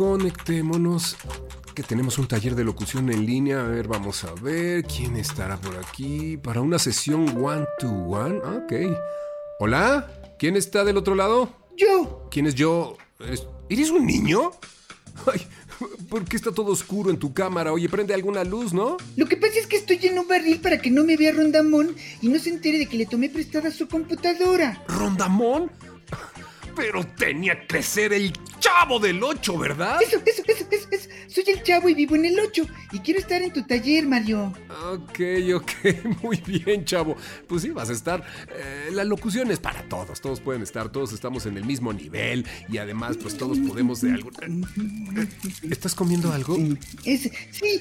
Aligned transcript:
conectémonos. 0.00 1.18
Que 1.74 1.82
tenemos 1.82 2.16
un 2.16 2.26
taller 2.26 2.54
de 2.54 2.64
locución 2.64 3.10
en 3.12 3.26
línea. 3.26 3.60
A 3.60 3.64
ver, 3.64 3.86
vamos 3.86 4.24
a 4.24 4.32
ver 4.32 4.82
quién 4.84 5.14
estará 5.16 5.58
por 5.58 5.76
aquí 5.76 6.38
para 6.38 6.62
una 6.62 6.78
sesión 6.78 7.28
one 7.36 7.66
to 7.78 7.86
one. 7.86 8.38
Ok. 8.38 8.96
Hola, 9.58 10.10
¿quién 10.38 10.56
está 10.56 10.84
del 10.84 10.96
otro 10.96 11.14
lado? 11.14 11.54
Yo. 11.76 12.26
¿Quién 12.30 12.46
es 12.46 12.54
yo? 12.54 12.96
¿Eres, 13.18 13.46
¿eres 13.68 13.90
un 13.90 14.06
niño? 14.06 14.52
Ay, 15.30 15.46
¿por 16.08 16.24
qué 16.24 16.36
está 16.36 16.50
todo 16.50 16.72
oscuro 16.72 17.10
en 17.10 17.18
tu 17.18 17.34
cámara? 17.34 17.70
Oye, 17.70 17.90
prende 17.90 18.14
alguna 18.14 18.42
luz, 18.42 18.72
¿no? 18.72 18.96
Lo 19.16 19.26
que 19.26 19.36
pasa 19.36 19.58
es 19.58 19.66
que 19.66 19.76
estoy 19.76 19.98
en 20.04 20.18
un 20.18 20.26
barril 20.26 20.60
para 20.60 20.80
que 20.80 20.90
no 20.90 21.04
me 21.04 21.18
vea 21.18 21.32
Rondamón 21.32 21.94
y 22.22 22.28
no 22.28 22.38
se 22.38 22.48
entere 22.48 22.78
de 22.78 22.86
que 22.86 22.96
le 22.96 23.04
tomé 23.04 23.28
prestada 23.28 23.70
su 23.70 23.86
computadora. 23.86 24.82
¿Rondamón? 24.88 25.70
Pero 26.74 27.04
tenía 27.06 27.66
que 27.66 27.82
ser 27.82 28.12
el 28.12 28.32
chavo 28.58 28.98
del 28.98 29.22
8, 29.22 29.58
¿verdad? 29.58 30.00
Eso, 30.02 30.20
eso, 30.24 30.42
eso, 30.46 30.66
eso, 30.70 30.88
eso. 30.90 31.08
Soy 31.28 31.44
el 31.48 31.62
chavo 31.62 31.88
y 31.88 31.94
vivo 31.94 32.16
en 32.16 32.26
el 32.26 32.38
8 32.38 32.66
y 32.92 32.98
quiero 33.00 33.20
estar 33.20 33.40
en 33.42 33.52
tu 33.52 33.62
taller, 33.62 34.06
Mario. 34.06 34.52
Ok, 34.92 35.20
ok, 35.54 35.70
muy 36.22 36.36
bien, 36.46 36.84
chavo. 36.84 37.16
Pues 37.46 37.62
sí, 37.62 37.70
vas 37.70 37.90
a 37.90 37.92
estar. 37.92 38.24
Eh, 38.54 38.90
la 38.92 39.04
locución 39.04 39.50
es 39.50 39.58
para 39.58 39.82
todos, 39.88 40.20
todos 40.20 40.40
pueden 40.40 40.62
estar, 40.62 40.90
todos 40.90 41.12
estamos 41.12 41.46
en 41.46 41.56
el 41.56 41.64
mismo 41.64 41.92
nivel 41.92 42.46
y 42.68 42.78
además, 42.78 43.16
pues 43.16 43.36
todos 43.36 43.58
podemos 43.58 44.00
de 44.00 44.12
algo. 44.12 44.30
Eh, 44.40 45.26
¿Estás 45.70 45.94
comiendo 45.94 46.32
algo? 46.32 46.56
Es, 47.04 47.30
sí, 47.50 47.80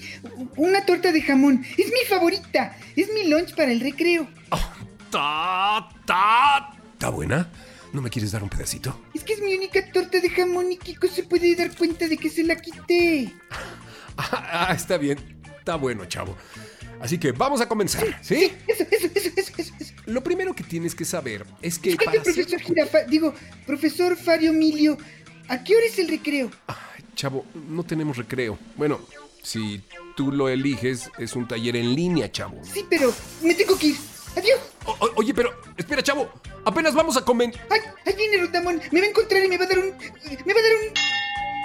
una 0.55 0.85
torta 0.85 1.11
de 1.11 1.21
jamón. 1.21 1.65
Es 1.77 1.87
mi 1.87 2.05
favorita. 2.07 2.77
Es 2.95 3.09
mi 3.13 3.29
lunch 3.29 3.55
para 3.55 3.71
el 3.71 3.79
recreo. 3.79 4.27
Oh, 4.51 4.71
ta, 5.09 5.89
ta. 6.05 6.71
¿Está 6.93 7.09
buena? 7.09 7.49
¿No 7.91 8.01
me 8.01 8.09
quieres 8.09 8.31
dar 8.31 8.43
un 8.43 8.49
pedacito? 8.49 8.99
Es 9.13 9.23
que 9.23 9.33
es 9.33 9.41
mi 9.41 9.55
única 9.55 9.91
torta 9.91 10.19
de 10.19 10.29
jamón 10.29 10.71
y 10.71 10.77
Kiko 10.77 11.07
se 11.07 11.23
puede 11.23 11.55
dar 11.55 11.75
cuenta 11.75 12.07
de 12.07 12.17
que 12.17 12.29
se 12.29 12.43
la 12.43 12.55
quité. 12.55 13.33
Ah, 14.17 14.67
ah 14.69 14.73
está 14.73 14.97
bien. 14.97 15.17
Está 15.57 15.75
bueno, 15.75 16.05
chavo. 16.05 16.35
Así 16.99 17.17
que 17.17 17.31
vamos 17.31 17.61
a 17.61 17.67
comenzar, 17.67 18.05
¿sí? 18.21 18.51
Eso, 18.67 18.83
eso, 18.91 19.07
eso, 19.15 19.29
eso, 19.35 19.53
eso. 19.57 19.73
eso. 19.79 19.93
Lo 20.05 20.21
primero 20.21 20.53
que 20.53 20.63
tienes 20.63 20.93
que 20.93 21.05
saber 21.05 21.45
es 21.61 21.79
que 21.79 21.91
Oiga, 21.91 22.11
profesor 22.23 22.59
Jirafa, 22.59 23.03
digo, 23.03 23.33
profesor 23.65 24.17
Fario 24.17 24.49
Emilio, 24.49 24.97
¿a 25.47 25.63
qué 25.63 25.75
hora 25.75 25.85
es 25.85 25.97
el 25.97 26.09
recreo? 26.09 26.51
Ay, 26.67 27.03
chavo, 27.15 27.45
no 27.69 27.83
tenemos 27.83 28.17
recreo. 28.17 28.59
Bueno, 28.75 28.99
si 29.41 29.81
tú 30.15 30.31
lo 30.31 30.49
eliges, 30.49 31.09
es 31.17 31.35
un 31.35 31.47
taller 31.47 31.75
en 31.75 31.95
línea, 31.95 32.31
chavo. 32.31 32.59
Sí, 32.63 32.85
pero 32.89 33.13
me 33.41 33.53
tengo 33.53 33.77
que 33.77 33.87
ir. 33.87 33.97
Adiós. 34.35 34.59
O- 34.85 35.11
oye, 35.15 35.33
pero 35.33 35.53
espera, 35.77 36.01
chavo. 36.01 36.29
Apenas 36.65 36.93
vamos 36.93 37.17
a 37.17 37.23
comer. 37.25 37.51
Ay, 37.69 37.81
ahí 38.05 38.13
viene 38.15 38.37
Rondamón. 38.37 38.81
Me 38.91 38.99
va 38.99 39.05
a 39.05 39.09
encontrar 39.09 39.43
y 39.43 39.47
me 39.47 39.57
va 39.57 39.65
a 39.65 39.67
dar 39.67 39.79
un. 39.79 39.85
Me 40.45 40.53
va 40.53 40.59
a 40.59 40.63
dar 40.63 40.73
un. 40.75 40.93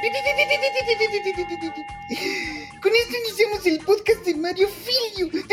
Con 2.83 2.93
esto 2.95 3.15
iniciamos 3.27 3.67
el 3.67 3.79
podcast 3.81 4.25
de 4.27 4.35
Mario 4.35 4.69
Filio. 4.69 5.31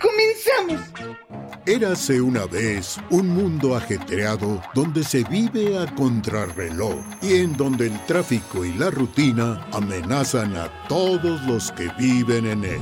Comenzamos. 0.00 0.80
Érase 1.66 2.18
una 2.20 2.46
vez 2.46 2.96
un 3.10 3.28
mundo 3.28 3.76
ajetreado 3.76 4.62
donde 4.74 5.04
se 5.04 5.22
vive 5.24 5.78
a 5.78 5.86
contrarreloj 5.94 6.96
y 7.20 7.34
en 7.34 7.54
donde 7.56 7.88
el 7.88 8.06
tráfico 8.06 8.64
y 8.64 8.72
la 8.74 8.90
rutina 8.90 9.66
amenazan 9.72 10.56
a 10.56 10.70
todos 10.88 11.42
los 11.42 11.70
que 11.72 11.90
viven 11.98 12.46
en 12.46 12.64
él. 12.64 12.80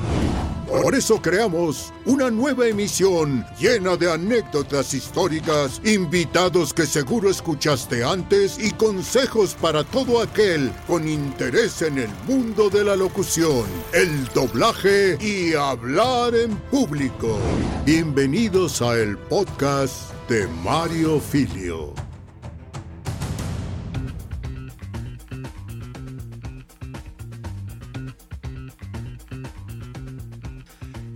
Por 0.67 0.95
eso 0.95 1.21
creamos 1.21 1.93
una 2.05 2.31
nueva 2.31 2.67
emisión 2.67 3.45
llena 3.59 3.97
de 3.97 4.11
anécdotas 4.11 4.95
históricas, 4.95 5.79
invitados 5.85 6.73
que 6.73 6.87
seguro 6.87 7.29
escuchaste 7.29 8.03
antes 8.03 8.57
y 8.57 8.71
consejos 8.71 9.53
para 9.65 9.83
todo 9.83 10.21
aquel 10.21 10.71
con 10.85 11.07
interés 11.07 11.81
en 11.81 11.97
el 11.97 12.09
mundo 12.27 12.69
de 12.69 12.83
la 12.83 12.95
locución, 12.95 13.65
el 13.93 14.25
doblaje 14.25 15.17
y 15.19 15.55
hablar 15.55 16.35
en 16.35 16.55
público. 16.69 17.39
Bienvenidos 17.83 18.83
a 18.83 18.95
el 18.95 19.17
podcast 19.17 20.13
de 20.29 20.45
Mario 20.63 21.19
Filio. 21.19 21.95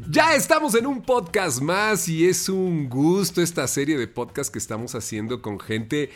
Ya 0.09 0.33
estamos 0.33 0.73
en 0.73 0.87
un 0.87 1.03
podcast 1.03 1.61
más 1.61 2.09
y 2.09 2.27
es 2.27 2.49
un 2.49 2.89
gusto 2.89 3.43
esta 3.43 3.67
serie 3.67 3.95
de 3.95 4.07
podcasts 4.07 4.49
que 4.49 4.57
estamos 4.57 4.95
haciendo 4.95 5.39
con 5.39 5.59
gente 5.59 6.09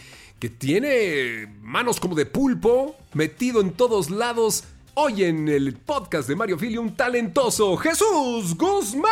que 0.44 0.50
tiene 0.50 1.48
manos 1.62 2.02
como 2.02 2.16
de 2.16 2.26
pulpo, 2.26 2.98
metido 3.14 3.62
en 3.62 3.72
todos 3.72 4.10
lados. 4.10 4.66
Hoy 4.94 5.24
en 5.24 5.48
el 5.48 5.74
podcast 5.78 6.28
de 6.28 6.36
Mario 6.36 6.60
Filio, 6.60 6.82
un 6.82 6.98
talentoso 6.98 7.78
Jesús 7.78 8.54
Guzmán. 8.58 9.08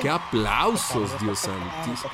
¡Qué 0.00 0.08
aplausos, 0.08 1.10
Dios 1.20 1.40
santísimo! 1.40 2.08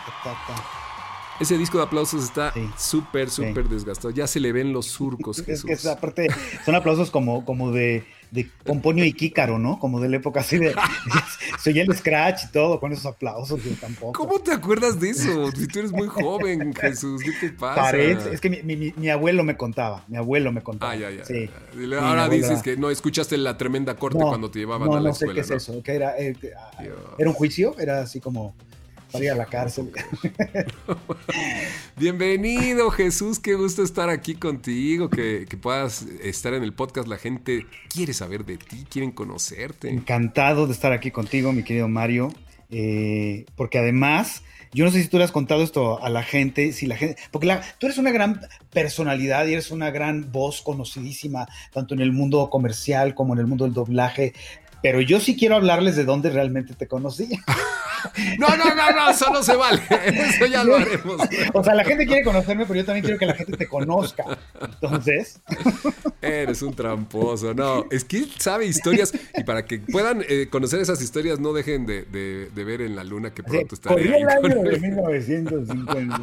Ese 1.39 1.59
disco 1.59 1.77
de 1.77 1.85
aplausos 1.85 2.25
está 2.25 2.51
Sí. 2.55 2.67
súper, 2.79 3.29
súper 3.29 3.69
desgastado. 3.69 4.09
Ya 4.09 4.27
se 4.27 4.41
le 4.41 4.51
ven 4.51 4.73
los 4.73 4.87
surcos, 4.87 5.39
Es 5.41 5.45
Jesús. 5.45 5.67
que 5.67 5.73
esa 5.75 5.93
aparte 5.93 6.29
son 6.65 6.77
aplausos 6.77 7.11
como, 7.11 7.45
como 7.45 7.73
de, 7.73 8.07
de 8.31 8.49
Pomponio 8.65 9.05
y 9.05 9.13
Kícaro, 9.13 9.59
¿no? 9.59 9.79
Como 9.79 10.01
de 10.01 10.09
la 10.09 10.17
época 10.17 10.41
así 10.41 10.59
de. 10.59 10.75
Se 11.59 11.71
oye 11.71 11.83
el 11.83 11.97
scratch 11.97 12.45
y 12.45 12.49
todo 12.53 12.79
con 12.79 12.93
esos 12.93 13.07
aplausos, 13.07 13.63
yo 13.65 13.73
tampoco. 13.81 14.13
¿Cómo 14.13 14.39
te 14.41 14.53
acuerdas 14.53 15.01
de 15.01 15.11
eso? 15.11 15.51
Si 15.53 15.67
tú 15.67 15.79
eres 15.81 15.93
muy 15.93 16.07
joven, 16.09 16.75
Jesús, 16.81 17.23
¿qué 17.23 17.33
te 17.49 17.53
pasa? 17.53 17.83
Parece- 17.83 18.33
es 18.35 18.41
que 18.41 18.51
mi, 18.51 18.63
mi- 18.63 18.77
mi- 18.77 18.95
mi 18.97 19.09
abuelo 19.09 19.43
me 19.45 19.57
contaba, 19.57 20.05
mi 20.09 20.17
abuelo 20.17 20.53
me 20.53 20.61
contaba. 20.63 20.93
Ah, 20.93 20.97
ya, 20.97 21.11
ya. 21.11 21.25
Sí. 21.25 21.49
ya. 21.91 21.99
Ahora 22.09 22.29
dices 22.29 22.63
que 22.63 22.77
no 22.77 22.91
escuchaste 22.91 23.37
la 23.39 23.57
tremenda 23.57 23.95
corte 23.97 24.19
No, 24.19 24.29
cuando 24.29 24.51
te 24.51 24.59
llevaban 24.61 24.89
no, 24.89 24.97
a 24.97 25.01
la 25.01 25.09
no 25.09 25.15
sé 25.15 25.25
escuela. 25.25 25.35
qué 25.35 25.41
es 25.41 25.51
eso, 25.51 25.83
que 25.83 25.93
era, 25.93 26.19
eh, 26.19 26.35
ah, 26.57 26.83
era 27.19 27.29
un 27.31 27.35
juicio, 27.35 27.75
era 27.79 28.03
así 28.03 28.21
como 28.21 28.55
a 29.15 29.35
la 29.35 29.47
cárcel. 29.47 29.91
Bienvenido, 31.97 32.91
Jesús. 32.91 33.39
Qué 33.39 33.55
gusto 33.55 33.83
estar 33.83 34.11
aquí 34.11 34.35
contigo. 34.35 35.09
Que, 35.09 35.47
que 35.49 35.57
puedas 35.57 36.03
estar 36.23 36.55
en 36.55 36.63
el 36.63 36.73
podcast. 36.73 37.09
La 37.09 37.17
gente 37.17 37.67
quiere 37.93 38.13
saber 38.13 38.45
de 38.45 38.59
ti, 38.59 38.85
quieren 38.89 39.11
conocerte. 39.11 39.91
Encantado 39.91 40.67
de 40.67 40.73
estar 40.73 40.93
aquí 40.93 41.11
contigo, 41.11 41.53
mi 41.53 41.63
querido 41.65 41.89
Mario, 41.89 42.33
eh, 42.71 43.47
porque 43.57 43.79
además, 43.79 44.43
yo 44.73 44.85
no 44.85 44.91
sé 44.91 45.03
si 45.03 45.09
tú 45.09 45.17
le 45.19 45.25
has 45.25 45.33
contado 45.33 45.63
esto 45.63 46.03
a 46.05 46.11
la 46.11 46.23
gente, 46.23 46.73
si 46.73 46.87
la 46.87 46.97
gente, 46.97 47.17
porque 47.31 47.47
la- 47.47 47.63
tú 47.79 47.87
eres 47.87 47.99
una 47.99 48.11
gran 48.13 48.41
personalidad 48.71 49.47
y 49.47 49.55
eres 49.55 49.71
una 49.71 49.91
gran 49.91 50.31
voz 50.31 50.61
conocidísima, 50.61 51.49
tanto 51.73 51.95
en 51.95 52.01
el 52.01 52.13
mundo 52.13 52.51
comercial 52.51 53.15
como 53.15 53.33
en 53.35 53.41
el 53.41 53.47
mundo 53.47 53.65
del 53.65 53.75
doblaje. 53.75 54.35
Pero 54.83 55.01
yo 55.01 55.19
sí 55.21 55.37
quiero 55.37 55.57
hablarles 55.57 55.97
de 55.97 56.05
dónde 56.05 56.31
realmente 56.31 56.75
te 56.75 56.87
conocí. 56.87 57.29
No, 58.39 58.47
no, 58.57 58.65
no, 58.77 58.91
no, 58.93 59.11
eso 59.11 59.29
no 59.33 59.43
se 59.43 59.57
vale. 59.57 59.83
Eso 60.07 60.47
ya 60.47 60.63
lo 60.63 60.77
haremos. 60.77 61.21
O 61.53 61.65
sea, 61.65 61.75
la 61.75 61.85
gente 61.85 62.07
quiere 62.07 62.23
conocerme, 62.23 62.65
pero 62.65 62.77
yo 62.79 62.85
también 62.85 63.05
quiero 63.05 63.19
que 63.19 63.27
la 63.27 63.35
gente 63.35 63.57
te 63.57 63.67
conozca. 63.67 64.25
Entonces, 64.63 65.41
Eres 66.23 66.63
un 66.63 66.75
tramposo. 66.75 67.55
No, 67.55 67.87
es 67.91 68.05
que 68.05 68.19
él 68.19 68.31
sabe 68.39 68.67
historias. 68.67 69.13
Y 69.37 69.43
para 69.43 69.65
que 69.65 69.81
puedan 69.81 70.25
eh, 70.29 70.47
conocer 70.49 70.79
esas 70.81 71.03
historias, 71.03 71.41
no 71.41 71.53
dejen 71.53 71.87
de, 71.87 72.03
de- 72.05 72.51
de 72.55 72.65
ver 72.65 72.83
en 72.83 72.95
la 72.95 73.03
luna 73.03 73.35
que 73.35 73.43
pronto 73.43 73.75
estaré 73.75 73.97
corría 73.97 74.17
el 74.17 74.29
año 74.29 74.63
de 74.63 74.77
él. 74.77 74.81
1950. 74.81 76.21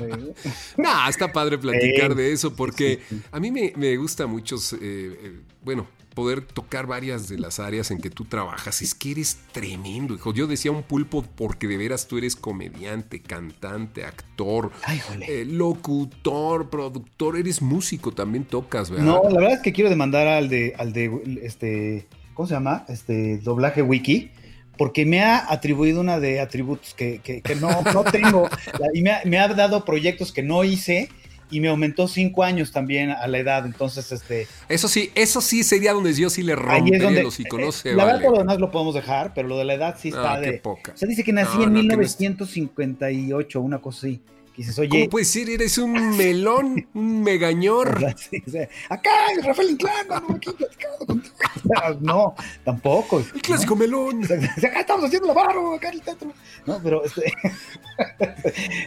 Nah, 0.77 1.09
está 1.09 1.31
padre 1.33 1.57
platicar 1.57 2.15
de 2.15 2.31
eso 2.31 2.55
porque 2.55 3.01
sí, 3.09 3.15
sí. 3.17 3.21
a 3.31 3.39
mí 3.41 3.51
me, 3.51 3.73
me 3.75 3.95
gusta 3.97 4.27
mucho, 4.27 4.55
eh, 4.55 4.79
eh, 4.81 5.39
bueno, 5.61 5.87
poder 6.15 6.41
tocar 6.41 6.87
varias 6.87 7.27
de 7.29 7.37
las 7.37 7.59
áreas 7.59 7.91
en 7.91 7.99
que 7.99 8.09
tú 8.09 8.25
trabajas. 8.25 8.81
Es 8.81 8.95
que 8.95 9.11
eres 9.11 9.37
tremendo, 9.51 10.15
hijo. 10.15 10.33
Yo 10.33 10.47
decía 10.47 10.71
un 10.71 10.81
pulpo 10.81 11.23
porque 11.35 11.67
de 11.67 11.77
veras 11.77 12.07
tú 12.07 12.17
eres 12.17 12.35
comediante, 12.35 13.21
cantante, 13.21 14.05
actor, 14.05 14.71
Ay, 14.83 14.99
eh, 15.27 15.45
locutor, 15.45 16.69
productor, 16.69 17.37
eres 17.37 17.61
músico, 17.61 18.11
también 18.11 18.45
tocas, 18.45 18.89
¿verdad? 18.89 19.05
No, 19.05 19.23
la 19.29 19.35
verdad 19.39 19.53
es 19.57 19.61
que 19.61 19.73
quiero 19.73 19.89
demandar 19.89 20.27
al 20.27 20.49
de, 20.49 20.73
al 20.77 20.93
de 20.93 21.39
este, 21.43 22.07
¿cómo 22.33 22.47
se 22.47 22.53
llama? 22.55 22.85
Este 22.87 23.37
doblaje 23.37 23.81
wiki, 23.81 24.31
porque 24.77 25.05
me 25.05 25.21
ha 25.21 25.51
atribuido 25.51 26.01
una 26.01 26.19
de 26.19 26.39
atributos 26.39 26.93
que, 26.93 27.19
que- 27.23 27.41
que 27.41 27.55
no, 27.55 27.81
no 27.93 28.03
tengo, 28.03 28.49
y 28.93 29.01
me 29.01 29.11
ha, 29.11 29.21
me 29.25 29.37
ha 29.39 29.47
dado 29.49 29.85
proyectos 29.85 30.31
que 30.31 30.43
no 30.43 30.63
hice 30.63 31.09
y 31.55 31.61
me 31.61 31.69
aumentó 31.69 32.07
cinco 32.07 32.43
años 32.43 32.71
también 32.71 33.11
a 33.11 33.25
la 33.27 33.37
edad, 33.37 33.65
entonces 33.65 34.11
este, 34.11 34.47
Eso 34.67 34.87
sí, 34.87 35.11
eso 35.15 35.39
sí 35.39 35.63
sería 35.63 35.93
donde 35.93 36.13
yo 36.13 36.29
sí 36.29 36.41
le 36.43 36.55
rompería 36.55 37.23
los 37.23 37.39
iconos. 37.39 37.85
eh, 37.85 37.93
la 37.93 38.03
verdad 38.05 38.13
vale. 38.19 38.23
todo 38.25 38.33
lo 38.33 38.39
demás 38.39 38.59
lo 38.59 38.71
podemos 38.71 38.93
dejar, 38.95 39.33
pero 39.33 39.47
lo 39.47 39.57
de 39.57 39.63
la 39.65 39.73
edad 39.75 39.95
sí 39.99 40.09
está 40.09 40.33
Ah, 40.33 40.41
qué 40.41 40.51
de, 40.51 40.57
poca. 40.59 40.91
o 40.93 40.97
sea, 40.97 41.07
dice 41.07 41.23
que 41.23 41.31
nací 41.31 41.57
No, 41.57 41.63
en 41.63 41.73
no, 41.73 41.81
que 41.81 41.87
no 41.97 42.01
es- 42.03 42.19
1958, 42.19 43.61
una 43.61 43.79
cosa 43.79 43.99
así, 44.07 44.19
que 44.55 44.61
dices, 44.61 44.75
¿Cómo 44.75 44.87
oye, 44.89 45.09
puedes 45.09 45.33
decir? 45.33 45.49
Eres 45.49 45.77
un 45.77 46.15
melón, 46.17 46.87
un 46.93 47.21
megañor. 47.21 48.05
Sí, 48.15 48.41
o 48.45 48.49
sea, 48.49 48.69
acá 48.89 49.09
Rafael 49.43 49.71
Inclán, 49.71 50.07
no, 50.07 50.35
aquí 50.35 50.51
platicando 50.51 51.05
contigo. 51.05 51.35
No, 51.99 52.35
tampoco. 52.63 53.19
El 53.19 53.41
clásico 53.41 53.75
melón. 53.75 54.23
Acá 54.57 54.79
estamos 54.79 55.05
haciendo 55.05 55.27
la 55.27 55.33
barro, 55.33 55.73
acá 55.73 55.89
en 55.89 55.95
el 55.95 56.01
teatro. 56.01 56.31
No, 56.65 56.79
pero 56.81 57.03
este. 57.03 57.33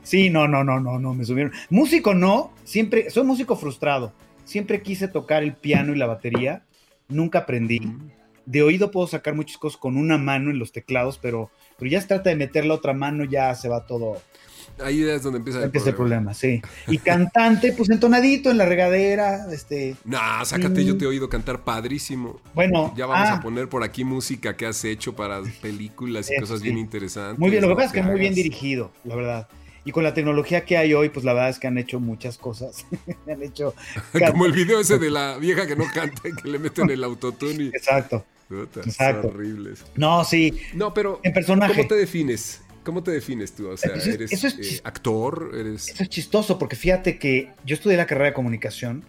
sí, 0.02 0.30
no, 0.30 0.46
no, 0.48 0.64
no, 0.64 0.80
no, 0.80 0.98
no, 0.98 1.14
me 1.14 1.24
subieron. 1.24 1.52
Músico 1.70 2.14
no, 2.14 2.52
siempre, 2.64 3.10
soy 3.10 3.24
músico 3.24 3.56
frustrado. 3.56 4.12
siempre 4.44 4.82
quise 4.82 5.08
tocar 5.08 5.42
el 5.42 5.54
piano 5.54 5.92
y 5.92 5.98
la 5.98 6.06
batería, 6.06 6.64
nunca 7.08 7.40
aprendí. 7.40 7.80
Mm. 7.80 8.10
De 8.46 8.62
oído 8.62 8.90
puedo 8.90 9.06
sacar 9.06 9.34
muchas 9.34 9.58
cosas 9.58 9.78
con 9.78 9.96
una 9.96 10.16
mano 10.16 10.50
en 10.50 10.58
los 10.58 10.72
teclados, 10.72 11.18
pero, 11.18 11.50
pero 11.78 11.90
ya 11.90 12.00
se 12.00 12.06
trata 12.08 12.30
de 12.30 12.36
meter 12.36 12.64
la 12.64 12.74
otra 12.74 12.94
mano, 12.94 13.24
ya 13.24 13.54
se 13.54 13.68
va 13.68 13.86
todo. 13.86 14.22
Ahí 14.82 15.02
es 15.02 15.22
donde 15.22 15.38
empieza 15.38 15.58
el 15.58 15.64
Empieza 15.66 15.90
el 15.90 15.94
problema. 15.96 16.32
problema, 16.32 16.34
sí. 16.34 16.62
Y 16.86 16.98
cantante, 16.98 17.72
pues 17.72 17.90
entonadito 17.90 18.50
en 18.50 18.58
la 18.58 18.66
regadera, 18.66 19.46
este, 19.52 19.96
Nah, 20.04 20.44
sácate, 20.44 20.84
yo 20.84 20.94
Mm. 20.94 20.98
te 20.98 21.04
he 21.04 21.08
oído 21.08 21.28
cantar 21.28 21.64
padrísimo. 21.64 22.40
bueno. 22.54 22.92
Ya 22.96 23.06
vamos 23.06 23.28
ah, 23.28 23.34
a 23.34 23.40
poner 23.40 23.68
por 23.68 23.82
aquí 23.84 24.04
música 24.04 24.56
que 24.56 24.66
has 24.66 24.84
hecho 24.84 25.14
para 25.16 25.42
películas 25.60 26.30
y 26.30 26.38
cosas 26.40 26.58
sí. 26.60 26.64
bien 26.64 26.78
interesantes. 26.78 27.38
Muy 27.38 27.50
bien, 27.50 27.62
lo 27.62 27.68
que 27.68 27.74
pasa 27.74 27.86
es 27.86 27.92
que 27.92 28.02
muy 28.02 28.18
bien 28.20 28.34
dirigido, 28.34 28.92
la 29.04 29.14
verdad. 29.16 29.48
Y 29.84 29.92
con 29.92 30.04
la 30.04 30.12
tecnología 30.12 30.64
que 30.66 30.76
hay 30.76 30.92
hoy, 30.92 31.08
pues 31.08 31.24
la 31.24 31.32
verdad 31.32 31.48
es 31.50 31.58
que 31.58 31.66
han 31.66 31.78
hecho 31.78 31.98
muchas 31.98 32.36
cosas. 32.36 32.84
han 33.30 33.42
hecho. 33.42 33.74
Como 34.30 34.44
el 34.46 34.52
video 34.52 34.80
ese 34.80 34.98
de 34.98 35.10
la 35.10 35.38
vieja 35.38 35.66
que 35.66 35.76
no 35.76 35.84
canta 35.94 36.28
y 36.28 36.32
que 36.34 36.48
le 36.48 36.58
meten 36.58 36.90
el 36.90 37.02
autotune 37.04 37.64
y... 37.64 37.68
Exacto. 37.68 38.24
Puta, 38.48 38.80
Exacto. 38.80 39.28
horribles. 39.28 39.84
No, 39.94 40.24
sí, 40.24 40.58
No, 40.74 40.94
pero 40.94 41.20
en 41.22 41.32
personaje. 41.34 41.74
¿cómo 41.74 41.86
te 41.88 41.96
defines? 41.96 42.62
¿Cómo 42.88 43.02
te 43.02 43.10
defines 43.10 43.52
tú? 43.52 43.68
O 43.68 43.76
sea, 43.76 43.90
Eso 43.96 44.08
es- 44.08 44.14
¿eres 44.14 44.32
eso 44.32 44.46
es 44.46 44.78
eh, 44.78 44.80
actor? 44.82 45.50
¿Eres...? 45.54 45.88
Eso 45.88 46.02
es 46.02 46.08
chistoso 46.08 46.58
porque 46.58 46.74
fíjate 46.74 47.18
que 47.18 47.52
yo 47.66 47.74
estudié 47.74 47.98
la 47.98 48.06
carrera 48.06 48.28
de 48.28 48.32
comunicación 48.32 49.04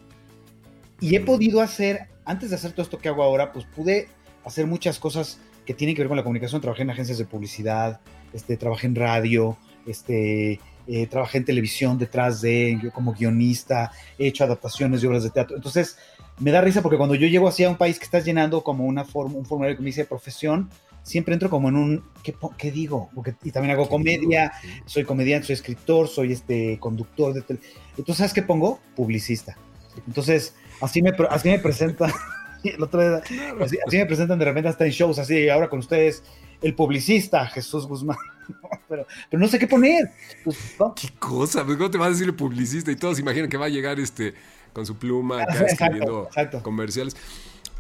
y 1.00 1.16
he 1.16 1.22
podido 1.22 1.62
hacer, 1.62 2.10
antes 2.26 2.50
de 2.50 2.58
hacer 2.58 2.74
todo 2.74 2.82
esto 2.82 2.98
que 2.98 3.08
hago 3.08 3.24
ahora, 3.24 3.54
pues 3.54 3.64
pude 3.64 4.10
hacer 4.44 4.68
muchas 4.68 5.00
cosas 5.00 5.40
que 5.66 5.74
tienen 5.74 5.96
que 5.96 6.02
ver 6.02 6.10
con 6.10 6.18
la 6.18 6.24
comunicación. 6.24 6.60
Trabajé 6.60 6.82
en 6.82 6.90
agencias 6.90 7.20
de 7.20 7.24
publicidad, 7.24 8.02
este, 8.34 8.58
trabajé 8.58 8.88
en 8.88 8.96
radio, 8.96 9.58
este, 9.88 10.60
eh, 10.86 11.08
trabajé 11.08 11.38
en 11.38 11.46
televisión 11.46 11.98
detrás 11.98 12.42
de, 12.42 12.78
yo 12.84 12.92
como 12.92 13.14
guionista, 13.14 13.94
he 14.18 14.28
hecho 14.28 14.44
adaptaciones 14.44 15.02
de 15.02 15.08
obras 15.08 15.24
de 15.24 15.30
teatro. 15.30 15.56
Entonces, 15.56 15.98
me 16.38 16.52
da 16.52 16.60
risa 16.60 16.82
porque 16.82 16.98
cuando 16.98 17.16
yo 17.16 17.28
llego 17.28 17.48
así 17.48 17.64
a 17.64 17.70
un 17.70 17.78
país 17.78 17.98
que 17.98 18.04
estás 18.04 18.26
llenando 18.26 18.62
como 18.62 18.84
una 18.84 19.06
forma, 19.06 19.38
un 19.38 19.46
formulario 19.46 19.78
que 19.78 19.84
me 19.84 19.88
dice 19.88 20.04
profesión, 20.04 20.70
siempre 21.10 21.34
entro 21.34 21.50
como 21.50 21.70
en 21.70 21.76
un, 21.76 22.04
¿qué, 22.24 22.72
digo? 22.72 23.10
Porque, 23.16 23.34
y 23.44 23.52
también 23.52 23.76
hago 23.76 23.90
comedia, 23.90 24.54
soy 24.86 25.04
comediante, 25.06 25.48
soy 25.48 25.56
escritor, 25.56 26.08
soy 26.08 26.34
este 26.34 26.78
conductor 26.80 27.34
de 27.34 27.42
tele. 27.42 27.60
Entonces, 27.98 28.18
¿sabes 28.18 28.34
qué 28.34 28.44
pongo? 28.44 28.80
Publicista. 28.96 29.58
Entonces, 30.06 30.54
así 30.80 31.02
me, 31.02 31.12
así 31.32 31.50
me 31.50 31.58
presentan. 31.58 32.12
el 32.64 32.84
otro 32.84 33.02
día, 33.02 33.24
así, 33.60 33.78
así 33.88 33.98
me 33.98 34.06
presentan 34.06 34.38
de 34.38 34.46
repente 34.46 34.70
hasta 34.70 34.86
en 34.86 34.92
shows, 34.92 35.18
así 35.18 35.50
ahora 35.50 35.68
con 35.68 35.80
ustedes, 35.80 36.22
el 36.62 36.76
publicista, 36.76 37.48
Jesús 37.48 37.88
Guzmán. 37.88 38.18
pero, 38.88 39.08
pero 39.32 39.42
no 39.42 39.48
sé 39.48 39.58
qué 39.58 39.66
poner. 39.66 40.12
Pues, 40.44 40.76
no. 40.80 40.94
¿Qué 40.94 41.10
cosa? 41.18 41.66
Pues, 41.66 41.76
¿Cómo 41.78 41.90
te 41.90 41.98
vas 41.98 42.10
a 42.10 42.12
decir 42.12 42.28
el 42.28 42.36
publicista? 42.36 42.92
Y 42.92 42.96
todos 42.96 43.18
imaginan 43.18 43.50
que 43.50 43.58
va 43.58 43.66
a 43.66 43.70
llegar 43.70 44.00
este 44.00 44.36
con 44.74 44.86
su 44.86 44.96
pluma 44.96 45.42
acá 45.42 45.54
Exacto, 45.62 45.74
escribiendo 45.74 46.26
exacto. 46.28 46.62
comerciales. 46.62 47.18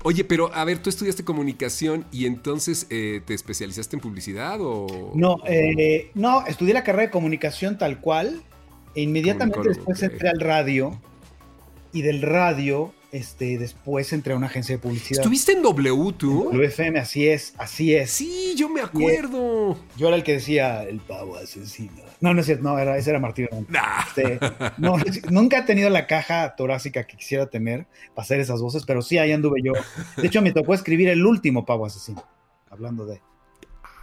Oye, 0.04 0.24
pero 0.24 0.54
a 0.54 0.64
ver, 0.64 0.80
tú 0.80 0.90
estudiaste 0.90 1.26
comunicación 1.26 2.06
y 2.12 2.26
entonces 2.26 2.88
eh, 2.90 3.22
te 3.26 3.34
especializaste 3.34 3.98
en 3.98 4.02
publicidad 4.02 4.60
o. 4.62 5.12
No, 5.14 5.38
eh, 5.46 6.12
no, 6.14 6.46
estudié 6.48 6.74
la 6.74 6.84
carrera 6.84 7.04
de 7.04 7.10
comunicación 7.12 7.78
tal 7.78 8.00
cual, 8.00 8.42
e 8.96 9.02
inmediatamente 9.02 9.68
después 9.68 10.02
entré 10.02 10.30
al 10.30 10.40
radio, 10.40 10.98
y 11.92 12.02
del 12.02 12.22
radio, 12.22 12.94
este, 13.12 13.58
después 13.58 14.12
entré 14.14 14.34
a 14.34 14.36
una 14.36 14.48
agencia 14.48 14.76
de 14.76 14.80
publicidad. 14.80 15.22
¿Estuviste 15.22 15.54
en 15.54 15.62
W 15.62 16.14
tú? 16.14 16.52
WFM, 16.52 17.00
así 17.00 17.28
es, 17.28 17.54
así 17.58 17.96
es. 17.96 18.12
Sí, 18.12 18.54
yo 18.56 18.70
me 18.70 18.82
acuerdo. 18.82 19.78
Yo 19.98 20.08
era 20.08 20.16
el 20.16 20.24
que 20.24 20.34
decía 20.34 20.84
el 20.84 21.00
pavo 21.00 21.36
asesino. 21.36 22.04
No, 22.22 22.34
no 22.34 22.42
es 22.42 22.46
cierto, 22.46 22.64
no, 22.64 22.78
era, 22.78 22.98
ese 22.98 23.10
era 23.10 23.20
Martín. 23.20 23.48
Nah. 23.68 24.04
Este, 24.08 24.40
no, 24.78 24.98
nunca 25.30 25.60
he 25.60 25.64
tenido 25.64 25.90
la 25.90 26.06
caja 26.08 26.56
torácica 26.56 27.06
que 27.06 27.18
quisiera 27.18 27.50
tener 27.50 27.88
para 28.14 28.24
hacer 28.24 28.40
esas 28.40 28.62
voces, 28.62 28.84
pero 28.86 29.02
sí, 29.02 29.18
ahí 29.18 29.32
anduve 29.32 29.62
yo. 29.64 29.74
De 30.18 30.28
hecho, 30.28 30.42
me 30.42 30.52
tocó 30.52 30.74
escribir 30.74 31.10
el 31.10 31.26
último 31.26 31.66
pavo 31.66 31.86
asesino, 31.86 32.24
hablando 32.70 33.06
de... 33.06 33.22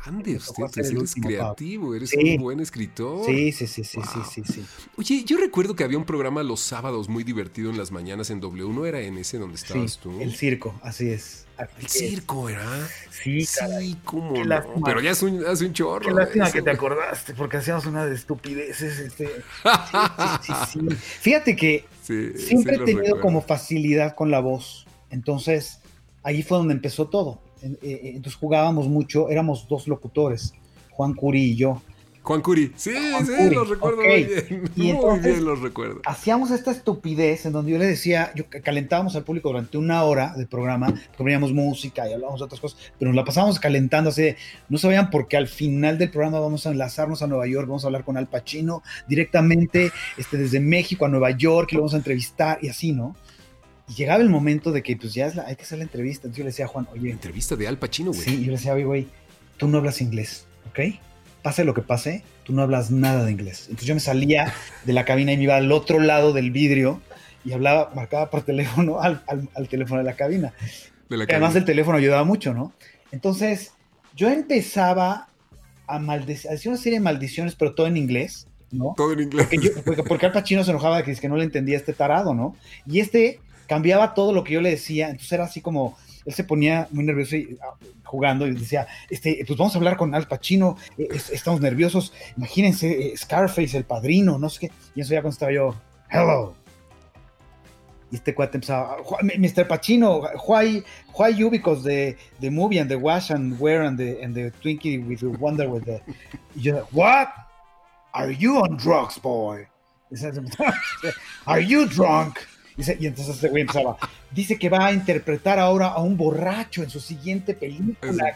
Ande 0.06 0.32
Me 0.34 0.38
tocó 0.38 0.64
usted, 0.64 0.80
hacer 0.82 0.92
el 0.92 0.98
eres 0.98 1.14
creativo, 1.14 1.94
eres 1.94 2.10
Sí. 2.10 2.36
un 2.36 2.42
buen 2.42 2.60
escritor. 2.60 3.26
Sí, 3.26 3.52
sí, 3.52 3.66
sí, 3.66 3.82
sí, 3.84 4.00
sí, 4.00 4.18
Wow. 4.18 4.24
sí, 4.32 4.42
sí. 4.44 4.64
Oye, 4.96 5.24
yo 5.24 5.36
recuerdo 5.38 5.74
que 5.74 5.84
había 5.84 5.98
un 5.98 6.04
programa 6.04 6.42
los 6.42 6.60
sábados 6.60 7.08
muy 7.08 7.24
divertido 7.24 7.70
en 7.70 7.76
las 7.78 7.90
mañanas 7.92 8.30
en 8.30 8.40
W. 8.40 8.72
¿No 8.72 8.86
era 8.86 9.00
en 9.00 9.18
ese 9.18 9.38
donde 9.38 9.56
estabas 9.56 9.92
Sí, 9.92 9.98
tú? 10.02 10.20
el 10.20 10.34
circo, 10.34 10.78
así 10.82 11.10
es. 11.10 11.44
Así 11.56 11.72
El 11.80 11.86
es. 11.86 11.92
circo, 11.92 12.44
¿verdad? 12.44 12.86
Sí, 13.10 13.46
caray. 13.58 13.92
Sí, 13.92 13.98
cómo 14.04 14.44
no. 14.44 14.62
Pero 14.84 15.00
ya 15.00 15.10
es 15.12 15.22
un, 15.22 15.44
hace 15.46 15.64
un 15.64 15.72
chorro. 15.72 16.06
Qué 16.06 16.12
lástima 16.12 16.50
que 16.52 16.60
te 16.62 16.70
acordaste, 16.70 17.32
porque 17.34 17.56
hacíamos 17.56 17.86
una 17.86 18.04
de 18.06 18.14
estupideces. 18.14 18.98
Este. 18.98 19.26
Sí, 20.42 20.52
sí. 20.72 20.80
Fíjate 21.20 21.56
que 21.56 21.84
siempre 22.02 22.74
he 22.76 22.78
tenido 22.80 22.98
recuerdo. 23.00 23.20
como 23.22 23.42
facilidad 23.42 24.14
con 24.14 24.30
la 24.30 24.40
voz. 24.40 24.86
Entonces, 25.10 25.80
ahí 26.22 26.42
fue 26.42 26.58
donde 26.58 26.74
empezó 26.74 27.08
todo. 27.08 27.40
Eh, 27.62 27.76
eh, 27.82 28.00
Entonces 28.14 28.34
jugábamos 28.34 28.88
mucho, 28.88 29.28
éramos 29.28 29.66
dos 29.68 29.88
locutores, 29.88 30.54
Juan 30.90 31.14
Curi 31.14 31.42
y 31.42 31.56
yo. 31.56 31.82
Juan 32.26 32.42
Curi. 32.42 32.72
Sí, 32.74 32.92
Juan 33.12 33.24
sí, 33.24 33.32
Curi, 33.36 33.54
los 33.54 33.68
recuerdo 33.68 33.96
muy 34.02 34.24
bien. 34.24 34.70
Y 34.74 34.92
muy 34.92 35.20
bien 35.20 35.44
los 35.44 35.60
recuerdo. 35.60 36.00
Hacíamos 36.04 36.50
esta 36.50 36.72
estupidez 36.72 37.46
en 37.46 37.52
donde 37.52 37.70
yo 37.70 37.78
le 37.78 37.86
decía, 37.86 38.32
yo 38.34 38.46
calentábamos 38.64 39.14
al 39.14 39.22
público 39.22 39.48
durante 39.48 39.78
una 39.78 40.02
hora 40.02 40.34
de 40.36 40.44
programa, 40.44 40.92
poníamos 41.16 41.52
música 41.52 42.08
y 42.08 42.14
hablábamos 42.14 42.40
de 42.40 42.46
otras 42.46 42.60
cosas, 42.60 42.80
pero 42.98 43.10
nos 43.10 43.16
la 43.16 43.24
pasábamos 43.24 43.60
calentando 43.60 44.10
así, 44.10 44.22
de, 44.22 44.36
no 44.68 44.76
sabían 44.76 45.10
porque 45.10 45.36
al 45.36 45.46
final 45.46 45.98
del 45.98 46.10
programa 46.10 46.40
vamos 46.40 46.66
a 46.66 46.72
enlazarnos 46.72 47.22
a 47.22 47.28
Nueva 47.28 47.46
York, 47.46 47.68
vamos 47.68 47.84
a 47.84 47.86
hablar 47.86 48.04
con 48.04 48.16
Al 48.16 48.26
Pacino 48.26 48.82
directamente 49.06 49.92
este, 50.16 50.36
desde 50.36 50.58
México 50.58 51.04
a 51.06 51.08
Nueva 51.08 51.30
York 51.30 51.68
y 51.70 51.76
lo 51.76 51.82
vamos 51.82 51.94
a 51.94 51.98
entrevistar 51.98 52.58
y 52.60 52.68
así, 52.68 52.90
¿no? 52.90 53.14
Y 53.88 53.94
llegaba 53.94 54.22
el 54.22 54.28
momento 54.28 54.72
de 54.72 54.82
que 54.82 54.96
pues 54.96 55.14
ya 55.14 55.26
es 55.26 55.34
la- 55.36 55.44
hay 55.46 55.56
que 55.56 55.62
hacer 55.62 55.78
la 55.78 55.84
entrevista, 55.84 56.22
entonces 56.26 56.38
yo 56.38 56.44
le 56.44 56.50
decía 56.50 56.64
a 56.64 56.68
Juan, 56.68 56.88
oye, 56.92 57.10
Entrevista 57.10 57.54
de 57.56 57.68
Al 57.68 57.78
Pacino, 57.78 58.10
güey. 58.10 58.20
Sí, 58.22 58.40
yo 58.40 58.46
le 58.46 58.52
decía, 58.56 58.74
oye, 58.74 58.84
güey, 58.84 59.08
tú 59.56 59.68
no 59.68 59.78
hablas 59.78 60.00
inglés, 60.00 60.46
¿ok? 60.70 60.80
Pase 61.42 61.64
lo 61.64 61.74
que 61.74 61.82
pase, 61.82 62.24
tú 62.44 62.52
no 62.52 62.62
hablas 62.62 62.90
nada 62.90 63.24
de 63.24 63.30
inglés. 63.30 63.62
Entonces 63.66 63.86
yo 63.86 63.94
me 63.94 64.00
salía 64.00 64.52
de 64.84 64.92
la 64.92 65.04
cabina 65.04 65.32
y 65.32 65.36
me 65.36 65.44
iba 65.44 65.56
al 65.56 65.70
otro 65.70 66.00
lado 66.00 66.32
del 66.32 66.50
vidrio 66.50 67.00
y 67.44 67.52
hablaba, 67.52 67.92
marcaba 67.94 68.28
por 68.30 68.42
teléfono 68.42 69.00
al, 69.00 69.22
al- 69.28 69.48
al 69.54 69.68
teléfono 69.68 69.98
de 69.98 70.04
la 70.04 70.16
cabina. 70.16 70.52
De 71.08 71.16
la 71.16 71.22
además 71.24 71.50
cabina. 71.50 71.58
el 71.60 71.64
teléfono 71.64 71.98
ayudaba 71.98 72.24
mucho, 72.24 72.52
¿no? 72.52 72.72
Entonces 73.12 73.70
yo 74.16 74.28
empezaba 74.28 75.28
a, 75.86 75.98
maldecir, 76.00 76.50
a 76.50 76.54
decir 76.54 76.70
una 76.70 76.78
serie 76.80 76.98
de 76.98 77.04
maldiciones, 77.04 77.54
pero 77.54 77.74
todo 77.74 77.86
en 77.86 77.96
inglés, 77.96 78.48
¿no? 78.72 78.94
Todo 78.96 79.12
en 79.12 79.20
inglés. 79.20 79.46
Porque, 79.48 79.58
yo- 79.68 79.82
porque, 79.84 80.02
porque 80.02 80.26
Al 80.26 80.32
Pacino 80.32 80.64
se 80.64 80.70
enojaba 80.72 80.96
de 80.98 81.04
que, 81.04 81.12
es 81.12 81.20
que 81.20 81.28
no 81.28 81.36
le 81.36 81.44
entendía 81.44 81.76
a 81.76 81.78
este 81.78 81.92
tarado, 81.92 82.34
¿no? 82.34 82.56
Y 82.86 82.98
este 82.98 83.38
cambiaba 83.66 84.14
todo 84.14 84.32
lo 84.32 84.44
que 84.44 84.54
yo 84.54 84.60
le 84.60 84.70
decía, 84.70 85.08
entonces 85.10 85.32
era 85.32 85.44
así 85.44 85.60
como, 85.60 85.96
él 86.24 86.34
se 86.34 86.44
ponía 86.44 86.88
muy 86.90 87.04
nervioso 87.04 87.36
ah, 87.62 87.76
jugando 88.04 88.46
y 88.46 88.52
decía, 88.54 88.86
este, 89.10 89.42
pues 89.46 89.58
vamos 89.58 89.74
a 89.74 89.78
hablar 89.78 89.96
con 89.96 90.14
Al 90.14 90.26
Pacino, 90.26 90.76
es- 90.98 91.30
estamos 91.30 91.60
nerviosos, 91.60 92.12
imagínense, 92.36 93.12
eh, 93.12 93.16
Scarface, 93.16 93.76
el 93.76 93.84
padrino, 93.84 94.38
no 94.38 94.48
sé 94.48 94.60
qué, 94.68 94.72
y 94.94 95.00
eso 95.00 95.12
ya 95.14 95.22
contestaba 95.22 95.52
yo, 95.52 95.74
hello. 96.10 96.54
Y 98.12 98.16
este 98.16 98.34
cuate 98.36 98.58
empezaba, 98.58 98.98
"Why- 99.02 99.36
Mr. 99.36 99.66
Pacino, 99.66 100.20
why, 100.46 100.84
why 101.18 101.34
you? 101.34 101.50
Because 101.50 101.82
the, 101.82 102.50
movie 102.50 102.78
and 102.78 102.88
the 102.88 102.94
wash 102.96 103.30
and 103.32 103.58
wear 103.58 103.82
and 103.82 103.98
the, 103.98 104.22
and 104.22 104.32
the 104.32 104.52
Twinkie 104.62 105.04
with 105.04 105.18
the 105.20 105.26
wonder 105.40 105.68
with 105.68 105.84
the... 105.86 106.00
Yo, 106.54 106.86
what? 106.92 107.28
Are 108.14 108.30
you 108.30 108.58
on 108.58 108.76
drugs, 108.76 109.18
boy? 109.18 109.66
Are 111.48 111.60
you 111.60 111.86
drunk? 111.88 112.46
Dice, 112.76 112.96
y 113.00 113.06
entonces 113.06 113.36
este 113.36 113.48
güey 113.48 113.62
empezaba, 113.62 113.96
dice 114.30 114.58
que 114.58 114.68
va 114.68 114.86
a 114.86 114.92
interpretar 114.92 115.58
ahora 115.58 115.86
a 115.86 116.02
un 116.02 116.16
borracho 116.16 116.82
en 116.82 116.90
su 116.90 117.00
siguiente 117.00 117.54
película. 117.54 118.34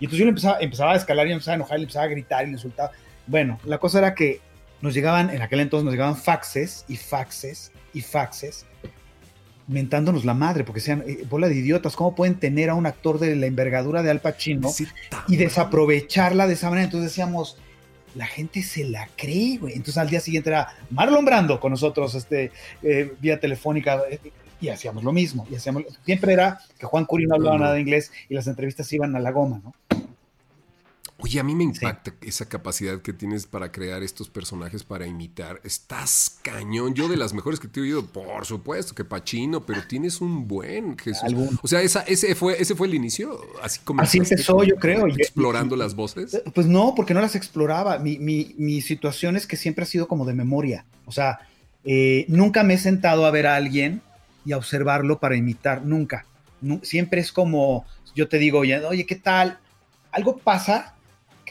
Y 0.00 0.04
entonces 0.04 0.18
yo 0.18 0.24
le 0.24 0.30
empezaba, 0.30 0.58
empezaba 0.60 0.92
a 0.92 0.96
escalar 0.96 1.26
y 1.28 1.32
empezaba 1.32 1.52
a 1.52 1.56
enojar, 1.56 1.76
y 1.76 1.80
le 1.80 1.84
empezaba 1.84 2.04
a 2.06 2.08
gritar 2.08 2.44
y 2.44 2.46
le 2.46 2.52
insultaba. 2.52 2.92
Bueno, 3.26 3.60
la 3.64 3.78
cosa 3.78 3.98
era 3.98 4.14
que 4.14 4.40
nos 4.80 4.94
llegaban, 4.94 5.30
en 5.30 5.42
aquel 5.42 5.60
entonces 5.60 5.84
nos 5.84 5.92
llegaban 5.92 6.16
faxes 6.16 6.84
y 6.88 6.96
faxes 6.96 7.72
y 7.92 8.00
faxes 8.00 8.66
mentándonos 9.66 10.24
la 10.24 10.34
madre, 10.34 10.64
porque 10.64 10.80
decían, 10.80 11.04
eh, 11.06 11.24
bola 11.28 11.48
de 11.48 11.54
idiotas, 11.54 11.96
¿cómo 11.96 12.14
pueden 12.14 12.34
tener 12.34 12.70
a 12.70 12.74
un 12.74 12.86
actor 12.86 13.18
de 13.18 13.34
la 13.36 13.46
envergadura 13.46 14.02
de 14.02 14.10
Al 14.10 14.20
Pacino 14.20 14.68
Sí, 14.68 14.86
y 15.28 15.36
desaprovecharla 15.36 16.46
de 16.46 16.54
esa 16.54 16.68
manera? 16.68 16.84
Entonces 16.84 17.10
decíamos, 17.10 17.58
la 18.14 18.26
gente 18.26 18.62
se 18.62 18.84
la 18.84 19.08
cree, 19.16 19.58
güey. 19.58 19.74
Entonces 19.74 19.98
al 19.98 20.10
día 20.10 20.20
siguiente 20.20 20.50
era 20.50 20.68
Marlon 20.90 21.24
Brando 21.24 21.60
con 21.60 21.70
nosotros, 21.72 22.14
este, 22.14 22.52
eh, 22.82 23.12
vía 23.20 23.40
telefónica, 23.40 24.02
eh, 24.10 24.20
y 24.60 24.68
hacíamos 24.68 25.04
lo 25.04 25.12
mismo. 25.12 25.46
Y 25.50 25.56
hacíamos, 25.56 25.84
siempre 26.04 26.32
era 26.32 26.60
que 26.78 26.86
Juan 26.86 27.04
Curi 27.04 27.26
no 27.26 27.34
hablaba 27.34 27.58
nada 27.58 27.74
de 27.74 27.80
inglés 27.80 28.12
y 28.28 28.34
las 28.34 28.46
entrevistas 28.46 28.92
iban 28.92 29.14
a 29.16 29.20
la 29.20 29.30
goma, 29.30 29.60
¿no? 29.62 29.74
Oye, 31.18 31.38
a 31.38 31.44
mí 31.44 31.54
me 31.54 31.62
impacta 31.64 32.12
esa 32.22 32.48
capacidad 32.48 33.00
que 33.00 33.12
tienes 33.12 33.46
para 33.46 33.70
crear 33.70 34.02
estos 34.02 34.28
personajes 34.28 34.82
para 34.82 35.06
imitar. 35.06 35.60
Estás 35.62 36.38
cañón. 36.42 36.94
Yo 36.94 37.08
de 37.08 37.16
las 37.16 37.32
mejores 37.32 37.60
que 37.60 37.68
te 37.68 37.78
he 37.80 37.82
oído, 37.84 38.04
por 38.06 38.44
supuesto, 38.44 38.94
que 38.94 39.04
Pachino, 39.04 39.64
pero 39.64 39.86
tienes 39.86 40.20
un 40.20 40.48
buen 40.48 40.98
Jesús. 40.98 41.22
Algún. 41.22 41.58
O 41.62 41.68
sea, 41.68 41.82
esa, 41.82 42.00
ese, 42.00 42.34
fue, 42.34 42.60
ese 42.60 42.74
fue 42.74 42.88
el 42.88 42.94
inicio. 42.94 43.40
Así, 43.62 43.80
como 43.84 44.02
Así 44.02 44.18
empezó, 44.18 44.64
yo 44.64 44.74
creo, 44.76 45.06
Explorando 45.06 45.76
las 45.76 45.94
voces. 45.94 46.42
Pues 46.52 46.66
no, 46.66 46.94
porque 46.96 47.14
no 47.14 47.20
las 47.20 47.36
exploraba. 47.36 47.98
Mi, 48.00 48.18
mi, 48.18 48.54
mi 48.58 48.80
situación 48.80 49.36
es 49.36 49.46
que 49.46 49.56
siempre 49.56 49.84
ha 49.84 49.86
sido 49.86 50.08
como 50.08 50.24
de 50.26 50.34
memoria. 50.34 50.84
O 51.06 51.12
sea, 51.12 51.38
eh, 51.84 52.24
nunca 52.28 52.64
me 52.64 52.74
he 52.74 52.78
sentado 52.78 53.24
a 53.24 53.30
ver 53.30 53.46
a 53.46 53.54
alguien 53.54 54.02
y 54.44 54.52
a 54.52 54.56
observarlo 54.56 55.20
para 55.20 55.36
imitar, 55.36 55.84
nunca. 55.84 56.26
Nu- 56.60 56.80
siempre 56.82 57.20
es 57.20 57.30
como, 57.30 57.86
yo 58.16 58.28
te 58.28 58.38
digo, 58.38 58.58
oye, 58.58 59.06
¿qué 59.06 59.14
tal? 59.16 59.58
Algo 60.10 60.38
pasa, 60.38 60.94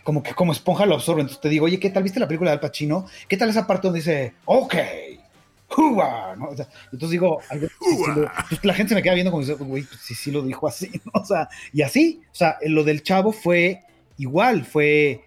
como 0.04 0.22
que 0.22 0.34
como 0.34 0.52
esponja 0.52 0.86
lo 0.86 0.96
absorbe, 0.96 1.22
entonces 1.22 1.42
te 1.42 1.50
digo, 1.50 1.66
oye, 1.66 1.80
¿qué 1.80 1.90
tal? 1.90 2.04
¿Viste 2.04 2.20
la 2.20 2.28
película 2.28 2.52
de 2.52 2.56
Al 2.56 2.60
Pacino? 2.60 3.06
¿Qué 3.28 3.38
tal 3.38 3.50
esa 3.50 3.66
parte 3.66 3.88
donde 3.88 4.00
dice, 4.00 4.34
ok, 4.46 4.76
¡Uva! 5.76 6.36
¿no? 6.36 6.50
O 6.50 6.56
sea, 6.56 6.68
entonces 6.92 7.10
digo, 7.12 7.40
algo, 7.50 7.68
sí, 7.68 7.96
sí 7.96 8.12
lo- 8.16 8.32
pues 8.50 8.64
la 8.64 8.74
gente 8.74 8.90
se 8.90 8.96
me 8.96 9.02
queda 9.02 9.16
viendo 9.16 9.32
como, 9.32 9.44
güey, 9.66 9.84
pues 9.84 10.02
sí, 10.02 10.14
sí 10.14 10.30
lo 10.32 10.44
dijo 10.44 10.68
así, 10.68 10.92
¿no? 11.06 11.22
O 11.22 11.26
sea, 11.26 11.50
y 11.72 11.82
así, 11.82 12.22
o 12.32 12.36
sea, 12.36 12.58
lo 12.66 12.84
del 12.84 13.02
chavo 13.02 13.32
fue 13.32 13.82
igual, 14.18 14.66
fue, 14.66 15.24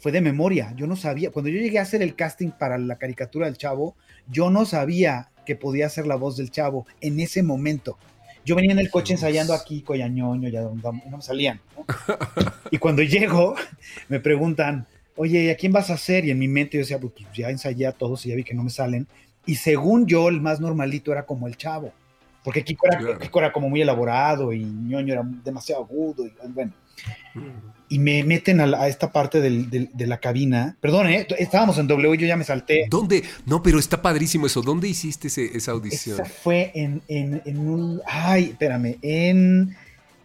fue 0.00 0.10
de 0.10 0.20
memoria. 0.20 0.72
Yo 0.76 0.86
no 0.88 0.96
sabía, 0.96 1.30
cuando 1.30 1.48
yo 1.50 1.60
llegué 1.60 1.78
a 1.78 1.82
hacer 1.82 2.02
el 2.02 2.16
casting 2.16 2.50
para 2.50 2.76
la 2.78 2.96
caricatura 2.96 3.46
del 3.46 3.56
chavo, 3.56 3.94
yo 4.26 4.50
no 4.50 4.64
sabía 4.64 5.30
que 5.46 5.54
podía 5.54 5.88
ser 5.88 6.06
la 6.06 6.16
voz 6.16 6.36
del 6.36 6.50
chavo 6.50 6.86
en 7.00 7.20
ese 7.20 7.42
momento. 7.44 7.96
Yo 8.44 8.56
venía 8.56 8.72
en 8.72 8.78
el 8.78 8.90
coche 8.90 9.14
ensayando 9.14 9.54
aquí, 9.54 9.82
Coyañoño, 9.82 10.48
ya 10.48 10.62
no 10.62 10.74
no 10.82 11.16
me 11.16 11.22
salían. 11.22 11.60
¿no? 11.76 11.84
Y 12.70 12.78
cuando 12.78 13.02
llego, 13.02 13.54
me 14.08 14.20
preguntan, 14.20 14.86
oye, 15.16 15.50
¿a 15.50 15.56
quién 15.56 15.72
vas 15.72 15.90
a 15.90 15.94
hacer? 15.94 16.24
Y 16.24 16.30
en 16.30 16.38
mi 16.38 16.48
mente 16.48 16.76
yo 16.76 16.80
decía, 16.80 16.98
pues 16.98 17.12
ya 17.34 17.50
ensayé 17.50 17.86
a 17.86 17.92
todos 17.92 18.24
y 18.26 18.30
ya 18.30 18.36
vi 18.36 18.44
que 18.44 18.54
no 18.54 18.62
me 18.64 18.70
salen. 18.70 19.06
Y 19.46 19.56
según 19.56 20.06
yo, 20.06 20.28
el 20.28 20.40
más 20.40 20.60
normalito 20.60 21.12
era 21.12 21.26
como 21.26 21.46
el 21.46 21.56
chavo. 21.56 21.92
Porque 22.42 22.62
Kiko 22.62 22.86
era, 22.86 22.98
Claro. 22.98 23.18
Kiko 23.18 23.38
era 23.38 23.52
como 23.52 23.70
muy 23.70 23.80
elaborado 23.80 24.52
y 24.52 24.64
ñoño 24.64 25.12
era 25.12 25.22
demasiado 25.44 25.82
agudo. 25.82 26.26
Y, 26.26 26.32
bueno. 26.48 26.72
Y 27.94 27.98
me 28.00 28.24
meten 28.24 28.60
a, 28.60 28.66
la- 28.66 28.82
a 28.82 28.88
esta 28.88 29.12
parte 29.12 29.40
del- 29.40 29.70
del- 29.70 29.88
de 29.92 30.06
la 30.08 30.18
cabina. 30.18 30.76
Perdón, 30.80 31.06
¿eh? 31.08 31.26
estábamos 31.38 31.78
en 31.78 31.86
W 31.86 32.14
y 32.16 32.18
yo 32.18 32.26
ya 32.26 32.36
me 32.36 32.42
salté. 32.42 32.86
¿Dónde? 32.90 33.22
No, 33.46 33.62
pero 33.62 33.78
está 33.78 34.02
padrísimo 34.02 34.46
eso. 34.46 34.62
¿Dónde 34.62 34.88
hiciste 34.88 35.28
ese- 35.28 35.56
esa 35.56 35.70
audición? 35.72 36.16
Esa 36.20 36.24
fue 36.28 36.72
en, 36.74 37.02
en- 37.06 37.40
en 37.44 37.58
un. 37.58 38.00
Ay, 38.06 38.44
espérame. 38.46 38.96
En. 39.02 39.76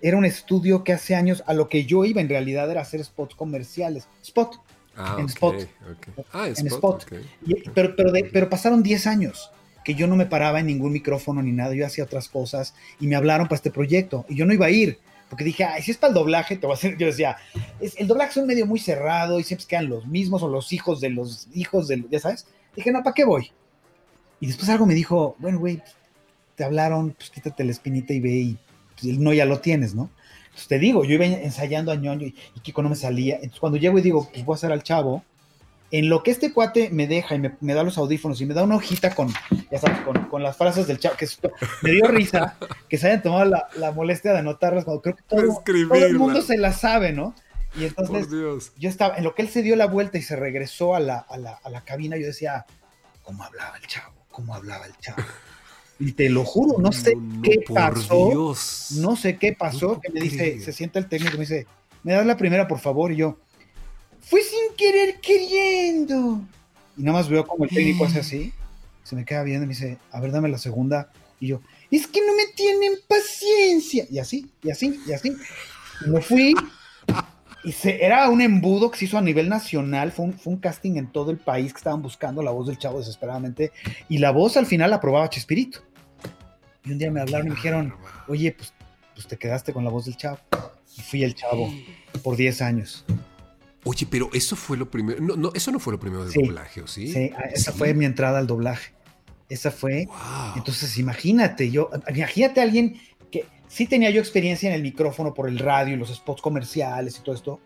Era 0.02 0.18
un 0.18 0.26
estudio 0.26 0.84
que 0.84 0.94
hace 0.94 1.14
años 1.14 1.44
a 1.46 1.54
lo 1.54 1.70
que 1.70 1.86
yo 1.86 2.06
iba 2.06 2.22
en 2.22 2.30
realidad 2.30 2.72
era 2.72 2.82
hacer 2.82 3.04
spots 3.04 3.36
comerciales. 3.36 4.08
Spot. 4.24 4.56
Ah, 4.98 5.16
en 5.20 5.26
ok, 5.26 5.30
Spot. 5.30 5.56
ok. 5.92 6.26
Ah, 6.34 6.48
en 6.48 6.54
Spot. 6.54 6.72
Spot. 6.72 7.04
ok. 7.04 7.14
Y- 7.46 7.70
pero, 7.70 7.96
pero, 7.96 8.12
de- 8.12 8.24
pero 8.34 8.50
pasaron 8.50 8.82
10 8.82 9.06
años 9.06 9.52
que 9.86 9.94
yo 9.94 10.08
no 10.08 10.16
me 10.16 10.26
paraba 10.26 10.60
en 10.60 10.66
ningún 10.66 10.92
micrófono 10.92 11.44
ni 11.44 11.52
nada. 11.52 11.76
Yo 11.76 11.86
hacía 11.86 12.04
otras 12.04 12.30
cosas 12.30 12.74
y 13.00 13.06
me 13.08 13.16
hablaron 13.16 13.48
para 13.48 13.58
este 13.58 13.70
proyecto. 13.70 14.26
Y 14.28 14.36
yo 14.38 14.46
no 14.48 14.54
iba 14.54 14.66
a 14.66 14.72
ir. 14.72 14.98
Porque 15.30 15.44
dije, 15.44 15.64
ay, 15.64 15.84
si 15.84 15.92
es 15.92 15.98
para 15.98 16.10
el 16.10 16.16
doblaje, 16.16 16.58
te 16.58 16.66
voy 16.66 16.74
a 16.74 16.78
hacer. 16.78 16.98
Yo 16.98 17.08
decía, 17.08 17.38
es, 17.80 17.96
el 18.00 18.08
doblaje 18.08 18.32
es 18.32 18.38
un 18.38 18.48
medio 18.48 18.66
muy 18.66 18.80
cerrado 18.80 19.40
y 19.40 19.44
siempre 19.44 19.68
quedan 19.68 19.90
los 19.90 20.08
mismos 20.08 20.42
o 20.42 20.48
los 20.48 20.74
hijos 20.74 21.00
de 21.02 21.10
los 21.12 21.48
hijos 21.54 21.88
de. 21.88 22.04
Ya 22.10 22.20
sabes. 22.20 22.48
Dije, 22.76 22.92
no, 22.92 23.04
¿para 23.04 23.14
qué 23.14 23.26
voy? 23.26 23.52
Y 24.40 24.48
después 24.48 24.70
algo 24.70 24.86
me 24.86 24.94
dijo, 24.96 25.36
bueno, 25.40 25.60
güey, 25.60 25.82
te 26.56 26.64
hablaron, 26.64 27.12
pues 27.12 27.30
quítate 27.30 27.64
la 27.64 27.72
espinita 27.72 28.14
y 28.14 28.20
ve 28.20 28.32
y 28.32 28.58
pues, 29.00 29.18
no 29.18 29.34
ya 29.34 29.46
lo 29.46 29.60
tienes, 29.60 29.94
¿no? 29.96 30.10
Entonces 30.46 30.68
te 30.68 30.80
digo, 30.80 31.04
yo 31.04 31.14
iba 31.14 31.26
ensayando 31.26 31.92
a 31.92 31.96
ñoño 31.96 32.28
y, 32.28 32.36
y 32.56 32.60
Kiko 32.62 32.82
no 32.82 32.90
me 32.90 32.96
salía. 32.96 33.36
Entonces 33.36 33.60
cuando 33.60 33.78
llego 33.78 34.00
y 34.00 34.02
digo, 34.02 34.28
pues 34.32 34.44
voy 34.46 34.54
a 34.54 34.56
hacer 34.56 34.72
al 34.72 34.84
chavo, 34.84 35.24
en 35.92 36.08
lo 36.10 36.22
que 36.24 36.32
este 36.32 36.54
cuate 36.54 36.90
me 36.92 37.08
deja 37.08 37.36
y 37.36 37.40
me, 37.40 37.56
me 37.62 37.74
da 37.74 37.84
los 37.84 37.98
audífonos 37.98 38.40
y 38.42 38.46
me 38.46 38.54
da 38.54 38.64
una 38.64 38.76
hojita 38.76 39.16
con, 39.16 39.34
ya 39.72 39.80
sabes, 39.80 40.00
con, 40.02 40.26
con 40.28 40.44
las 40.44 40.56
frases 40.56 40.86
del 40.88 41.00
chavo, 41.00 41.18
que 41.18 41.26
es- 41.26 41.40
me 41.82 41.92
dio 41.92 42.06
risa 42.08 42.58
que 42.88 42.98
se 42.98 43.08
hayan 43.08 43.24
tomado 43.24 43.46
la, 43.46 43.68
la 43.76 43.92
molestia 43.92 44.32
de 44.34 44.40
anotarlas 44.40 44.86
cuando 44.86 45.02
creo 45.02 45.16
que 45.16 45.24
todo, 45.28 45.42
todo 45.88 46.06
el 46.06 46.14
mundo 46.20 46.42
se 46.44 46.58
las 46.58 46.80
sabe, 46.80 47.12
¿no? 47.12 47.34
Y 47.76 47.86
entonces 47.86 48.28
yo 48.78 48.90
estaba, 48.90 49.18
en 49.18 49.24
lo 49.24 49.36
que 49.36 49.42
él 49.44 49.50
se 49.50 49.62
dio 49.62 49.76
la 49.76 49.88
vuelta 49.88 50.18
y 50.18 50.22
se 50.22 50.36
regresó 50.36 50.96
a 50.96 51.00
la, 51.00 51.18
a 51.20 51.38
la, 51.38 51.54
a 51.64 51.70
la 51.70 51.82
cabina, 51.82 52.18
yo 52.18 52.26
decía, 52.28 52.66
¿cómo 53.24 53.44
hablaba 53.44 53.78
el 53.78 53.86
chavo? 53.88 54.14
¿Cómo 54.32 54.54
hablaba 54.56 54.86
el 54.86 54.96
chavo? 54.98 55.24
Y 56.00 56.14
te 56.14 56.30
lo 56.30 56.46
juro, 56.46 56.80
no 56.80 56.92
sé 56.92 57.16
No, 57.16 57.22
no, 57.22 57.42
qué 57.42 57.64
pasó, 57.74 58.28
Dios. 58.30 58.88
no 58.92 59.16
sé 59.16 59.38
qué 59.38 59.54
pasó, 59.54 59.94
No 59.96 60.02
que 60.02 60.10
me 60.12 60.22
dice, 60.22 60.60
se 60.62 60.72
sienta 60.72 60.98
el 61.00 61.08
técnico 61.10 61.36
y 61.36 61.40
me 61.40 61.46
dice, 61.46 61.68
¿me 62.04 62.14
das 62.14 62.26
la 62.26 62.38
primera, 62.38 62.68
por 62.68 62.80
favor? 62.80 63.12
Y 63.12 63.18
yo, 63.18 63.38
fue 64.30 64.42
sin 64.42 64.76
querer 64.78 65.20
queriendo. 65.20 66.42
Y 66.96 67.02
nada 67.02 67.18
más 67.18 67.30
veo 67.30 67.48
como 67.48 67.64
el 67.64 67.72
técnico 67.72 68.06
hace 68.06 68.20
así, 68.20 68.54
se 69.04 69.16
me 69.16 69.26
queda 69.26 69.42
viendo 69.42 69.64
y 69.64 69.68
me 69.68 69.74
dice, 69.74 69.98
a 70.12 70.20
ver, 70.20 70.32
dame 70.32 70.50
la 70.50 70.60
segunda. 70.60 71.12
Y 71.40 71.48
yo, 71.48 71.62
es 71.90 72.06
que 72.06 72.20
no 72.20 72.36
me 72.36 72.46
tienen 72.54 72.94
paciencia. 73.08 74.06
Y 74.08 74.20
así, 74.20 74.52
y 74.62 74.70
así, 74.70 75.00
y 75.08 75.14
así. 75.14 75.36
Y 76.06 76.10
me 76.10 76.22
fui. 76.22 76.54
Y 77.64 77.72
se, 77.72 78.06
era 78.06 78.30
un 78.30 78.40
embudo 78.42 78.92
que 78.92 79.00
se 79.00 79.06
hizo 79.06 79.18
a 79.18 79.22
nivel 79.22 79.50
nacional, 79.50 80.12
fue 80.12 80.26
un, 80.26 80.34
fue 80.34 80.54
un 80.54 80.60
casting 80.60 80.98
en 80.98 81.12
todo 81.12 81.32
el 81.32 81.38
país 81.38 81.74
que 81.74 81.78
estaban 81.78 82.02
buscando 82.02 82.44
la 82.44 82.52
voz 82.52 82.68
del 82.68 82.78
chavo 82.78 83.00
desesperadamente. 83.00 83.72
Y 84.10 84.20
la 84.20 84.30
voz 84.30 84.58
al 84.58 84.68
final 84.68 84.92
la 84.92 84.98
aprobaba 84.98 85.30
Chespirito. 85.30 85.80
Y 86.86 86.92
un 86.92 87.00
día 87.00 87.10
me 87.10 87.20
hablaron 87.20 87.48
y 87.48 87.50
me 87.50 87.56
dijeron, 87.56 87.96
oye, 88.28 88.52
pues, 88.52 88.74
pues 89.16 89.26
te 89.26 89.38
quedaste 89.38 89.74
con 89.74 89.84
la 89.84 89.90
voz 89.90 90.06
del 90.06 90.18
chavo. 90.18 90.38
Y 90.96 91.02
fui 91.02 91.24
el 91.24 91.34
chavo 91.34 91.74
por 92.22 92.36
10 92.36 92.62
años. 92.62 93.06
Oye, 93.86 94.06
pero 94.10 94.30
eso 94.34 94.56
fue 94.56 94.78
lo 94.78 94.90
primero. 94.92 95.22
No, 95.22 95.36
no, 95.36 95.52
eso 95.54 95.72
no 95.72 95.80
fue 95.80 95.94
lo 95.94 96.00
primero 96.00 96.24
del 96.24 96.34
Sí. 96.34 96.42
doblaje, 96.44 96.82
¿o 96.82 96.88
sí? 96.88 97.12
Sí, 97.12 97.32
ah, 97.38 97.44
esa 97.54 97.72
Sí. 97.72 97.78
fue 97.78 97.94
mi 97.94 98.06
entrada 98.06 98.40
al 98.40 98.48
doblaje. 98.48 98.94
Esa 99.48 99.72
fue. 99.72 100.06
Wow. 100.08 100.18
Entonces, 100.58 100.98
imagínate, 100.98 101.72
yo, 101.72 101.90
imagínate 102.14 102.60
a 102.60 102.64
alguien 102.64 103.00
que 103.32 103.46
sí 103.68 103.88
tenía 103.88 104.10
yo 104.12 104.20
experiencia 104.20 104.70
en 104.70 104.76
el 104.76 104.84
micrófono 104.84 105.34
por 105.34 105.48
el 105.48 105.58
radio 105.60 105.94
y 105.96 105.98
los 105.98 106.14
spots 106.14 106.42
comerciales 106.42 107.18
y 107.18 107.24
todo 107.24 107.34
esto, 107.36 107.60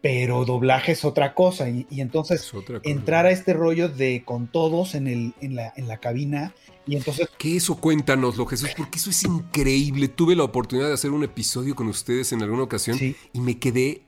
pero 0.00 0.44
doblaje 0.44 0.92
es 0.92 1.04
otra 1.04 1.34
cosa. 1.34 1.68
Y, 1.68 1.86
y 1.90 2.02
entonces 2.02 2.48
cosa. 2.50 2.80
entrar 2.84 3.26
a 3.26 3.30
este 3.30 3.52
rollo 3.54 3.88
de 3.88 4.22
con 4.24 4.46
todos 4.46 4.94
en, 4.94 5.08
el, 5.08 5.34
en, 5.40 5.56
la, 5.56 5.72
en 5.76 5.88
la 5.88 5.96
cabina 5.98 6.54
y 6.88 6.96
entonces 6.96 7.28
¿Qué 7.38 7.56
eso? 7.56 7.76
Cuéntanoslo, 7.76 8.46
Jesús, 8.46 8.70
porque 8.76 8.98
eso 8.98 9.10
es 9.10 9.22
increíble. 9.24 10.08
Tuve 10.08 10.34
la 10.34 10.44
oportunidad 10.44 10.88
de 10.88 10.94
hacer 10.94 11.10
un 11.10 11.22
episodio 11.22 11.74
con 11.76 11.86
ustedes 11.88 12.32
en 12.32 12.42
alguna 12.42 12.62
ocasión 12.64 12.98
Sí. 12.98 13.14
y 13.32 13.40
me 13.40 13.58
quedé 13.58 14.02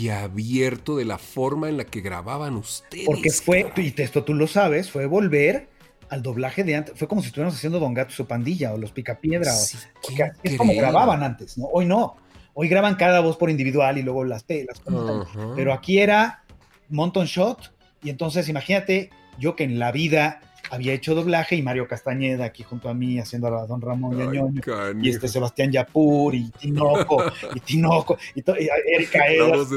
boquiabierto 0.00 0.96
de 0.96 1.04
la 1.04 1.18
forma 1.18 1.68
en 1.68 1.76
la 1.76 1.84
que 1.84 2.00
grababan 2.00 2.56
ustedes. 2.56 3.06
Porque 3.06 3.30
fue, 3.30 3.72
y 3.76 3.94
esto 4.00 4.24
tú 4.24 4.34
lo 4.34 4.46
sabes, 4.46 4.90
fue 4.90 5.06
volver 5.06 5.68
al 6.08 6.22
doblaje 6.22 6.62
de 6.64 6.76
antes. 6.76 6.94
Fue 6.98 7.08
como 7.08 7.20
si 7.22 7.28
estuviéramos 7.28 7.56
haciendo 7.56 7.80
Don 7.80 7.94
Gato 7.94 8.10
y 8.12 8.14
su 8.14 8.26
pandilla 8.26 8.72
o 8.74 8.78
los 8.78 8.92
Picapiedra. 8.92 9.52
o- 9.52 9.56
Sí, 9.56 9.76
así 10.22 10.22
es 10.42 10.56
como 10.56 10.74
grababan 10.74 11.22
antes, 11.22 11.56
¿no? 11.58 11.66
Hoy 11.66 11.86
no. 11.86 12.16
Hoy 12.54 12.68
graban 12.68 12.94
cada 12.94 13.20
voz 13.20 13.36
por 13.36 13.50
individual 13.50 13.98
y 13.98 14.02
luego 14.02 14.24
las 14.24 14.42
pelas. 14.44 14.80
Ajá. 14.86 15.52
Pero 15.56 15.72
aquí 15.72 15.98
era 15.98 16.44
Monton 16.88 17.26
Shot. 17.26 17.74
Y 18.02 18.10
entonces 18.10 18.48
imagínate, 18.48 19.10
yo 19.38 19.56
que 19.56 19.64
en 19.64 19.78
la 19.78 19.90
vida 19.92 20.40
había 20.70 20.92
hecho 20.92 21.14
doblaje 21.14 21.56
y 21.56 21.62
Mario 21.62 21.88
Castañeda 21.88 22.44
aquí 22.44 22.62
junto 22.62 22.88
a 22.88 22.94
mí 22.94 23.18
haciendo 23.18 23.48
a 23.48 23.66
Don 23.66 23.80
Ramón 23.80 24.18
y 24.18 24.22
a 24.22 24.30
Ay, 24.30 24.38
Ñoño, 24.38 24.60
canijo. 24.60 25.06
y 25.06 25.10
este 25.10 25.28
Sebastián 25.28 25.70
Yapur 25.72 26.34
y 26.34 26.50
Tinoco 26.50 27.24
y 27.54 27.60
Tinoco 27.60 28.16
y, 28.34 28.40
y 28.40 28.68
Erika 28.94 29.26
Edas. 29.26 29.68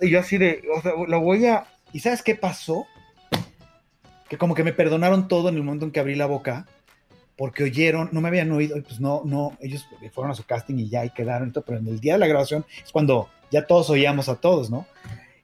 Y, 0.00 0.10
yo 0.10 0.20
así 0.20 0.38
de, 0.38 0.62
o 0.76 0.82
sea, 0.82 0.92
lo 1.06 1.20
voy 1.20 1.46
a... 1.46 1.64
¿Y 1.92 2.00
sabes 2.00 2.22
qué 2.22 2.34
pasó? 2.34 2.86
Que 4.28 4.38
como 4.38 4.54
que 4.54 4.64
me 4.64 4.72
perdonaron 4.72 5.28
todo 5.28 5.48
en 5.48 5.56
el 5.56 5.62
momento 5.62 5.84
en 5.84 5.92
que 5.92 6.00
abrí 6.00 6.14
la 6.14 6.26
boca, 6.26 6.66
porque 7.36 7.64
oyeron, 7.64 8.08
no 8.12 8.20
me 8.20 8.28
habían 8.28 8.50
oído, 8.52 8.76
y 8.76 8.80
pues 8.80 9.00
no, 9.00 9.22
no, 9.24 9.56
ellos 9.60 9.86
fueron 10.12 10.30
a 10.30 10.34
su 10.34 10.44
casting 10.44 10.76
y 10.78 10.88
ya 10.88 11.04
y 11.04 11.10
quedaron, 11.10 11.48
y 11.48 11.52
todo, 11.52 11.64
pero 11.66 11.78
en 11.78 11.88
el 11.88 12.00
día 12.00 12.14
de 12.14 12.20
la 12.20 12.26
grabación 12.26 12.64
es 12.82 12.92
cuando 12.92 13.28
ya 13.50 13.66
todos 13.66 13.90
oíamos 13.90 14.28
a 14.28 14.36
todos, 14.36 14.70
¿no? 14.70 14.86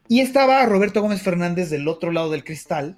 Y 0.08 0.20
estaba 0.20 0.64
Roberto 0.64 1.02
Gómez 1.02 1.20
Fernández 1.20 1.68
del 1.68 1.86
otro 1.86 2.12
lado 2.12 2.30
del 2.30 2.44
cristal, 2.44 2.96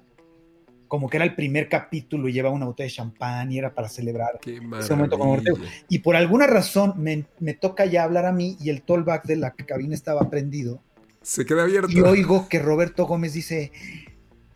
como 0.91 1.09
que 1.09 1.15
era 1.15 1.23
el 1.23 1.35
primer 1.35 1.69
capítulo 1.69 2.27
y 2.27 2.33
llevaba 2.33 2.53
una 2.53 2.65
botella 2.65 2.87
de 2.87 2.91
champán 2.91 3.49
y 3.49 3.57
era 3.57 3.73
para 3.73 3.87
celebrar 3.87 4.41
ese 4.45 4.59
momento 4.93 5.17
maravilla. 5.17 5.53
Ortega. 5.53 5.71
y 5.87 5.99
por 5.99 6.17
alguna 6.17 6.47
razón 6.47 6.95
me, 6.97 7.23
me 7.39 7.53
toca 7.53 7.85
ya 7.85 8.03
hablar 8.03 8.25
a 8.25 8.33
mí 8.33 8.57
y 8.59 8.71
el 8.71 8.81
tollback 8.81 9.23
de 9.25 9.37
la 9.37 9.51
cabina 9.51 9.95
estaba 9.95 10.29
prendido 10.29 10.83
Se 11.21 11.45
queda 11.45 11.63
abierto. 11.63 11.89
y 11.89 12.01
oigo 12.01 12.49
que 12.49 12.59
Roberto 12.59 13.05
Gómez 13.05 13.31
dice, 13.31 13.71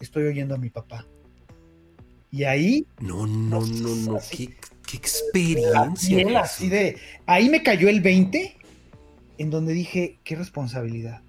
estoy 0.01 0.23
oyendo 0.25 0.55
a 0.55 0.57
mi 0.57 0.69
papá. 0.69 1.07
Y 2.31 2.43
ahí, 2.43 2.85
No, 2.99 3.25
no, 3.25 3.61
no, 3.61 3.95
no. 3.95 4.17
Así. 4.17 4.47
Qué, 4.47 4.55
qué 4.85 4.97
experiencia. 4.97 6.17
piel 6.17 6.35
así 6.35 6.67
de, 6.67 6.97
ahí 7.27 7.47
me 7.47 7.63
cayó 7.63 7.87
el 7.87 8.01
20, 8.01 8.57
en 9.37 9.49
donde 9.49 9.71
dije, 9.71 10.19
qué 10.25 10.35
responsabilidad. 10.35 11.21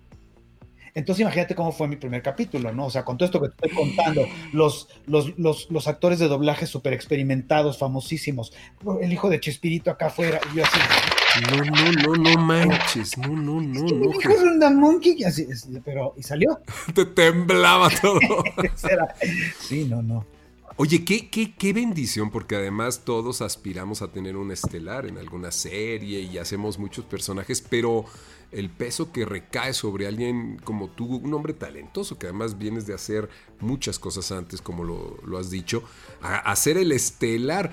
Entonces 0.97 1.21
imagínate 1.21 1.55
cómo 1.55 1.73
fue 1.73 1.87
mi 1.89 1.97
primer 1.97 2.23
capítulo, 2.23 2.73
¿no? 2.73 2.87
O 2.87 2.91
sea, 2.91 3.05
con 3.05 3.19
todo 3.19 3.27
esto 3.27 3.41
que 3.41 3.51
te 3.51 3.69
estoy 3.69 3.85
contando, 3.87 4.27
los, 4.53 4.89
los, 5.07 5.39
los, 5.39 5.71
los 5.71 5.87
actores 5.89 6.19
de 6.19 6.27
doblaje 6.27 6.67
súper 6.67 6.95
experimentados, 6.95 7.77
famosísimos, 7.79 8.55
el 9.03 9.13
hijo 9.13 9.29
de 9.29 9.39
Chespirito 9.39 9.91
acá 9.91 10.07
afuera, 10.07 10.41
y 10.53 10.57
yo 10.57 10.65
así, 10.65 10.79
No, 11.51 11.65
no, 11.65 11.93
no, 11.93 12.31
no 12.31 12.41
manches. 12.41 13.19
No, 13.19 13.29
no, 13.29 13.61
no, 13.61 13.85
"¿Qué 13.85 13.95
me 13.95 14.07
no. 14.07 14.13
dijo 14.13 14.21
Jesús. 14.23 14.41
Rondamón 14.43 15.01
que-?" 15.01 15.17
Y 15.19 15.25
así, 15.25 15.47
pero, 15.85 16.15
y 16.17 16.23
salió. 16.23 16.61
Te 16.95 17.05
temblaba 17.05 17.91
todo. 17.91 18.19
Sí, 19.61 19.85
no, 19.85 20.03
no. 20.03 20.25
Oye, 20.79 21.05
qué, 21.05 21.29
qué, 21.31 21.55
qué 21.55 21.73
bendición, 21.73 22.31
porque 22.31 22.57
además 22.57 23.03
todos 23.05 23.41
aspiramos 23.43 24.03
a 24.03 24.09
tener 24.09 24.37
un 24.37 24.51
estelar 24.51 25.07
en 25.07 25.17
alguna 25.19 25.51
serie 25.51 26.21
y 26.21 26.37
hacemos 26.39 26.79
muchos 26.79 27.05
personajes, 27.05 27.63
pero 27.63 28.05
el 28.57 28.71
peso 28.71 29.13
que 29.13 29.25
recae 29.25 29.75
sobre 29.75 30.07
alguien 30.07 30.59
como 30.65 30.89
tú, 30.89 31.17
un 31.17 31.35
hombre 31.35 31.53
talentoso, 31.53 32.19
que 32.19 32.27
además 32.27 32.59
vienes 32.59 32.87
de 32.87 32.95
hacer 32.95 33.29
muchas 33.61 33.99
cosas 33.99 34.33
antes, 34.33 34.63
como 34.63 34.83
lo, 34.83 35.19
lo 35.27 35.39
has 35.39 35.51
dicho, 35.51 35.83
a, 36.23 36.37
a 36.37 36.57
ser 36.57 36.79
el 36.79 36.91
estelar. 36.93 37.73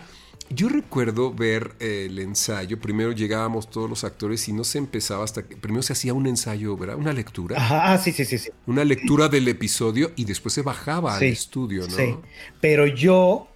Yo 0.49 0.67
recuerdo 0.67 1.33
ver 1.33 1.73
eh, 1.79 2.07
el 2.09 2.19
ensayo. 2.19 2.79
Primero 2.79 3.13
llegábamos 3.13 3.69
todos 3.69 3.89
los 3.89 4.03
actores 4.03 4.47
y 4.49 4.53
no 4.53 4.65
se 4.65 4.77
empezaba 4.77 5.23
hasta 5.23 5.47
que. 5.47 5.55
Primero 5.55 5.81
se 5.81 5.93
hacía 5.93 6.13
un 6.13 6.27
ensayo, 6.27 6.75
¿verdad? 6.75 6.97
Una 6.97 7.13
lectura. 7.13 7.57
Ajá, 7.57 7.93
ah, 7.93 7.97
sí, 7.97 8.11
sí, 8.11 8.25
sí, 8.25 8.37
sí. 8.37 8.49
Una 8.67 8.83
lectura 8.83 9.29
del 9.29 9.47
episodio 9.47 10.11
y 10.17 10.25
después 10.25 10.53
se 10.53 10.61
bajaba 10.61 11.15
al 11.15 11.23
estudio, 11.23 11.83
¿no? 11.83 11.95
Sí. 11.95 12.15
Pero 12.59 12.85
yo. 12.85 13.47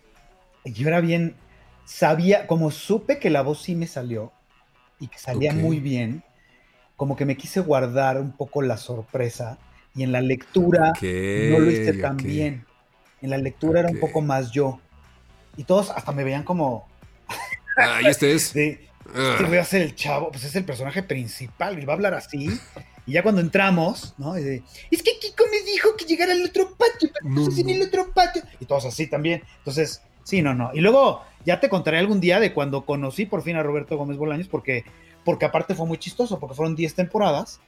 Yo 0.63 0.87
era 0.87 1.01
bien. 1.01 1.35
Sabía, 1.85 2.47
como 2.47 2.71
supe 2.71 3.19
que 3.19 3.29
la 3.29 3.41
voz 3.41 3.61
sí 3.61 3.75
me 3.75 3.87
salió 3.87 4.31
y 4.99 5.07
que 5.07 5.19
salía 5.19 5.53
muy 5.53 5.79
bien, 5.79 6.23
como 6.97 7.15
que 7.15 7.25
me 7.25 7.37
quise 7.37 7.61
guardar 7.61 8.19
un 8.19 8.33
poco 8.33 8.61
la 8.61 8.75
sorpresa 8.75 9.57
y 9.95 10.03
en 10.03 10.11
la 10.11 10.19
lectura 10.19 10.91
no 11.01 11.59
lo 11.59 11.71
hice 11.71 11.93
tan 11.93 12.17
bien. 12.17 12.65
En 13.21 13.29
la 13.29 13.37
lectura 13.37 13.79
era 13.79 13.89
un 13.89 13.99
poco 13.99 14.19
más 14.21 14.51
yo. 14.51 14.79
Y 15.55 15.63
todos 15.63 15.89
hasta 15.91 16.11
me 16.11 16.23
veían 16.23 16.43
como. 16.43 16.87
Ah, 17.77 18.01
¿y 18.03 18.07
este 18.07 18.33
es? 18.33 18.49
sí. 18.49 18.79
Este 19.15 19.43
voy 19.45 19.57
a 19.57 19.63
ser 19.63 19.83
el 19.83 19.95
chavo, 19.95 20.31
pues 20.31 20.43
es 20.43 20.55
el 20.55 20.65
personaje 20.65 21.01
principal 21.01 21.79
y 21.79 21.85
va 21.85 21.93
a 21.93 21.95
hablar 21.95 22.13
así. 22.13 22.49
Y 23.05 23.13
ya 23.13 23.23
cuando 23.23 23.39
entramos, 23.39 24.13
¿no? 24.17 24.35
es 24.35 24.61
que 24.91 25.19
Kiko 25.21 25.45
me 25.49 25.61
dijo 25.61 25.95
que 25.95 26.03
llegara 26.03 26.33
al 26.33 26.43
otro 26.43 26.75
patio, 26.75 27.09
pero 27.13 27.33
no, 27.33 27.47
en 27.57 27.69
el 27.69 27.81
otro 27.83 28.11
patio. 28.11 28.43
Y 28.59 28.65
todos 28.65 28.85
así 28.85 29.07
también. 29.07 29.43
Entonces, 29.59 30.01
sí, 30.23 30.41
no, 30.41 30.53
no. 30.53 30.71
Y 30.73 30.81
luego 30.81 31.23
ya 31.45 31.61
te 31.61 31.69
contaré 31.69 31.99
algún 31.99 32.19
día 32.19 32.41
de 32.41 32.53
cuando 32.53 32.85
conocí 32.85 33.25
por 33.25 33.43
fin 33.43 33.55
a 33.55 33.63
Roberto 33.63 33.95
Gómez 33.95 34.17
Bolaños, 34.17 34.49
porque, 34.49 34.83
porque 35.27 35.43
aparte 35.43 35.75
fue 35.75 35.85
muy 35.85 35.97
chistoso, 35.97 36.39
porque 36.39 36.55
fueron 36.55 36.73
10 36.73 36.95
temporadas. 36.95 37.59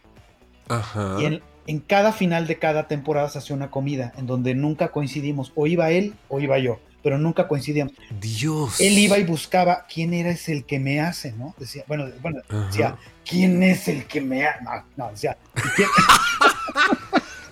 Ajá. 0.69 1.17
Y 1.19 1.25
en, 1.25 1.41
en 1.67 1.79
cada 1.81 2.13
final 2.13 2.47
de 2.47 2.57
cada 2.57 2.87
temporada 2.87 3.27
se 3.27 3.39
hacía 3.39 3.53
una 3.53 3.69
comida 3.69 4.13
en 4.15 4.27
donde 4.27 4.55
nunca 4.55 4.93
coincidimos. 4.93 5.51
O 5.55 5.67
iba 5.67 5.91
él 5.91 6.13
o 6.29 6.39
iba 6.39 6.57
yo 6.57 6.79
pero 7.03 7.17
nunca 7.17 7.47
coincidíamos. 7.47 7.93
Dios. 8.19 8.79
Él 8.79 8.97
iba 8.97 9.17
y 9.17 9.23
buscaba 9.23 9.85
quién 9.93 10.13
era 10.13 10.31
ese 10.31 10.53
el 10.53 10.65
que 10.65 10.79
me 10.79 10.99
hace, 10.99 11.31
¿no? 11.33 11.55
Decía, 11.57 11.83
bueno, 11.87 12.05
bueno 12.21 12.41
decía, 12.67 12.97
¿quién 13.25 13.61
es 13.63 13.87
el 13.87 14.05
que 14.05 14.21
me 14.21 14.45
hace? 14.45 14.63
No, 14.63 14.71
no, 14.97 15.11
decía, 15.11 15.37
¿quién? 15.75 15.89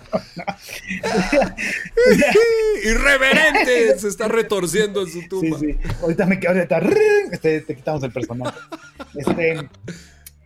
Irreverente, 2.84 3.98
se 3.98 4.08
está 4.08 4.28
retorciendo 4.28 5.02
en 5.02 5.08
su 5.08 5.28
tumba. 5.28 5.58
Sí, 5.58 5.72
sí. 5.72 5.78
Ahorita 6.02 6.26
me 6.26 6.40
ahorita, 6.46 6.80
este, 7.32 7.60
te 7.62 7.76
quitamos 7.76 8.02
el 8.02 8.12
personaje. 8.12 8.58
Este, 9.14 9.68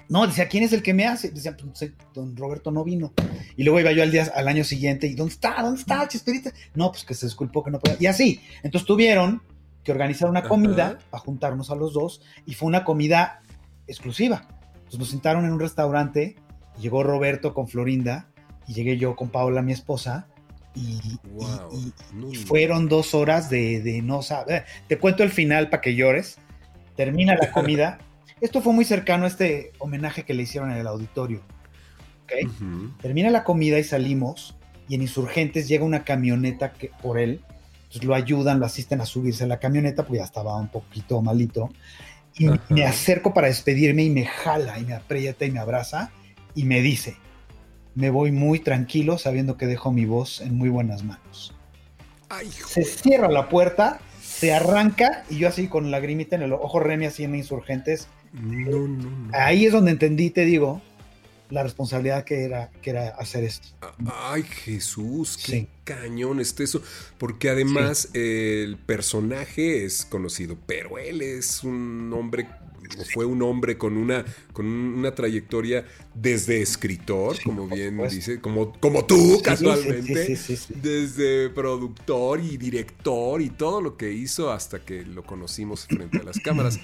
no, 0.09 0.27
decía, 0.27 0.49
¿quién 0.49 0.65
es 0.65 0.73
el 0.73 0.83
que 0.83 0.95
me 0.95 1.07
hace? 1.07 1.31
Decía, 1.31 1.57
pues, 1.57 1.93
don 2.13 2.37
Roberto 2.37 2.71
no 2.71 2.85
vino. 2.85 3.13
Y 3.57 3.65
luego 3.65 3.81
iba 3.81 3.93
yo 3.93 4.03
al 4.03 4.11
día, 4.11 4.31
al 4.35 4.49
año 4.49 4.65
siguiente, 4.65 5.07
¿y 5.07 5.15
dónde 5.15 5.33
está? 5.33 5.63
¿Dónde 5.63 5.81
está, 5.81 6.07
Chespirita? 6.07 6.53
No, 6.75 6.91
pues 6.91 7.05
que 7.05 7.15
se 7.15 7.27
disculpó 7.27 7.65
que 7.65 7.71
no 7.71 7.79
podía. 7.79 7.97
Y 7.99 8.07
así. 8.07 8.41
Entonces 8.63 8.87
tuvieron 8.87 9.43
que 9.85 9.91
organizar 9.91 10.29
una 10.29 10.43
comida 10.43 10.99
para 11.11 11.23
juntarnos 11.23 11.71
a 11.71 11.75
los 11.75 11.95
dos, 11.95 12.23
y 12.47 12.55
fue 12.55 12.69
una 12.69 12.85
comida 12.85 13.43
exclusiva. 13.87 14.47
Entonces 14.75 14.99
nos 14.99 15.09
sentaron 15.09 15.45
en 15.45 15.53
un 15.53 15.61
restaurante, 15.61 16.37
llegó 16.79 17.03
Roberto 17.03 17.55
con 17.55 17.67
Florinda, 17.67 18.32
y 18.67 18.75
llegué 18.75 18.97
yo 18.97 19.17
con 19.17 19.31
Paola, 19.31 19.63
mi 19.63 19.73
esposa, 19.73 20.27
y, 20.75 21.19
fueron 22.47 22.89
dos 22.89 23.15
horas 23.15 23.51
de, 23.51 23.81
de 23.83 24.01
no 24.03 24.23
saber. 24.23 24.65
Te 24.89 24.99
cuento 24.99 25.23
el 25.23 25.31
final 25.31 25.69
para 25.69 25.81
que 25.83 25.95
llores. 25.95 26.39
Termina 26.97 27.35
la 27.35 27.53
comida. 27.53 27.99
Esto 28.41 28.61
fue 28.61 28.73
muy 28.73 28.85
cercano 28.85 29.25
a 29.25 29.29
este 29.29 29.73
homenaje 29.79 30.25
que 30.25 30.35
le 30.35 30.43
hicieron 30.43 30.73
en 30.73 30.79
el 30.79 30.87
auditorio. 30.87 31.43
Termina 33.01 33.31
la 33.31 33.45
comida 33.45 33.79
y 33.79 33.85
salimos, 33.85 34.57
y 34.89 34.95
en 34.95 35.03
Insurgentes 35.03 35.69
llega 35.69 35.85
una 35.85 36.05
camioneta 36.05 36.73
que, 36.73 36.91
por 37.03 37.19
él, 37.19 37.41
entonces 37.85 38.05
lo 38.05 38.15
ayudan, 38.15 38.59
lo 38.59 38.67
asisten 38.67 39.01
a 39.01 39.07
subirse 39.07 39.45
a 39.45 39.47
la 39.47 39.59
camioneta, 39.59 40.05
porque 40.05 40.19
ya 40.19 40.25
estaba 40.25 40.57
un 40.57 40.69
poquito 40.69 41.21
malito, 41.21 41.71
y 42.39 42.49
me 42.71 42.85
acerco 42.85 43.35
para 43.35 43.49
despedirme 43.49 44.05
y 44.05 44.11
me 44.11 44.25
jala 44.25 44.79
y 44.79 44.85
me 44.85 44.95
aprieta 44.95 45.45
y 45.45 45.51
me 45.51 45.61
abraza 45.61 46.11
y 46.55 46.65
me 46.65 46.81
dice, 46.81 47.17
me 47.95 48.11
voy 48.11 48.33
muy 48.33 48.59
tranquilo 48.59 49.19
sabiendo 49.19 49.57
que 49.57 49.67
dejo 49.67 49.93
mi 49.93 50.05
voz 50.05 50.41
en 50.41 50.55
muy 50.55 50.69
buenas 50.69 51.05
manos. 51.05 51.55
Se 52.67 52.85
cierra 52.85 53.29
la 53.29 53.49
puerta, 53.49 54.01
se 54.23 54.55
arranca 54.55 55.25
y 55.29 55.39
yo 55.39 55.49
así 55.49 55.69
con 55.69 55.91
lagrimita 55.91 56.37
en 56.37 56.43
el 56.43 56.53
ojo, 56.55 56.81
Remy 56.81 57.07
así 57.07 57.25
en 57.25 57.35
Insurgentes, 57.35 58.09
no, 58.33 58.89
no, 58.89 59.31
Ahí 59.35 59.67
es 59.67 59.73
donde 59.73 59.91
entendí, 59.91 60.31
te 60.31 60.47
digo, 60.47 60.81
la 61.53 61.63
responsabilidad 61.63 62.25
que 62.25 62.45
era, 62.45 62.71
que 62.81 62.91
era 62.91 63.09
hacer 63.11 63.45
esto. 63.45 63.69
Ay, 64.07 64.43
Jesús, 64.43 65.39
qué 65.45 65.69
cañón 65.85 66.41
es 66.41 66.59
eso. 66.59 66.83
Porque 67.19 67.51
además 67.51 68.09
el 68.15 68.79
personaje 68.79 69.85
es 69.85 70.07
conocido, 70.07 70.57
pero 70.67 70.99
él 70.99 71.21
es 71.21 71.63
un 71.63 72.11
hombre, 72.15 72.49
fue 73.13 73.25
un 73.25 73.43
hombre 73.43 73.79
con 73.79 73.97
una, 73.97 74.25
con 74.53 74.67
una 74.67 75.15
trayectoria 75.15 75.85
desde 76.15 76.63
escritor, 76.63 77.37
como 77.43 77.67
bien 77.69 78.01
dice, 78.09 78.41
como, 78.41 78.73
como 78.79 79.05
tú 79.05 79.41
casualmente, 79.43 80.39
desde 80.75 81.51
productor 81.51 82.41
y 82.41 82.57
director 82.57 83.41
y 83.41 83.51
todo 83.51 83.81
lo 83.81 83.97
que 83.97 84.13
hizo 84.13 84.51
hasta 84.51 84.85
que 84.85 85.05
lo 85.05 85.23
conocimos 85.23 85.87
frente 85.87 86.19
a 86.19 86.23
las 86.23 86.39
cámaras. 86.39 86.79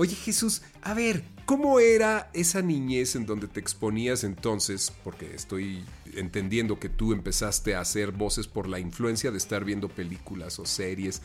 Oye 0.00 0.16
Jesús, 0.16 0.62
a 0.80 0.94
ver, 0.94 1.24
¿cómo 1.44 1.78
era 1.78 2.30
esa 2.32 2.62
niñez 2.62 3.16
en 3.16 3.26
donde 3.26 3.48
te 3.48 3.60
exponías 3.60 4.24
entonces? 4.24 4.90
Porque 5.04 5.34
estoy 5.34 5.84
entendiendo 6.14 6.80
que 6.80 6.88
tú 6.88 7.12
empezaste 7.12 7.74
a 7.74 7.82
hacer 7.82 8.10
voces 8.10 8.48
por 8.48 8.66
la 8.66 8.78
influencia 8.80 9.30
de 9.30 9.36
estar 9.36 9.62
viendo 9.62 9.90
películas 9.90 10.58
o 10.58 10.64
series. 10.64 11.20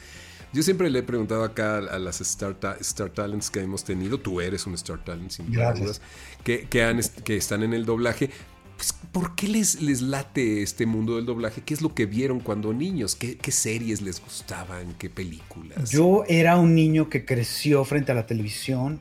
Yo 0.52 0.62
siempre 0.62 0.90
le 0.90 1.00
he 1.00 1.04
preguntado 1.04 1.46
acá 1.46 1.78
a 1.78 2.00
las 2.00 2.20
Star, 2.20 2.58
Talents 3.14 3.50
que 3.50 3.62
hemos 3.62 3.86
tenido, 3.86 4.20
tú 4.20 4.42
eres 4.42 4.68
un 4.68 4.74
Star 4.74 5.02
Talent 5.06 5.32
sin 5.32 5.54
dudas, 5.54 6.02
que, 6.44 6.68
que 6.68 7.38
están 7.38 7.64
en 7.64 7.74
el 7.74 7.86
doblaje. 7.86 8.30
Pues, 8.76 8.94
¿por 9.12 9.36
qué 9.36 9.48
les, 9.48 9.82
les 9.82 10.02
late 10.02 10.62
este 10.62 10.86
mundo 10.86 11.16
del 11.16 11.26
doblaje? 11.26 11.62
¿Qué 11.62 11.74
es 11.74 11.82
lo 11.82 11.94
que 11.94 12.06
vieron 12.06 12.40
cuando 12.40 12.74
niños? 12.74 13.16
¿Qué, 13.16 13.52
series 13.52 14.02
les 14.02 14.22
gustaban? 14.22 14.94
¿Qué 14.98 15.10
películas? 15.10 15.90
Yo 15.90 16.24
era 16.28 16.58
un 16.58 16.76
niño 16.76 17.10
que 17.10 17.26
creció 17.26 17.86
frente 17.86 18.12
a 18.12 18.16
la 18.16 18.26
televisión 18.26 19.00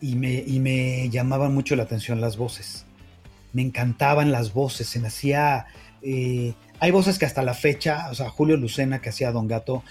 y 0.00 0.14
me, 0.14 0.44
me 0.60 1.08
llamaban 1.10 1.52
mucho 1.52 1.76
la 1.76 1.82
atención 1.84 2.20
las 2.20 2.36
voces. 2.36 2.84
Me 3.52 3.62
encantaban 3.62 4.30
las 4.30 4.52
voces, 4.52 4.88
se 4.88 5.00
me 5.00 5.08
hacía... 5.08 5.66
Eh, 6.02 6.54
hay 6.78 6.92
voces 6.92 7.18
que 7.18 7.26
hasta 7.26 7.42
la 7.42 7.52
fecha, 7.52 8.08
o 8.10 8.14
sea, 8.14 8.30
Julio 8.30 8.56
Lucena 8.56 9.02
que 9.02 9.10
hacía 9.10 9.32
Don 9.32 9.46
Gato, 9.46 9.82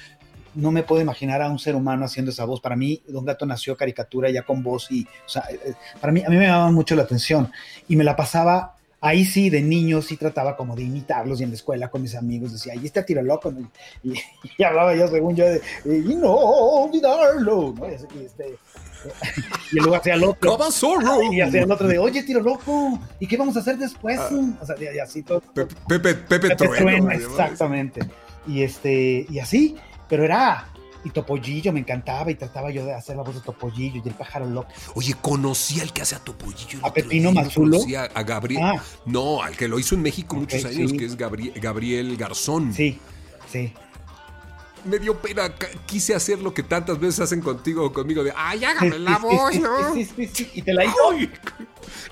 no 0.56 0.72
me 0.72 0.82
puedo 0.82 1.02
imaginar 1.02 1.42
a 1.42 1.50
un 1.50 1.60
ser 1.60 1.76
humano 1.76 2.06
haciendo 2.06 2.32
esa 2.32 2.46
voz. 2.46 2.62
Para 2.62 2.76
mí, 2.76 3.04
Don 3.08 3.26
Gato 3.26 3.46
nació 3.46 3.78
caricatura 3.78 4.32
ya 4.32 4.44
con 4.44 4.64
voz 4.64 4.90
y, 4.90 5.04
o 5.04 5.30
sea, 5.30 5.44
eh, 5.52 5.74
para 6.00 6.12
mí, 6.12 6.24
a 6.26 6.30
mí 6.30 6.38
me 6.38 6.46
llamaban 6.46 6.74
mucho 6.74 6.96
la 6.96 7.04
atención 7.04 7.52
y 7.88 7.96
me 7.96 8.04
la 8.04 8.16
pasaba 8.16 8.79
ahí 9.02 9.26
sí, 9.26 9.50
de 9.50 9.62
niño 9.62 10.02
sí 10.02 10.18
trataba 10.18 10.56
como 10.56 10.76
de 10.76 10.84
imitarlos 10.84 11.40
y 11.40 11.44
en 11.44 11.50
la 11.50 11.56
escuela 11.56 11.90
con 11.90 12.02
mis 12.02 12.16
amigos 12.16 12.54
decía, 12.54 12.74
ahí 12.74 12.86
está 12.86 13.06
tiro 13.06 13.22
loco, 13.22 13.54
y, 14.04 14.64
hablaba 14.64 14.96
yo 14.96 15.08
según 15.08 15.36
yo 15.36 15.46
de, 15.46 15.62
y 15.86 16.16
no 16.16 16.34
olvidarlo, 16.34 17.74
¿no? 17.78 17.90
Y, 17.90 17.94
este, 18.26 18.56
y 19.72 19.76
luego 19.76 19.96
hacía 19.96 20.16
el 20.16 20.24
otro. 20.24 20.58
Y 21.32 21.42
hacía 21.42 21.64
el 21.64 21.72
otro 21.72 21.88
de, 21.88 21.98
oye, 21.98 22.24
tiro 22.24 22.42
loco, 22.42 23.00
¿y 23.20 23.28
qué 23.28 23.38
vamos 23.38 23.56
a 23.56 23.60
hacer 23.60 23.78
después? 23.78 24.20
Ah. 24.20 24.30
O 24.62 24.66
sea, 24.66 24.76
y, 24.80 25.00
así 25.00 25.24
todo. 25.24 25.42
Pepe, 25.42 25.76
Pepe, 25.88 26.16
Pepe, 26.16 26.56
Trueno. 26.56 27.12
exactamente. 27.12 28.02
Y 28.48 28.64
este, 28.64 29.26
y 29.30 29.40
así, 29.40 29.76
pero 30.08 30.24
era 30.24 30.68
y 31.04 31.10
Topollillo 31.12 31.72
me 31.72 31.80
encantaba 31.80 32.30
y 32.32 32.36
trataba 32.36 32.72
yo 32.72 32.86
de 32.86 32.94
hacer 32.94 33.16
la 33.16 33.24
voz 33.24 33.36
de 33.36 33.42
Topollillo 33.42 34.02
y 34.04 34.08
el 34.08 34.16
pájaro 34.16 34.46
loco. 34.46 34.70
Oye, 34.96 35.16
conocí 35.22 35.80
al 35.80 35.94
que 35.94 36.02
hace 36.02 36.16
a 36.16 36.20
Topollillo. 36.20 36.80
¿A 36.84 36.94
Pepino 36.94 37.32
Mazulo? 37.32 37.80
a 38.14 38.24
Gabriel. 38.24 38.62
Ah. 38.64 38.84
No, 39.06 39.42
al 39.42 39.56
que 39.56 39.68
lo 39.68 39.80
hizo 39.80 39.96
en 39.96 40.02
México 40.02 40.36
muchos 40.36 40.66
años, 40.66 40.92
que 40.94 41.06
es 41.06 41.16
Gabriel, 41.16 42.18
Garzón. 42.18 42.74
Sí, 42.74 43.00
sí. 43.52 43.74
Me 44.86 44.98
dio 44.98 45.20
pena, 45.20 45.54
quise 45.86 46.16
hacer 46.16 46.40
lo 46.40 46.54
que 46.54 46.64
tantas 46.64 46.98
veces 46.98 47.20
hacen 47.20 47.42
contigo 47.42 47.86
o 47.86 47.92
conmigo, 47.92 48.24
de, 48.24 48.32
ay, 48.34 48.64
hágame 48.64 48.98
la 49.00 49.18
voz, 49.18 49.60
¿no? 49.60 49.94
Sí, 49.94 50.06
sí, 50.06 50.30
sí, 50.32 50.50
y 50.54 50.62
te 50.62 50.74
la 50.74 50.86
hizo. 50.86 50.96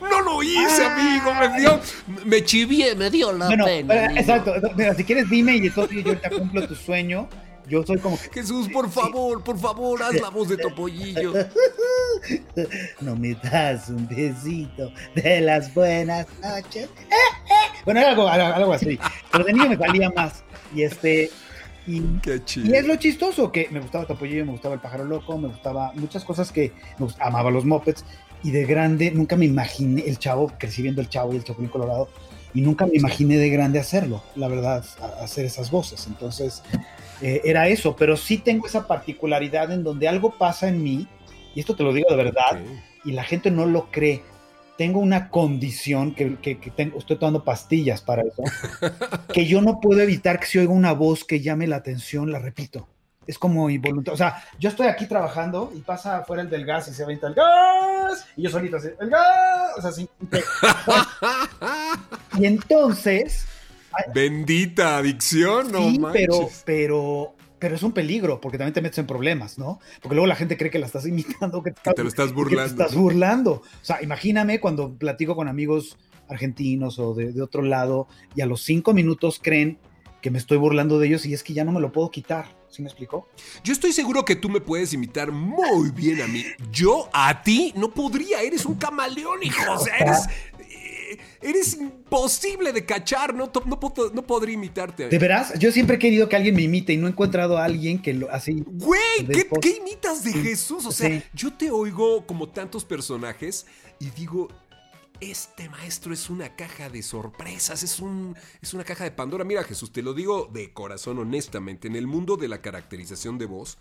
no 0.01 0.21
lo 0.21 0.43
hice, 0.43 0.83
amigo, 0.83 1.33
me 1.33 1.59
dio, 1.61 1.79
me 2.25 2.43
chivié, 2.43 2.93
me 2.93 3.09
dio 3.09 3.31
la 3.31 3.47
pena. 3.47 4.19
exacto, 4.19 4.53
mira, 4.75 4.93
si 4.95 5.05
quieres 5.05 5.29
dime 5.29 5.55
y 5.55 5.67
entonces 5.67 6.03
yo 6.03 6.19
te 6.19 6.29
cumplo 6.29 6.67
tu 6.67 6.75
sueño 6.75 7.29
yo 7.67 7.83
soy 7.83 7.97
como 7.99 8.17
Jesús, 8.17 8.69
por 8.69 8.89
favor, 8.89 9.43
por 9.43 9.59
favor, 9.59 10.01
haz 10.01 10.19
la 10.19 10.29
voz 10.29 10.49
de 10.49 10.57
Topollillo. 10.57 11.33
No 13.01 13.15
me 13.15 13.35
das 13.35 13.89
un 13.89 14.07
besito 14.07 14.91
de 15.13 15.39
las 15.41 15.73
buenas 15.73 16.25
noches. 16.41 16.85
Eh, 16.85 17.13
eh. 17.13 17.79
Bueno, 17.85 18.01
algo, 18.05 18.27
algo 18.27 18.73
así. 18.73 18.99
Pero 19.31 19.43
de 19.43 19.53
niño 19.53 19.69
me 19.69 19.77
salía 19.77 20.09
más. 20.09 20.43
Y 20.73 20.81
este. 20.81 21.29
Y, 21.85 22.01
Qué 22.21 22.43
chido. 22.43 22.67
y 22.67 22.75
es 22.75 22.85
lo 22.85 22.95
chistoso 22.95 23.51
que 23.51 23.69
me 23.69 23.79
gustaba 23.79 24.05
Topollillo, 24.05 24.45
me 24.45 24.51
gustaba 24.51 24.73
el 24.75 24.81
pájaro 24.81 25.05
loco, 25.05 25.37
me 25.37 25.47
gustaba 25.47 25.93
muchas 25.93 26.25
cosas 26.25 26.51
que 26.51 26.73
me 26.97 27.07
amaba 27.19 27.51
los 27.51 27.65
mopeds. 27.65 28.03
Y 28.43 28.51
de 28.51 28.65
grande 28.65 29.11
nunca 29.11 29.35
me 29.35 29.45
imaginé 29.45 30.03
el 30.07 30.17
chavo, 30.17 30.51
crecí 30.57 30.81
viendo 30.81 31.01
el 31.01 31.09
chavo 31.09 31.33
y 31.33 31.37
el 31.37 31.43
chapulín 31.43 31.69
colorado 31.69 32.09
y 32.57 32.61
nunca 32.61 32.87
me 32.87 32.95
imaginé 32.95 33.37
de 33.37 33.51
grande 33.51 33.77
hacerlo, 33.77 34.23
la 34.35 34.47
verdad, 34.47 34.83
hacer 35.21 35.45
esas 35.45 35.69
voces. 35.69 36.07
Entonces, 36.07 36.63
eh, 37.21 37.39
era 37.45 37.67
eso, 37.67 37.95
pero 37.95 38.17
sí 38.17 38.39
tengo 38.39 38.65
esa 38.65 38.87
particularidad 38.87 39.71
en 39.71 39.83
donde 39.83 40.07
algo 40.07 40.31
pasa 40.39 40.67
en 40.67 40.81
mí, 40.81 41.07
y 41.53 41.59
esto 41.59 41.75
te 41.75 41.83
lo 41.83 41.93
digo 41.93 42.09
de 42.09 42.15
verdad, 42.15 42.59
y 43.05 43.11
la 43.11 43.23
gente 43.23 43.51
no 43.51 43.67
lo 43.67 43.91
cree. 43.91 44.23
Tengo 44.75 44.99
una 44.99 45.29
condición 45.29 46.15
que, 46.15 46.37
que, 46.37 46.55
tengo, 46.75 46.97
estoy 46.97 47.17
tomando 47.17 47.43
pastillas 47.43 48.01
para 48.01 48.23
eso, 48.23 48.41
que 49.31 49.45
yo 49.45 49.61
no 49.61 49.79
puedo 49.79 50.01
evitar 50.01 50.39
que 50.39 50.47
si 50.47 50.57
oiga 50.57 50.73
una 50.73 50.93
voz 50.93 51.25
que 51.25 51.41
llame 51.41 51.67
la 51.67 51.75
atención, 51.75 52.31
la 52.31 52.39
repito 52.39 52.87
es 53.27 53.37
como 53.37 53.69
involuntario. 53.69 54.13
O 54.13 54.17
sea, 54.17 54.41
yo 54.57 54.69
estoy 54.69 54.87
aquí 54.87 55.05
trabajando 55.05 55.71
y 55.75 55.81
pasa 55.81 56.19
afuera 56.19 56.41
el 56.41 56.49
del 56.49 56.65
gas 56.65 56.87
y 56.87 56.93
se 56.93 57.03
avienta 57.03 57.27
el 57.27 57.33
gas 57.33 58.25
y 58.37 58.43
yo 58.43 58.49
solito 58.49 58.77
así, 58.77 58.87
el 58.99 59.09
gas. 59.09 59.77
O 59.77 59.81
sea, 59.81 59.89
así. 59.89 60.09
y 62.39 62.45
entonces. 62.45 63.45
Bendita 64.13 64.97
adicción, 64.97 65.71
no 65.71 65.89
sí, 65.89 65.99
pero, 66.13 66.49
pero, 66.65 67.35
pero 67.57 67.75
es 67.75 67.81
un 67.83 67.91
peligro 67.91 68.39
porque 68.39 68.57
también 68.57 68.73
te 68.73 68.81
metes 68.81 68.99
en 68.99 69.07
problemas, 69.07 69.57
¿no? 69.57 69.79
Porque 70.01 70.15
luego 70.15 70.27
la 70.27 70.35
gente 70.35 70.55
cree 70.55 70.69
que 70.69 70.77
la 70.77 70.85
estás 70.85 71.07
imitando, 71.07 71.63
que 71.63 71.71
te, 71.71 72.03
lo 72.03 72.07
estás 72.07 72.33
burlando. 72.33 72.75
te 72.75 72.83
estás 72.83 72.95
burlando. 72.95 73.51
O 73.53 73.85
sea, 73.85 74.01
imagíname 74.03 74.59
cuando 74.59 74.93
platico 74.93 75.35
con 75.35 75.47
amigos 75.47 75.97
argentinos 76.29 76.99
o 76.99 77.13
de, 77.13 77.31
de 77.31 77.41
otro 77.41 77.61
lado 77.61 78.07
y 78.35 78.41
a 78.41 78.45
los 78.45 78.61
cinco 78.61 78.93
minutos 78.93 79.39
creen 79.41 79.79
que 80.21 80.31
me 80.31 80.37
estoy 80.37 80.57
burlando 80.57 80.99
de 80.99 81.07
ellos 81.07 81.25
y 81.25 81.33
es 81.33 81.43
que 81.43 81.53
ya 81.53 81.63
no 81.63 81.71
me 81.71 81.79
lo 81.79 81.91
puedo 81.91 82.11
quitar. 82.11 82.55
¿Sí 82.69 82.81
me 82.81 82.89
explicó? 82.89 83.29
Yo 83.63 83.71
estoy 83.71 83.93
seguro 83.93 84.25
que 84.25 84.35
tú 84.35 84.49
me 84.49 84.59
puedes 84.59 84.93
imitar 84.93 85.31
muy 85.31 85.89
bien 85.91 86.21
a 86.21 86.27
mí. 86.27 86.43
Yo 86.69 87.09
a 87.13 87.41
ti 87.41 87.73
no 87.77 87.89
podría, 87.91 88.41
eres 88.41 88.65
un 88.65 88.75
camaleón, 88.75 89.41
hijo. 89.41 89.71
O 89.71 89.79
sea, 89.79 89.97
eres, 89.97 90.27
eres 91.41 91.75
imposible 91.75 92.71
de 92.73 92.85
cachar, 92.85 93.33
no, 93.33 93.51
no, 93.65 93.79
no, 94.13 94.27
podría 94.27 94.53
imitarte. 94.53 95.09
¿De 95.09 95.19
veras? 95.19 95.57
Yo 95.59 95.71
siempre 95.71 95.97
he 95.97 95.99
querido 95.99 96.29
que 96.29 96.35
alguien 96.35 96.55
me 96.55 96.63
imite 96.63 96.93
y 96.93 96.97
no 96.97 97.07
he 97.07 97.11
encontrado 97.11 97.57
a 97.57 97.65
alguien 97.65 98.01
que 98.01 98.13
lo 98.13 98.31
así. 98.31 98.63
Güey, 98.65 99.27
¿qué, 99.61 99.77
imitas 99.81 100.23
de 100.23 100.33
Jesús? 100.33 100.85
O 100.85 100.91
sea, 100.91 101.23
yo 101.33 101.53
te 101.53 101.71
oigo 101.71 102.25
como 102.25 102.49
tantos 102.49 102.85
personajes 102.85 103.65
y 103.99 104.09
digo, 104.11 104.47
este 105.19 105.69
maestro 105.69 106.13
es 106.13 106.29
una 106.29 106.55
caja 106.55 106.89
de 106.89 107.01
sorpresas, 107.01 107.83
es, 107.83 107.99
un, 107.99 108.35
es 108.61 108.73
una 108.73 108.83
caja 108.83 109.03
de 109.03 109.11
Pandora. 109.11 109.43
Mira 109.43 109.63
Jesús, 109.63 109.91
te 109.91 110.01
lo 110.01 110.13
digo 110.13 110.49
de 110.51 110.73
corazón 110.73 111.17
honestamente, 111.17 111.87
en 111.87 111.95
el 111.95 112.07
mundo 112.07 112.37
de 112.37 112.47
la 112.47 112.61
caracterización 112.61 113.37
de 113.37 113.45
voz, 113.45 113.77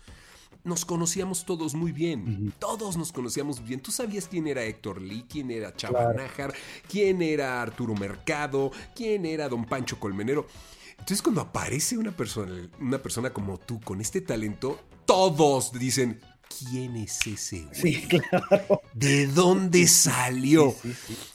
nos 0.63 0.85
conocíamos 0.85 1.45
todos 1.45 1.75
muy 1.75 1.91
bien. 1.91 2.53
Todos 2.59 2.97
nos 2.97 3.11
conocíamos 3.11 3.63
bien. 3.63 3.79
Tú 3.79 3.91
sabías 3.91 4.27
quién 4.27 4.47
era 4.47 4.63
Héctor 4.63 5.01
Lee, 5.01 5.25
quién 5.29 5.51
era 5.51 5.75
Chava 5.75 6.13
Nájar, 6.13 6.53
quién 6.89 7.21
era 7.21 7.61
Arturo 7.61 7.95
Mercado, 7.95 8.71
quién 8.95 9.25
era 9.25 9.49
Don 9.49 9.65
Pancho 9.65 9.99
Colmenero. 9.99 10.47
Entonces 10.91 11.21
cuando 11.21 11.41
aparece 11.41 11.97
una 11.97 12.11
persona, 12.11 12.69
una 12.79 13.01
persona 13.01 13.31
como 13.31 13.57
tú 13.57 13.79
con 13.81 14.01
este 14.01 14.21
talento, 14.21 14.79
todos 15.05 15.71
dicen, 15.71 16.19
¿quién 16.59 16.95
es 16.95 17.25
ese 17.25 17.63
güey? 17.63 17.75
Sí, 17.75 18.07
claro. 18.07 18.81
¿De 18.93 19.27
dónde 19.27 19.87
salió? 19.87 20.75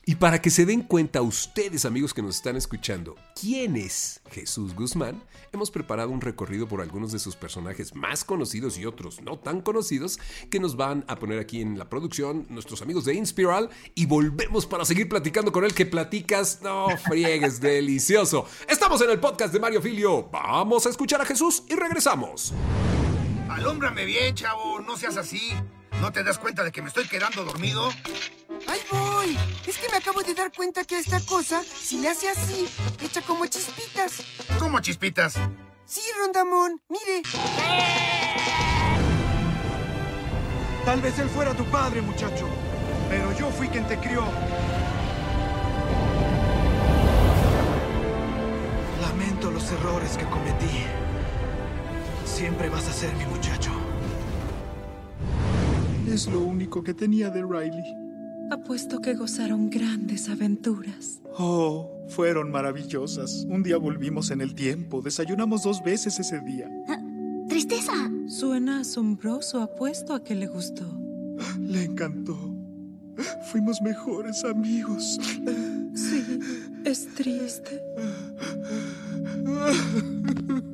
y 0.04 0.14
para 0.16 0.40
que 0.40 0.50
se 0.50 0.66
den 0.66 0.82
cuenta 0.82 1.22
ustedes, 1.22 1.84
amigos 1.84 2.12
que 2.14 2.22
nos 2.22 2.36
están 2.36 2.56
escuchando, 2.56 3.16
quién 3.38 3.76
es 3.76 4.20
Jesús 4.30 4.74
Guzmán, 4.74 5.22
hemos 5.52 5.70
preparado 5.70 6.10
un 6.10 6.20
recorrido 6.20 6.66
por 6.66 6.80
algunos 6.80 7.12
de 7.12 7.18
sus 7.18 7.36
personajes 7.36 7.94
más 7.94 8.24
conocidos 8.24 8.78
y 8.78 8.86
otros 8.86 9.20
no 9.22 9.38
tan 9.38 9.60
conocidos 9.60 10.18
que 10.50 10.60
nos 10.60 10.76
van 10.76 11.04
a 11.08 11.16
poner 11.16 11.38
aquí 11.38 11.60
en 11.60 11.78
la 11.78 11.88
producción 11.88 12.46
nuestros 12.48 12.82
amigos 12.82 13.04
de 13.04 13.14
Inspiral 13.14 13.70
y 13.94 14.06
volvemos 14.06 14.66
para 14.66 14.84
seguir 14.84 15.08
platicando 15.08 15.52
con 15.52 15.64
él 15.64 15.74
que 15.74 15.86
platicas, 15.86 16.60
no 16.62 16.88
friegues, 16.98 17.60
delicioso. 17.60 18.46
Estamos 18.68 19.00
en 19.02 19.10
el 19.10 19.20
podcast 19.20 19.52
de 19.52 19.60
Mario 19.60 19.82
Filio. 19.82 20.28
Vamos 20.30 20.86
a 20.86 20.90
escuchar 20.90 21.20
a 21.20 21.24
Jesús 21.24 21.64
y 21.68 21.74
regresamos. 21.74 22.52
Alómbrame 23.62 24.04
bien, 24.04 24.34
chavo, 24.34 24.80
no 24.80 24.96
seas 24.96 25.16
así. 25.16 25.54
¿No 26.00 26.10
te 26.10 26.24
das 26.24 26.36
cuenta 26.36 26.64
de 26.64 26.72
que 26.72 26.82
me 26.82 26.88
estoy 26.88 27.06
quedando 27.06 27.44
dormido? 27.44 27.90
¡Ahí 28.66 28.80
voy! 28.90 29.38
Es 29.64 29.78
que 29.78 29.88
me 29.88 29.98
acabo 29.98 30.20
de 30.20 30.34
dar 30.34 30.50
cuenta 30.50 30.84
que 30.84 30.96
a 30.96 30.98
esta 30.98 31.24
cosa, 31.24 31.62
si 31.62 32.00
le 32.00 32.08
hace 32.08 32.28
así, 32.28 32.68
echa 33.00 33.22
como 33.22 33.46
chispitas. 33.46 34.24
¿Cómo 34.58 34.80
chispitas? 34.80 35.34
Sí, 35.84 36.00
Rondamón, 36.18 36.82
mire. 36.88 37.22
Tal 40.84 41.00
vez 41.00 41.16
él 41.20 41.28
fuera 41.28 41.54
tu 41.54 41.64
padre, 41.66 42.02
muchacho, 42.02 42.48
pero 43.08 43.32
yo 43.38 43.48
fui 43.52 43.68
quien 43.68 43.86
te 43.86 43.96
crió. 43.96 44.24
Lamento 49.02 49.52
los 49.52 49.70
errores 49.70 50.16
que 50.16 50.24
cometí. 50.24 51.01
Siempre 52.42 52.68
vas 52.70 52.88
a 52.88 52.92
ser 52.92 53.14
mi 53.14 53.24
muchacho. 53.26 53.70
Es 56.08 56.26
lo 56.26 56.40
único 56.40 56.82
que 56.82 56.92
tenía 56.92 57.30
de 57.30 57.40
Riley. 57.40 57.84
Apuesto 58.50 59.00
que 59.00 59.14
gozaron 59.14 59.70
grandes 59.70 60.28
aventuras. 60.28 61.20
Oh, 61.38 61.88
fueron 62.08 62.50
maravillosas. 62.50 63.46
Un 63.48 63.62
día 63.62 63.76
volvimos 63.76 64.32
en 64.32 64.40
el 64.40 64.56
tiempo. 64.56 65.02
Desayunamos 65.02 65.62
dos 65.62 65.84
veces 65.84 66.18
ese 66.18 66.40
día. 66.40 66.68
Ah, 66.88 66.98
¡Tristeza! 67.48 68.10
Suena 68.26 68.80
asombroso. 68.80 69.62
Apuesto 69.62 70.12
a 70.12 70.24
que 70.24 70.34
le 70.34 70.48
gustó. 70.48 70.84
Le 71.60 71.84
encantó. 71.84 72.36
Fuimos 73.52 73.80
mejores 73.80 74.42
amigos. 74.42 75.16
Sí, 75.94 76.40
es 76.84 77.06
triste. 77.14 77.80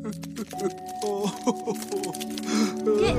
¿Qué? 2.99 3.17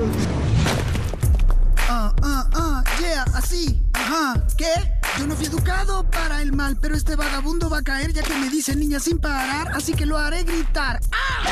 Ah, 1.88 2.14
ah, 2.22 2.48
ah, 2.54 2.84
yeah, 3.00 3.24
así. 3.34 3.80
Ajá, 3.92 4.42
¿qué? 4.56 4.72
Yo 5.18 5.26
no 5.26 5.34
fui 5.34 5.46
educado 5.46 6.08
para 6.10 6.40
el 6.40 6.52
mal, 6.52 6.76
pero 6.80 6.94
este 6.94 7.16
vagabundo 7.16 7.68
va 7.68 7.78
a 7.78 7.82
caer 7.82 8.12
ya 8.12 8.22
que 8.22 8.34
me 8.34 8.48
dice 8.48 8.74
niña 8.76 9.00
sin 9.00 9.18
parar, 9.18 9.68
así 9.74 9.92
que 9.92 10.06
lo 10.06 10.18
haré 10.18 10.44
gritar. 10.44 11.00
¡Ah! 11.12 11.44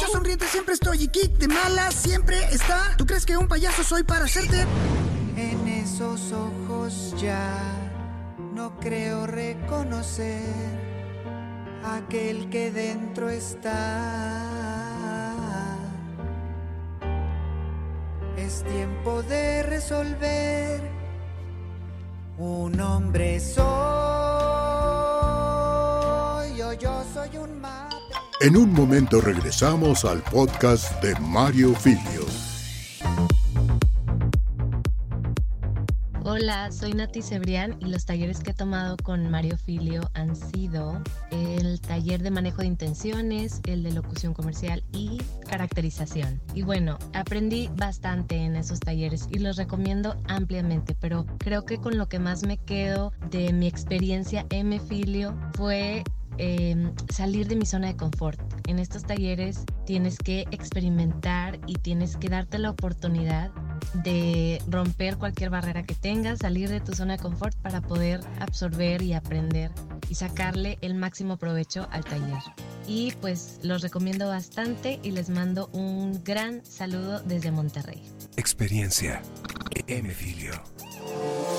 Yo 0.00 0.08
sonriente 0.08 0.46
siempre 0.46 0.74
estoy 0.74 1.04
y 1.04 1.08
kick 1.08 1.32
de 1.38 1.48
mala 1.48 1.90
siempre 1.90 2.38
está. 2.52 2.96
¿Tú 2.96 3.06
crees 3.06 3.26
que 3.26 3.36
un 3.36 3.48
payaso 3.48 3.84
soy 3.84 4.02
para 4.02 4.24
hacerte? 4.24 4.64
En 5.36 5.68
esos 5.68 6.32
ojos 6.32 7.14
ya 7.18 7.60
no 8.54 8.78
creo 8.80 9.26
reconocer 9.26 10.85
aquel 11.84 12.48
que 12.50 12.70
dentro 12.70 13.28
está. 13.28 14.42
Es 18.36 18.62
tiempo 18.64 19.22
de 19.22 19.62
resolver. 19.62 20.80
Un 22.38 22.80
hombre 22.80 23.40
soy 23.40 23.64
o 26.62 26.72
yo 26.74 27.02
soy 27.14 27.36
un 27.38 27.60
mate. 27.60 27.96
En 28.40 28.56
un 28.56 28.72
momento 28.72 29.20
regresamos 29.20 30.04
al 30.04 30.22
podcast 30.22 31.02
de 31.02 31.14
Mario 31.20 31.74
Filio. 31.74 32.55
Hola, 36.28 36.72
soy 36.72 36.92
Nati 36.92 37.22
Cebrián 37.22 37.76
y 37.78 37.84
los 37.84 38.04
talleres 38.04 38.40
que 38.40 38.50
he 38.50 38.54
tomado 38.54 38.96
con 38.96 39.30
Mario 39.30 39.56
Filio 39.56 40.10
han 40.14 40.34
sido 40.34 41.00
el 41.30 41.80
taller 41.80 42.20
de 42.20 42.32
manejo 42.32 42.62
de 42.62 42.66
intenciones, 42.66 43.60
el 43.64 43.84
de 43.84 43.92
locución 43.92 44.34
comercial 44.34 44.82
y 44.92 45.18
caracterización. 45.48 46.42
Y 46.52 46.62
bueno, 46.62 46.98
aprendí 47.12 47.70
bastante 47.76 48.34
en 48.38 48.56
esos 48.56 48.80
talleres 48.80 49.28
y 49.30 49.38
los 49.38 49.56
recomiendo 49.56 50.16
ampliamente, 50.26 50.96
pero 50.98 51.26
creo 51.38 51.64
que 51.64 51.78
con 51.78 51.96
lo 51.96 52.08
que 52.08 52.18
más 52.18 52.42
me 52.42 52.58
quedo 52.58 53.12
de 53.30 53.52
mi 53.52 53.68
experiencia 53.68 54.46
en 54.50 54.80
Filio 54.80 55.38
fue 55.54 56.02
em, 56.38 56.92
salir 57.08 57.46
de 57.46 57.54
mi 57.54 57.66
zona 57.66 57.86
de 57.86 57.96
confort. 57.96 58.40
En 58.66 58.80
estos 58.80 59.04
talleres 59.04 59.64
tienes 59.84 60.18
que 60.18 60.40
experimentar 60.50 61.60
y 61.68 61.74
tienes 61.74 62.16
que 62.16 62.28
darte 62.28 62.58
la 62.58 62.70
oportunidad 62.70 63.52
de 63.94 64.60
romper 64.68 65.16
cualquier 65.16 65.50
barrera 65.50 65.84
que 65.84 65.94
tengas, 65.94 66.40
salir 66.40 66.68
de 66.68 66.80
tu 66.80 66.94
zona 66.94 67.16
de 67.16 67.22
confort 67.22 67.56
para 67.62 67.80
poder 67.80 68.20
absorber 68.40 69.02
y 69.02 69.14
aprender 69.14 69.70
y 70.08 70.14
sacarle 70.14 70.78
el 70.80 70.94
máximo 70.94 71.36
provecho 71.36 71.88
al 71.90 72.04
taller. 72.04 72.42
Y 72.86 73.12
pues 73.20 73.58
los 73.62 73.82
recomiendo 73.82 74.28
bastante 74.28 75.00
y 75.02 75.10
les 75.10 75.28
mando 75.28 75.68
un 75.72 76.22
gran 76.24 76.64
saludo 76.64 77.20
desde 77.20 77.50
Monterrey. 77.50 78.02
Experiencia 78.36 79.22
M. 79.88 80.12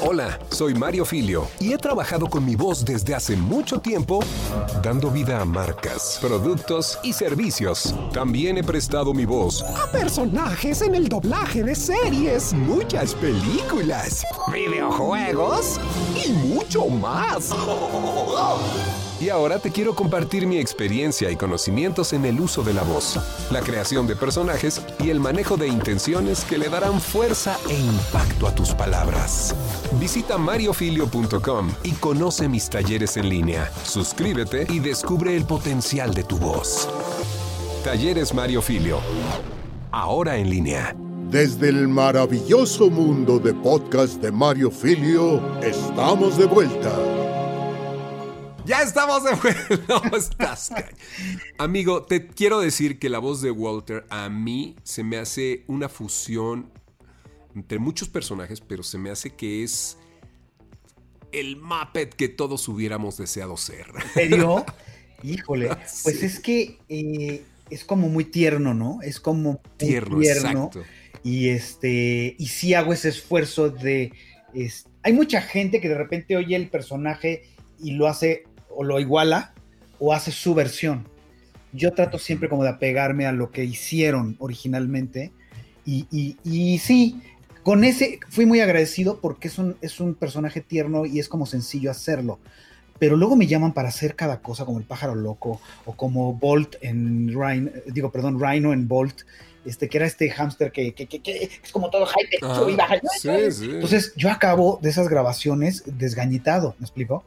Hola, 0.03 0.39
soy 0.49 0.75
Mario 0.75 1.05
Filio 1.05 1.47
y 1.59 1.73
he 1.73 1.77
trabajado 1.77 2.27
con 2.27 2.45
mi 2.45 2.55
voz 2.55 2.85
desde 2.85 3.15
hace 3.15 3.35
mucho 3.35 3.79
tiempo 3.79 4.19
dando 4.83 5.09
vida 5.09 5.41
a 5.41 5.45
marcas, 5.45 6.19
productos 6.21 6.99
y 7.03 7.13
servicios. 7.13 7.95
También 8.13 8.57
he 8.57 8.63
prestado 8.63 9.13
mi 9.13 9.25
voz 9.25 9.63
a 9.63 9.91
personajes 9.91 10.81
en 10.81 10.93
el 10.93 11.07
doblaje 11.07 11.63
de 11.63 11.73
series, 11.73 12.53
muchas 12.53 13.15
películas, 13.15 14.23
videojuegos 14.53 15.79
y 16.23 16.31
mucho 16.31 16.87
más. 16.87 17.53
Y 19.19 19.29
ahora 19.29 19.57
te 19.57 19.71
quiero 19.71 19.95
compartir 19.95 20.45
mi 20.45 20.57
experiencia 20.57 21.31
y 21.31 21.35
conocimientos 21.35 22.13
en 22.13 22.23
el 22.25 22.39
uso 22.39 22.61
de 22.61 22.73
la 22.73 22.83
voz, 22.83 23.17
la 23.51 23.61
creación 23.61 24.05
de 24.05 24.15
personajes 24.15 24.81
y 25.03 25.09
el 25.09 25.19
manejo 25.19 25.57
de 25.57 25.67
intenciones 25.67 26.45
que 26.45 26.59
le 26.59 26.69
darán 26.69 27.01
fuerza 27.01 27.57
e 27.67 27.79
impacto 27.79 28.47
a 28.47 28.53
tus 28.53 28.75
palabras. 28.75 29.55
Visita 29.99 30.37
mariofilio.com 30.37 31.71
y 31.83 31.91
conoce 31.93 32.47
mis 32.47 32.69
talleres 32.69 33.17
en 33.17 33.29
línea. 33.29 33.71
Suscríbete 33.83 34.67
y 34.69 34.79
descubre 34.79 35.35
el 35.35 35.45
potencial 35.45 36.13
de 36.13 36.23
tu 36.23 36.37
voz. 36.37 36.87
Talleres 37.83 38.35
Mario 38.35 38.61
Filio. 38.61 38.99
Ahora 39.91 40.37
en 40.37 40.49
línea. 40.49 40.95
Desde 41.31 41.69
el 41.69 41.87
maravilloso 41.87 42.89
mundo 42.89 43.39
de 43.39 43.53
podcast 43.53 44.21
de 44.21 44.31
Mario 44.31 44.69
Filio, 44.69 45.41
estamos 45.61 46.37
de 46.37 46.45
vuelta. 46.45 47.26
Ya 48.67 48.81
estamos 48.81 49.23
de 49.23 49.33
vuelta. 49.35 49.85
No 50.11 50.17
estás, 50.17 50.71
Amigo, 51.57 52.03
te 52.03 52.27
quiero 52.27 52.59
decir 52.59 52.99
que 52.99 53.09
la 53.09 53.19
voz 53.19 53.41
de 53.41 53.49
Walter 53.51 54.05
a 54.09 54.29
mí 54.29 54.75
se 54.83 55.03
me 55.03 55.17
hace 55.17 55.63
una 55.67 55.87
fusión 55.89 56.69
entre 57.55 57.79
muchos 57.79 58.09
personajes, 58.09 58.59
pero 58.61 58.83
se 58.83 58.97
me 58.97 59.09
hace 59.09 59.31
que 59.31 59.63
es 59.63 59.97
el 61.31 61.55
Muppet 61.57 62.13
que 62.13 62.27
todos 62.27 62.67
hubiéramos 62.67 63.17
deseado 63.17 63.55
ser. 63.57 63.87
¿En 64.15 64.29
serio? 64.29 64.65
Híjole, 65.23 65.69
pues 66.03 66.21
es 66.23 66.39
que 66.39 66.77
eh, 66.89 67.43
es 67.69 67.85
como 67.85 68.09
muy 68.09 68.25
tierno, 68.25 68.73
¿no? 68.73 68.99
Es 69.01 69.19
como 69.19 69.61
Tierno, 69.77 70.21
exacto. 70.21 70.83
Y 71.23 71.49
este, 71.49 72.35
y 72.37 72.47
sí 72.47 72.73
hago 72.73 72.93
ese 72.93 73.09
esfuerzo 73.09 73.69
de. 73.69 74.11
es- 74.53 74.87
hay 75.03 75.13
mucha 75.13 75.41
gente 75.41 75.79
que 75.79 75.87
de 75.89 75.97
repente 75.97 76.35
oye 76.35 76.55
el 76.55 76.69
personaje 76.69 77.43
y 77.79 77.91
lo 77.91 78.07
hace 78.07 78.43
o 78.77 78.83
lo 78.83 78.99
iguala 78.99 79.53
o 79.99 80.13
hace 80.13 80.31
su 80.31 80.53
versión. 80.53 81.07
Yo 81.73 81.91
trato 81.93 82.19
siempre 82.19 82.47
como 82.47 82.63
de 82.63 82.69
apegarme 82.69 83.25
a 83.25 83.31
lo 83.31 83.51
que 83.51 83.63
hicieron 83.65 84.35
originalmente. 84.39 85.31
Y, 85.85 86.05
y- 86.11 86.37
y 86.43 86.77
sí, 86.77 87.19
con 87.63 87.83
ese 87.83 88.19
fui 88.29 88.45
muy 88.45 88.59
agradecido 88.61 89.19
porque 89.19 89.47
es 89.47 89.57
un, 89.57 89.75
es 89.81 89.99
un 89.99 90.13
personaje 90.13 90.61
tierno 90.61 91.05
y 91.07 91.19
es 91.19 91.27
como 91.27 91.45
sencillo 91.47 91.89
hacerlo. 91.89 92.39
Pero 92.99 93.15
luego 93.17 93.35
me 93.35 93.47
llaman 93.47 93.73
para 93.73 93.89
hacer 93.89 94.15
cada 94.15 94.41
cosa, 94.41 94.63
como 94.65 94.77
el 94.79 94.85
pájaro 94.85 95.15
loco, 95.15 95.59
o 95.85 95.93
como 95.95 96.33
Bolt 96.33 96.75
en 96.81 97.27
Rhino, 97.29 97.71
digo, 97.87 98.11
perdón, 98.11 98.39
Rhino 98.39 98.73
en 98.73 98.87
Bolt, 98.87 99.21
este, 99.65 99.87
que 99.89 99.97
era 99.97 100.07
este 100.07 100.29
hámster 100.29 100.71
que, 100.71 100.93
que- 100.93 101.07
que- 101.07 101.19
que 101.21 101.49
es 101.63 101.71
como 101.71 101.89
todo 101.89 102.05
hype, 102.05 102.37
Ah, 102.41 102.55
sí, 103.19 103.27
sí. 103.51 103.65
Entonces 103.75 104.13
yo 104.15 104.29
acabo 104.31 104.79
de 104.81 104.89
esas 104.89 105.09
grabaciones 105.09 105.83
desgañitado, 105.85 106.75
¿me 106.79 106.85
explico? 106.85 107.23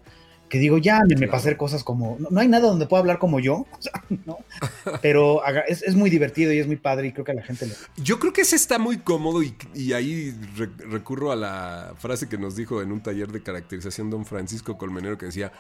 Que 0.50 0.58
digo, 0.58 0.76
llámenme 0.76 1.14
Claro. 1.16 1.30
para 1.30 1.40
hacer 1.40 1.56
cosas 1.56 1.82
como. 1.84 2.16
No, 2.18 2.28
no 2.30 2.40
hay 2.40 2.48
nada 2.48 2.68
donde 2.68 2.86
pueda 2.86 3.00
hablar 3.00 3.18
como 3.18 3.40
yo, 3.40 3.54
o 3.78 3.80
sea, 3.80 4.04
¿no? 4.26 4.38
Pero 5.00 5.40
es, 5.68 5.82
es 5.82 5.94
muy 5.94 6.10
divertido 6.10 6.52
y 6.52 6.58
es 6.58 6.66
muy 6.66 6.76
padre 6.76 7.06
y 7.08 7.12
creo 7.12 7.24
que 7.24 7.32
a 7.32 7.36
la 7.36 7.42
gente 7.42 7.66
le. 7.66 7.74
Yo 8.02 8.18
creo 8.18 8.32
que 8.34 8.42
ese 8.42 8.56
está 8.56 8.78
muy 8.78 8.98
cómodo 8.98 9.42
y, 9.42 9.54
y 9.74 9.92
ahí 9.94 10.36
re- 10.56 10.68
recurro 10.90 11.32
a 11.32 11.36
la 11.36 11.94
frase 11.98 12.28
que 12.28 12.36
nos 12.36 12.56
dijo 12.56 12.82
en 12.82 12.92
un 12.92 13.00
taller 13.02 13.32
de 13.32 13.42
caracterización 13.42 14.10
don 14.10 14.26
Francisco 14.26 14.76
Colmenero 14.76 15.16
que 15.16 15.26
decía, 15.26 15.52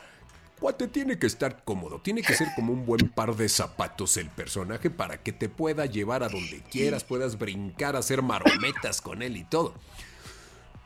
Cuate 0.58 0.88
tiene 0.88 1.18
que 1.18 1.26
estar 1.26 1.62
cómodo, 1.64 2.00
tiene 2.02 2.20
que 2.20 2.34
ser 2.34 2.48
como 2.54 2.72
un 2.74 2.84
buen 2.84 3.08
par 3.08 3.34
de 3.36 3.48
zapatos 3.48 4.16
el 4.18 4.28
personaje 4.28 4.90
para 4.90 5.22
que 5.22 5.32
te 5.32 5.48
pueda 5.48 5.86
llevar 5.86 6.22
a 6.22 6.28
donde 6.28 6.62
quieras, 6.70 7.04
puedas 7.04 7.38
brincar, 7.38 7.96
hacer 7.96 8.20
marometas 8.22 9.00
con 9.00 9.22
él 9.22 9.36
y 9.38 9.44
todo. 9.44 9.72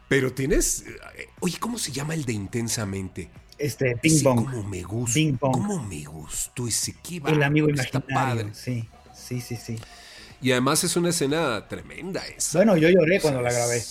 Pero 0.08 0.32
tienes... 0.32 0.84
eh, 1.16 1.28
Oye, 1.40 1.56
¿cómo 1.58 1.78
se 1.78 1.90
llama 1.90 2.14
el 2.14 2.24
de 2.24 2.34
intensamente? 2.34 3.30
Este, 3.58 3.96
Ping 3.96 4.10
Sí, 4.10 4.24
Pong. 4.24 4.44
¿Cómo 4.44 4.62
me 4.64 4.82
gusta? 4.82 5.14
Ping 5.14 5.34
pong. 5.36 5.52
¿Cómo 5.52 5.82
me 5.82 6.04
gustó 6.04 6.66
ese 6.66 6.94
qué 7.02 7.20
El 7.26 7.42
amigo 7.42 7.66
bárbaro, 7.68 7.82
está 7.84 7.98
imaginario. 7.98 8.42
padre. 8.44 8.54
Sí, 8.54 8.88
sí, 9.14 9.40
sí, 9.40 9.56
sí. 9.56 9.76
Y 10.40 10.52
además 10.52 10.84
es 10.84 10.96
una 10.96 11.10
escena 11.10 11.66
tremenda 11.68 12.22
esa. 12.26 12.58
Bueno, 12.58 12.76
yo 12.76 12.88
lloré 12.88 13.20
cuando 13.20 13.40
la 13.40 13.52
grabé. 13.52 13.82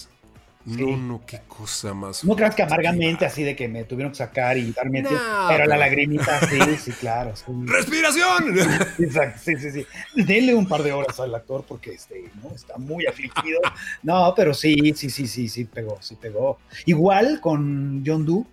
No, 0.66 0.78
Sí. 0.78 0.86
no, 0.96 1.22
qué 1.26 1.42
cosa 1.46 1.94
más. 1.94 2.24
No 2.24 2.38
creas 2.38 2.56
que 2.56 2.64
amargamente, 2.64 3.26
así 3.26 3.44
de 3.44 3.54
que 3.54 3.68
me 3.68 3.84
tuvieron 3.84 4.14
que 4.14 4.18
sacar 4.20 4.58
y 4.58 4.72
darme. 4.72 5.02
No, 5.02 5.10
pero 5.50 5.66
la 5.66 5.76
lagrimita, 5.76 6.40
sí, 6.48 6.58
sí, 6.82 6.92
claro. 6.94 7.36
sí. 7.36 7.44
¡Respiración! 7.66 8.58
Exacto, 8.98 9.42
sí, 9.44 9.58
sí, 9.58 9.72
sí. 9.72 9.86
Denle 10.16 10.56
un 10.56 10.66
par 10.66 10.82
de 10.84 10.94
horas 10.94 11.20
al 11.20 11.36
actor 11.36 11.66
porque 11.68 11.92
este, 11.92 12.32
¿no? 12.42 12.56
está 12.56 12.78
muy 12.78 13.06
afligido. 13.06 13.60
No, 14.04 14.34
pero 14.38 14.54
sí, 14.54 14.94
sí, 14.96 15.10
sí, 15.10 15.28
sí, 15.28 15.50
sí 15.50 15.66
pegó, 15.66 15.98
sí 16.02 16.16
pegó. 16.16 16.60
Igual 16.86 17.42
con 17.42 18.02
John 18.06 18.26
Doe 18.26 18.46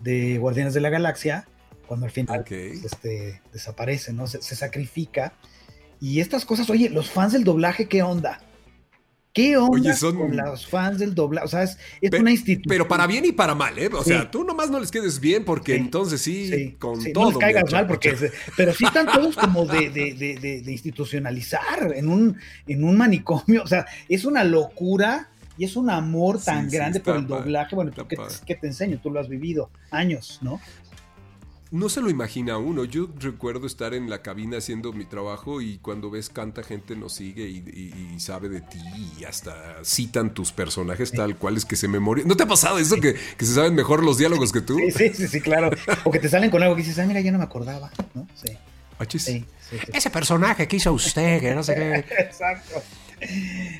de 0.00 0.38
Guardianes 0.38 0.74
de 0.74 0.80
la 0.80 0.90
Galaxia, 0.90 1.46
cuando 1.86 2.06
al 2.06 2.12
final 2.12 2.40
Ok. 2.40 2.48
pues, 2.48 2.84
este, 2.84 3.40
desaparece, 3.52 4.12
¿no? 4.12 4.26
Se, 4.26 4.42
se 4.42 4.56
sacrifica. 4.56 5.32
Y 6.00 6.20
estas 6.20 6.44
cosas, 6.44 6.68
oye, 6.70 6.90
los 6.90 7.10
fans 7.10 7.32
del 7.32 7.44
doblaje, 7.44 7.86
¿qué 7.88 8.02
onda? 8.02 8.40
¿Qué 9.32 9.58
onda 9.58 9.90
Oye, 9.90 9.92
son- 9.94 10.16
con 10.16 10.34
los 10.34 10.66
fans 10.66 10.98
del 10.98 11.14
doblaje? 11.14 11.44
O 11.44 11.48
sea, 11.48 11.62
es, 11.62 11.76
es 12.00 12.10
una 12.18 12.30
institución. 12.30 12.68
Pero 12.70 12.88
para 12.88 13.06
bien 13.06 13.22
y 13.26 13.32
para 13.32 13.54
mal, 13.54 13.78
¿eh? 13.78 13.90
O 13.92 14.02
Sí. 14.02 14.10
sea, 14.10 14.30
tú 14.30 14.44
nomás 14.44 14.70
no 14.70 14.80
les 14.80 14.90
quedes 14.90 15.20
bien 15.20 15.44
porque 15.44 15.74
Sí. 15.74 15.78
entonces 15.78 16.22
sí, 16.22 16.48
Sí, 16.50 16.72
con 16.78 17.02
todo. 17.12 17.24
no 17.24 17.30
les 17.32 17.38
caigas 17.38 17.70
mal, 17.70 17.86
porque 17.86 18.16
pero 18.56 18.72
sí 18.72 18.84
están 18.86 19.06
todos 19.06 19.36
como 19.36 19.66
de, 19.66 19.90
de- 19.90 20.14
de- 20.14 20.36
de- 20.38 20.62
de 20.62 20.72
institucionalizar 20.72 21.92
en 21.94 22.08
un, 22.08 22.38
en 22.66 22.82
un 22.84 22.96
manicomio. 22.96 23.62
O 23.62 23.66
sea, 23.66 23.84
es 24.08 24.24
una 24.24 24.42
locura 24.42 25.28
y 25.58 25.64
es 25.64 25.76
un 25.76 25.90
amor 25.90 26.38
Sí, 26.38 26.46
tan 26.46 26.70
sí, 26.70 26.76
grande 26.76 27.00
por 27.00 27.16
el 27.16 27.26
padre, 27.26 27.42
doblaje. 27.44 27.74
Bueno, 27.76 27.90
¿tú 27.92 28.06
qué 28.46 28.54
te 28.54 28.66
enseño? 28.66 28.98
Tú 29.02 29.10
lo 29.10 29.20
has 29.20 29.28
vivido 29.28 29.70
años, 29.90 30.38
¿no? 30.42 30.60
No 31.72 31.88
se 31.88 32.00
lo 32.00 32.08
imagina 32.08 32.58
uno. 32.58 32.84
Yo 32.84 33.08
recuerdo 33.18 33.66
estar 33.66 33.92
en 33.92 34.08
la 34.08 34.22
cabina 34.22 34.58
haciendo 34.58 34.92
mi 34.92 35.04
trabajo 35.04 35.60
y 35.60 35.78
cuando 35.78 36.10
ves 36.10 36.28
canta 36.28 36.62
gente 36.62 36.94
nos 36.94 37.14
sigue 37.14 37.48
y, 37.48 37.56
y- 37.66 38.14
y 38.14 38.20
sabe 38.20 38.48
de 38.48 38.60
ti 38.60 38.78
y 39.18 39.24
hasta 39.24 39.84
citan 39.84 40.32
tus 40.32 40.52
personajes 40.52 41.10
tal 41.10 41.36
cual 41.36 41.56
es 41.56 41.64
que 41.64 41.74
se 41.74 41.88
memoria. 41.88 42.24
¿No 42.24 42.36
te 42.36 42.44
ha 42.44 42.46
pasado 42.46 42.78
eso 42.78 42.94
que, 43.00 43.14
que 43.14 43.44
se 43.44 43.52
saben 43.54 43.74
mejor 43.74 44.04
los 44.04 44.16
diálogos 44.16 44.52
que 44.52 44.60
tú? 44.60 44.76
Sí, 44.78 44.90
sí, 44.92 45.10
sí, 45.12 45.26
sí, 45.26 45.40
claro. 45.40 45.70
O 46.04 46.12
que 46.12 46.20
te 46.20 46.28
salen 46.28 46.50
con 46.50 46.62
algo 46.62 46.76
que 46.76 46.82
dices, 46.82 47.00
ah, 47.00 47.06
mira, 47.06 47.20
ya 47.20 47.32
no 47.32 47.38
me 47.38 47.44
acordaba, 47.44 47.90
¿no? 48.14 48.28
Sí, 48.34 48.52
sí, 49.08 49.18
sí. 49.18 49.44
sí. 49.68 49.76
Ese 49.92 50.10
personaje 50.10 50.68
que 50.68 50.76
hizo 50.76 50.92
usted, 50.92 51.40
que 51.40 51.52
no 51.52 51.64
sé 51.64 51.74
qué. 51.74 51.94
Exacto. 52.22 52.80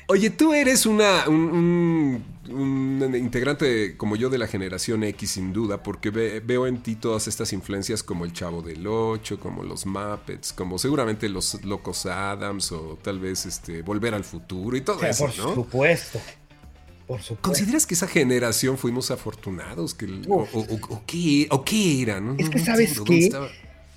Oye, 0.07 0.29
tú 0.29 0.53
eres 0.53 0.85
una, 0.85 1.27
un, 1.27 1.35
un- 1.35 2.37
un 2.49 3.15
integrante 3.15 3.97
como 3.97 4.15
yo 4.15 4.29
de 4.29 4.37
la 4.37 4.47
generación 4.47 5.03
X, 5.03 5.31
sin 5.31 5.51
duda, 5.53 5.83
porque 5.83 6.09
ve- 6.11 6.39
veo 6.39 6.65
en 6.65 6.81
ti 6.81 6.95
todas 6.95 7.27
estas 7.27 7.51
influencias 7.53 8.03
como 8.03 8.23
el 8.25 8.33
Chavo 8.33 8.61
del 8.61 8.87
Ocho, 8.87 9.39
como 9.39 9.63
los 9.63 9.85
Muppets, 9.85 10.53
como 10.53 10.79
seguramente 10.79 11.27
los 11.29 11.63
Locos 11.65 12.05
Adams 12.05 12.71
o 12.71 12.97
tal 13.01 13.19
vez 13.19 13.45
este 13.45 13.81
Volver 13.81 14.13
al 14.13 14.23
Futuro 14.23 14.77
y 14.77 14.81
todo 14.81 14.95
O 14.95 14.99
sea, 14.99 15.09
eso, 15.09 15.25
por 15.25 15.37
¿no? 15.37 15.53
supuesto. 15.55 16.19
Por 17.05 17.19
supuesto. 17.21 17.41
¿Consideras 17.41 17.85
que 17.85 17.93
esa 17.93 18.07
generación 18.07 18.77
fuimos 18.77 19.11
afortunados? 19.11 19.93
Que 19.93 20.05
el- 20.05 20.25
o, 20.29 20.47
qué, 21.05 21.47
o 21.51 21.63
qué 21.63 22.01
era? 22.01 22.19
No, 22.21 22.35
Es 22.37 22.49
que 22.49 22.59
sabes 22.59 22.99
qué? 23.01 23.19
estaba. 23.19 23.49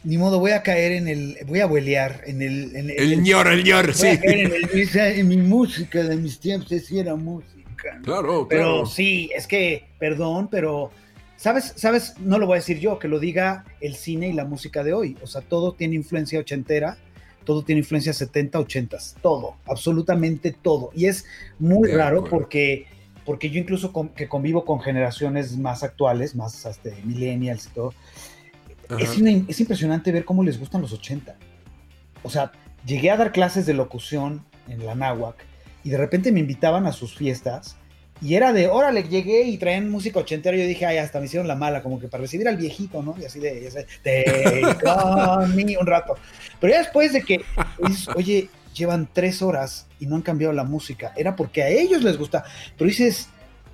Ni 0.02 0.16
modo, 0.16 0.38
voy 0.40 0.52
a 0.52 0.62
caer 0.62 0.92
en 0.92 1.08
el. 1.08 1.36
Voy 1.46 1.60
a 1.60 1.66
huelear 1.66 2.22
en 2.26 2.40
el. 2.40 2.74
En 2.74 2.90
El 2.90 3.22
ñor, 3.22 3.48
el 3.48 3.62
ñor, 3.64 3.86
Voy 3.86 3.94
sí. 3.94 4.06
a 4.06 4.20
caer 4.20 4.38
en, 4.46 4.52
el- 4.52 4.80
esa- 4.80 5.08
en 5.10 5.28
mi 5.28 5.36
música 5.36 6.02
de 6.02 6.16
mis 6.16 6.38
tiempos, 6.40 6.68
sí 6.70 6.98
era 6.98 7.14
música. 7.16 7.96
¿no? 7.98 8.02
Claro, 8.04 8.46
Pero 8.48 8.62
claro. 8.62 8.86
sí, 8.86 9.30
es 9.34 9.46
que, 9.46 9.84
perdón, 9.98 10.48
pero. 10.50 10.90
¿Sabes? 11.36 11.72
¿Sabes? 11.76 12.14
No 12.18 12.38
lo 12.38 12.46
voy 12.46 12.56
a 12.56 12.60
decir 12.60 12.78
yo, 12.80 12.98
que 12.98 13.08
lo 13.08 13.18
diga 13.18 13.64
el 13.80 13.94
cine 13.94 14.28
y 14.28 14.32
la 14.34 14.44
música 14.44 14.84
de 14.84 14.92
hoy. 14.92 15.16
O 15.22 15.26
sea, 15.26 15.40
todo 15.40 15.72
tiene 15.72 15.96
influencia 15.96 16.38
ochentera, 16.38 16.98
todo 17.44 17.62
tiene 17.62 17.78
influencia 17.80 18.12
70, 18.12 18.58
80, 18.58 18.98
todo, 19.22 19.56
absolutamente 19.66 20.52
todo. 20.52 20.90
Y 20.94 21.06
es 21.06 21.24
muy 21.58 21.88
De 21.90 21.96
raro 21.96 22.18
acuerdo. 22.18 22.36
porque, 22.38 22.86
porque 23.24 23.48
yo 23.48 23.58
incluso 23.58 23.90
con- 23.90 24.10
que 24.10 24.28
convivo 24.28 24.66
con 24.66 24.80
generaciones 24.80 25.56
más 25.56 25.82
actuales, 25.82 26.34
más 26.36 26.66
este, 26.66 26.94
millennials 27.04 27.66
y 27.66 27.70
todo. 27.70 27.94
Es, 28.98 29.16
una- 29.18 29.44
es 29.48 29.60
impresionante 29.60 30.10
ver 30.12 30.24
cómo 30.24 30.42
les 30.42 30.58
gustan 30.58 30.80
los 30.80 30.92
80. 30.92 31.36
O 32.22 32.30
sea, 32.30 32.52
llegué 32.86 33.10
a 33.10 33.16
dar 33.16 33.32
clases 33.32 33.66
de 33.66 33.74
locución 33.74 34.44
en 34.68 34.84
la 34.84 34.94
Náhuac 34.94 35.36
y 35.84 35.90
de 35.90 35.96
repente 35.96 36.32
me 36.32 36.40
invitaban 36.40 36.86
a 36.86 36.92
sus 36.92 37.14
fiestas 37.16 37.76
y 38.22 38.34
era 38.34 38.52
de, 38.52 38.68
órale, 38.68 39.04
llegué 39.04 39.44
y 39.44 39.56
traían 39.56 39.88
música 39.88 40.20
ochentera 40.20 40.54
y 40.56 40.60
yo 40.60 40.66
dije, 40.66 40.84
ay, 40.84 40.98
hasta 40.98 41.18
me 41.20 41.24
hicieron 41.26 41.48
la 41.48 41.54
mala, 41.54 41.82
como 41.82 41.98
que 41.98 42.06
para 42.08 42.20
recibir 42.22 42.46
al 42.48 42.58
viejito, 42.58 43.02
¿no? 43.02 43.16
Y 43.18 43.24
así 43.24 43.40
de, 43.40 43.70
ya 44.84 45.46
me, 45.54 45.78
un 45.78 45.86
rato. 45.86 46.14
Pero 46.60 46.72
ya 46.72 46.80
después 46.80 47.12
de 47.14 47.22
que, 47.22 47.40
dices, 47.86 48.08
oye, 48.14 48.50
llevan 48.74 49.08
tres 49.12 49.40
horas 49.40 49.86
y 49.98 50.06
no 50.06 50.16
han 50.16 50.22
cambiado 50.22 50.52
la 50.52 50.64
música, 50.64 51.12
era 51.16 51.34
porque 51.34 51.62
a 51.62 51.68
ellos 51.68 52.02
les 52.02 52.18
gusta. 52.18 52.44
Pero 52.76 52.88
dices, 52.88 53.28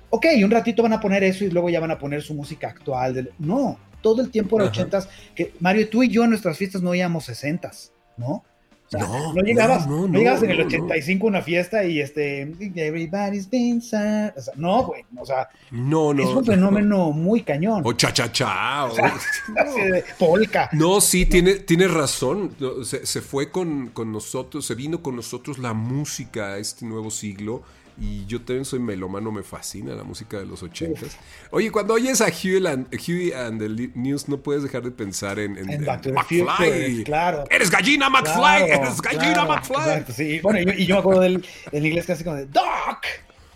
ok, 0.09 0.25
un 0.43 0.51
ratito 0.51 0.81
van 0.81 0.93
a 0.93 1.01
poner 1.01 1.23
eso 1.25 1.43
y 1.43 1.49
luego 1.49 1.69
ya 1.69 1.81
van 1.81 1.91
a 1.91 1.99
poner 1.99 2.21
su 2.21 2.33
música 2.33 2.69
actual. 2.69 3.31
No, 3.39 3.77
todo 4.07 4.21
el 4.21 4.29
tiempo 4.29 4.55
era 4.57 4.69
ochentas, 4.69 5.09
que 5.35 5.53
Mario, 5.59 5.89
tú 5.89 6.01
y 6.03 6.07
yo 6.09 6.23
en 6.23 6.29
nuestras 6.29 6.57
fiestas 6.57 6.81
no 6.81 6.91
oíamos 6.91 7.25
sesentas, 7.25 7.91
¿no? 8.15 8.43
O 8.85 8.89
sea, 8.89 9.01
No, 9.01 9.33
no, 9.33 9.41
llegabas, 9.41 9.85
no, 9.85 9.97
no, 10.03 10.07
no, 10.07 10.17
llegabas 10.17 10.43
en 10.43 10.51
el 10.51 10.57
no, 10.59 10.63
no. 10.63 10.67
85 10.69 11.25
a 11.25 11.29
una 11.29 11.41
fiesta 11.41 11.83
y 11.83 11.99
este, 11.99 12.43
everybody's 12.75 13.49
been 13.49 13.81
sad. 13.81 14.31
O 14.37 14.41
sea, 14.41 14.53
no, 14.55 14.83
güey, 14.85 15.03
o 15.17 15.25
sea, 15.25 15.49
No, 15.71 16.13
no. 16.13 16.23
es 16.23 16.29
un 16.29 16.45
fenómeno 16.45 17.11
muy 17.11 17.41
cañón. 17.41 17.81
O 17.83 17.91
cha 17.91 18.13
cha 18.13 18.31
cha. 18.31 18.85
o- 18.85 18.95
polka. 20.19 20.69
No, 20.71 21.01
sí, 21.01 21.25
tiene, 21.25 21.55
tiene 21.55 21.89
razón. 21.89 22.55
Se, 22.85 23.05
se 23.05 23.21
fue 23.21 23.51
con, 23.51 23.87
con 23.89 24.11
nosotros, 24.13 24.65
se 24.65 24.73
vino 24.75 25.03
con 25.03 25.17
nosotros 25.17 25.57
la 25.57 25.73
música 25.73 26.53
a 26.53 26.57
este 26.57 26.85
nuevo 26.85 27.11
siglo. 27.11 27.63
Y 27.99 28.25
yo 28.27 28.39
también 28.41 28.63
soy 28.63 28.77
melómano, 28.79 29.31
me 29.31 29.41
fascina 29.41 29.95
la 29.95 30.03
música 30.03 30.37
de 30.37 30.45
los 30.45 30.61
ochentas. 30.61 31.17
Oye, 31.49 31.71
cuando 31.71 31.95
oyes 31.95 32.21
a 32.21 32.27
Huey 32.27 32.65
and, 32.67 32.87
Huey 32.93 33.31
and 33.31 33.59
the 33.59 33.91
News, 33.95 34.29
no 34.29 34.37
puedes 34.37 34.61
dejar 34.61 34.83
de 34.83 34.91
pensar 34.91 35.39
en, 35.39 35.57
en- 35.57 35.69
En 35.71 35.83
McFly. 35.83 36.13
Future, 36.27 37.03
claro. 37.05 37.43
¡Eres 37.49 37.71
gallina, 37.71 38.07
McFly! 38.09 38.33
Claro, 38.35 38.65
¡Eres 38.67 39.01
gallina, 39.01 39.33
claro, 39.33 39.47
McFly! 39.49 39.75
exacto, 39.77 40.13
sí. 40.13 40.39
Bueno, 40.41 40.59
y 40.61 40.65
yo, 40.65 40.73
y 40.73 40.85
yo 40.85 40.95
me 40.95 40.99
acuerdo 40.99 41.21
del 41.21 41.45
el 41.71 41.85
inglés 41.87 42.05
casi 42.05 42.23
como 42.23 42.35
de 42.35 42.45
Doc, 42.45 42.99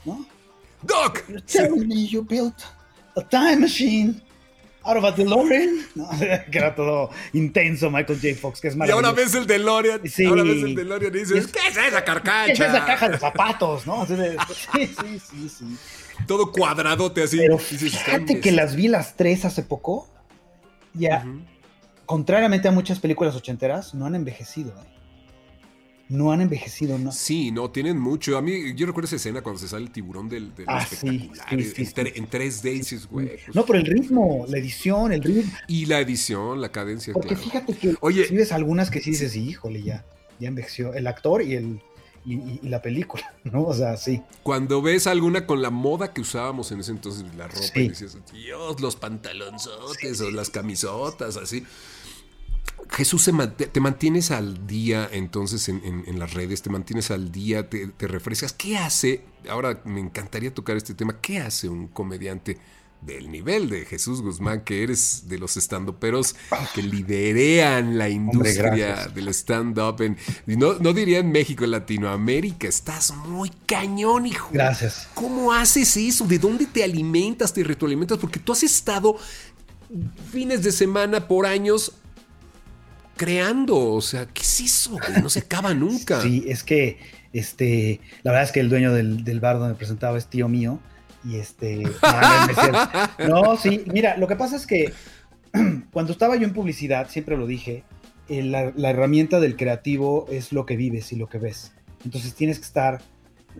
¿no? 0.06 0.26
¡Doc! 0.82 1.24
You're 1.28 1.42
telling 1.44 1.88
me 1.88 2.08
you 2.08 2.24
built 2.24 2.56
a 3.16 3.22
time 3.22 3.58
machine 3.58 4.20
out 4.84 4.98
of 4.98 5.04
a 5.04 5.12
DeLorean. 5.12 5.86
¿no? 5.96 6.10
que 6.52 6.58
era 6.58 6.76
todo 6.76 7.10
intenso 7.34 7.90
Michael 7.92 8.20
J. 8.22 8.36
Fox, 8.40 8.62
que 8.62 8.68
es 8.70 8.76
Y 8.76 8.78
maravilloso. 8.78 9.08
ahora 9.08 9.22
ves 9.22 9.36
el 9.36 9.46
DeLorean. 9.48 10.02
Sí. 10.08 10.26
Ahora 10.26 10.44
ves 10.44 10.64
el 10.64 10.76
DeLorean 10.76 11.16
y 11.16 11.20
dices, 11.20 11.48
¿qué 11.48 11.60
es 11.68 11.78
esa 11.78 12.04
carcacha? 12.04 12.46
¿Qué 12.48 12.52
es 12.54 12.60
esa 12.60 12.86
caja 12.86 13.10
de 13.10 13.18
zapatos, 13.18 13.86
no? 13.88 14.06
Sí, 14.06 14.18
sí, 14.88 15.20
sí, 15.20 15.50
sí. 15.50 15.78
Todo 16.28 16.52
cuadradote 16.52 17.24
así. 17.24 17.38
Pero 17.38 17.58
fíjate 17.58 18.40
que 18.40 18.52
las 18.52 18.76
vi 18.76 18.88
las 18.88 19.16
tres 19.16 19.46
hace 19.46 19.64
poco. 19.64 20.08
Ya, 20.94 21.26
contrariamente 22.06 22.68
a 22.68 22.72
muchas 22.72 23.00
películas 23.00 23.36
ochenteras, 23.36 23.94
no 23.94 24.06
han 24.06 24.16
envejecido. 24.16 24.72
¿eh? 24.72 24.88
No 26.12 26.32
han 26.32 26.42
envejecido, 26.42 26.98
¿no? 27.00 27.12
Sí, 27.12 27.52
no, 27.52 27.72
tienen 27.72 27.98
mucho. 28.00 28.38
A 28.38 28.42
mí, 28.42 28.74
yo 28.76 28.86
recuerdo 28.86 29.06
esa 29.08 29.16
escena 29.16 29.42
cuando 29.42 29.60
se 29.60 29.68
sale 29.68 29.86
el 29.86 29.92
tiburón 29.92 30.28
del, 30.28 30.54
del 30.54 30.66
Ah, 30.68 30.86
sí, 30.86 30.96
espectacular. 30.96 31.50
sí, 31.50 31.64
sí, 31.64 31.82
en, 31.82 31.88
sí. 31.88 31.94
tre- 31.96 32.12
en 32.16 32.30
3D 32.30 32.62
dices, 32.74 33.08
güey. 33.08 33.28
pues, 33.44 33.56
No, 33.56 33.66
pero 33.66 33.80
el 33.80 33.86
ritmo, 33.86 34.46
la 34.50 34.58
edición, 34.58 35.14
el 35.14 35.24
ritmo. 35.24 35.52
Y 35.68 35.86
la 35.86 36.00
edición, 36.02 36.60
la 36.62 36.70
cadencia, 36.72 37.14
Porque 37.14 37.30
claro. 37.30 37.44
fíjate 37.44 37.74
que 37.76 37.96
Oye. 38.02 38.26
si 38.28 38.36
ves 38.36 38.52
algunas 38.52 38.92
que 38.92 39.00
sí 39.00 39.12
dices, 39.12 39.36
híjole, 39.36 39.82
ya, 39.84 40.06
ya 40.40 40.48
envejeció 40.50 40.94
el 40.94 41.08
actor 41.08 41.42
y 41.42 41.56
el 41.56 41.80
y, 42.24 42.36
y- 42.36 42.60
y 42.62 42.70
la 42.70 42.82
película, 42.84 43.24
¿no? 43.46 43.64
O 43.64 43.74
sea, 43.74 43.98
sí. 43.98 44.22
Cuando 44.44 44.82
ves 44.84 45.08
alguna 45.08 45.48
con 45.48 45.62
la 45.64 45.72
moda 45.72 46.14
que 46.14 46.22
usábamos 46.22 46.72
en 46.72 46.82
ese 46.82 46.92
entonces, 46.92 47.24
la 47.36 47.48
ropa, 47.48 47.62
Sí. 47.74 47.80
y 47.80 47.90
dices, 47.90 48.16
Dios, 48.32 48.80
los 48.80 48.96
pantalonzotes 48.96 50.22
o 50.22 50.30
las 50.30 50.50
camisotas, 50.50 51.38
así. 51.38 51.64
Jesús, 52.90 53.22
se 53.24 53.32
te, 53.32 53.80
mantienes 53.80 54.32
al 54.32 54.68
día 54.68 55.08
entonces 55.12 55.70
en, 55.70 55.82
en- 55.86 56.04
en 56.08 56.20
las 56.20 56.34
redes, 56.34 56.62
te 56.62 56.70
mantienes 56.70 57.10
al 57.12 57.32
día, 57.32 57.70
te, 57.70 57.88
te 57.88 58.08
refrescas. 58.08 58.54
¿Qué 58.54 58.78
hace? 58.78 59.24
Ahora 59.50 59.82
me 59.86 60.00
encantaría 60.02 60.54
tocar 60.54 60.76
este 60.78 60.94
tema. 60.94 61.20
¿Qué 61.22 61.40
hace 61.40 61.70
un 61.70 61.88
comediante 61.88 62.58
del 63.02 63.32
nivel 63.32 63.68
de 63.70 63.86
Jesús 63.86 64.22
Guzmán, 64.22 64.62
que 64.64 64.84
eres 64.84 65.24
de 65.28 65.40
los 65.40 65.58
estandoperos 65.58 66.36
que 66.76 66.84
liderean 66.84 67.98
la 67.98 68.10
industria 68.10 69.08
del 69.08 69.30
stand-up? 69.30 70.16
No, 70.46 70.74
no 70.76 70.94
diría 70.94 71.18
en 71.20 71.32
México, 71.32 71.64
en 71.64 71.72
Latinoamérica. 71.72 72.68
Estás 72.68 73.16
muy 73.16 73.50
cañón, 73.66 74.28
hijo. 74.28 74.50
Gracias. 74.52 75.08
¿Cómo 75.16 75.52
haces 75.54 75.98
eso? 75.98 76.28
¿De 76.28 76.38
dónde 76.38 76.68
te 76.68 76.84
alimentas, 76.84 77.54
te 77.54 77.64
retroalimentas? 77.64 78.18
Porque 78.20 78.40
tú 78.40 78.52
has 78.52 78.62
estado 78.64 79.16
fines 80.32 80.62
de 80.64 80.72
semana 80.72 81.28
por 81.28 81.46
años 81.46 81.94
creando. 83.18 83.94
O 83.94 84.02
sea, 84.02 84.26
¿qué 84.26 84.42
es 84.42 84.62
eso? 84.62 84.92
güey? 84.92 85.22
No 85.22 85.30
se 85.30 85.40
acaba 85.40 85.74
nunca. 85.76 86.22
Sí, 86.22 86.44
es 86.48 86.64
que 86.64 86.98
este, 87.34 88.00
la 88.24 88.32
verdad 88.32 88.46
es 88.46 88.52
que 88.52 88.60
el 88.60 88.70
dueño 88.70 88.94
del, 88.94 89.24
del 89.24 89.40
bar 89.40 89.60
donde 89.60 89.76
presentaba 89.76 90.18
es 90.18 90.28
tío 90.28 90.48
mío. 90.48 90.80
Y 91.24 91.38
este. 91.38 91.84
No, 93.28 93.56
sí, 93.58 93.84
mira, 93.88 94.18
lo 94.18 94.28
que 94.28 94.36
pasa 94.36 94.56
es 94.56 94.66
que 94.66 94.92
cuando 95.92 96.12
estaba 96.12 96.36
yo 96.36 96.46
en 96.46 96.54
publicidad, 96.54 97.10
siempre 97.10 97.38
lo 97.38 97.46
dije, 97.46 97.84
eh, 98.30 98.44
la, 98.44 98.72
la 98.76 98.90
herramienta 98.90 99.40
del 99.40 99.56
creativo 99.56 100.26
es 100.32 100.52
lo 100.52 100.66
que 100.66 100.76
vives 100.76 101.12
y 101.12 101.16
lo 101.16 101.28
que 101.28 101.38
ves. 101.38 101.74
Entonces 102.04 102.34
tienes 102.34 102.58
que 102.58 102.66
estar 102.66 103.02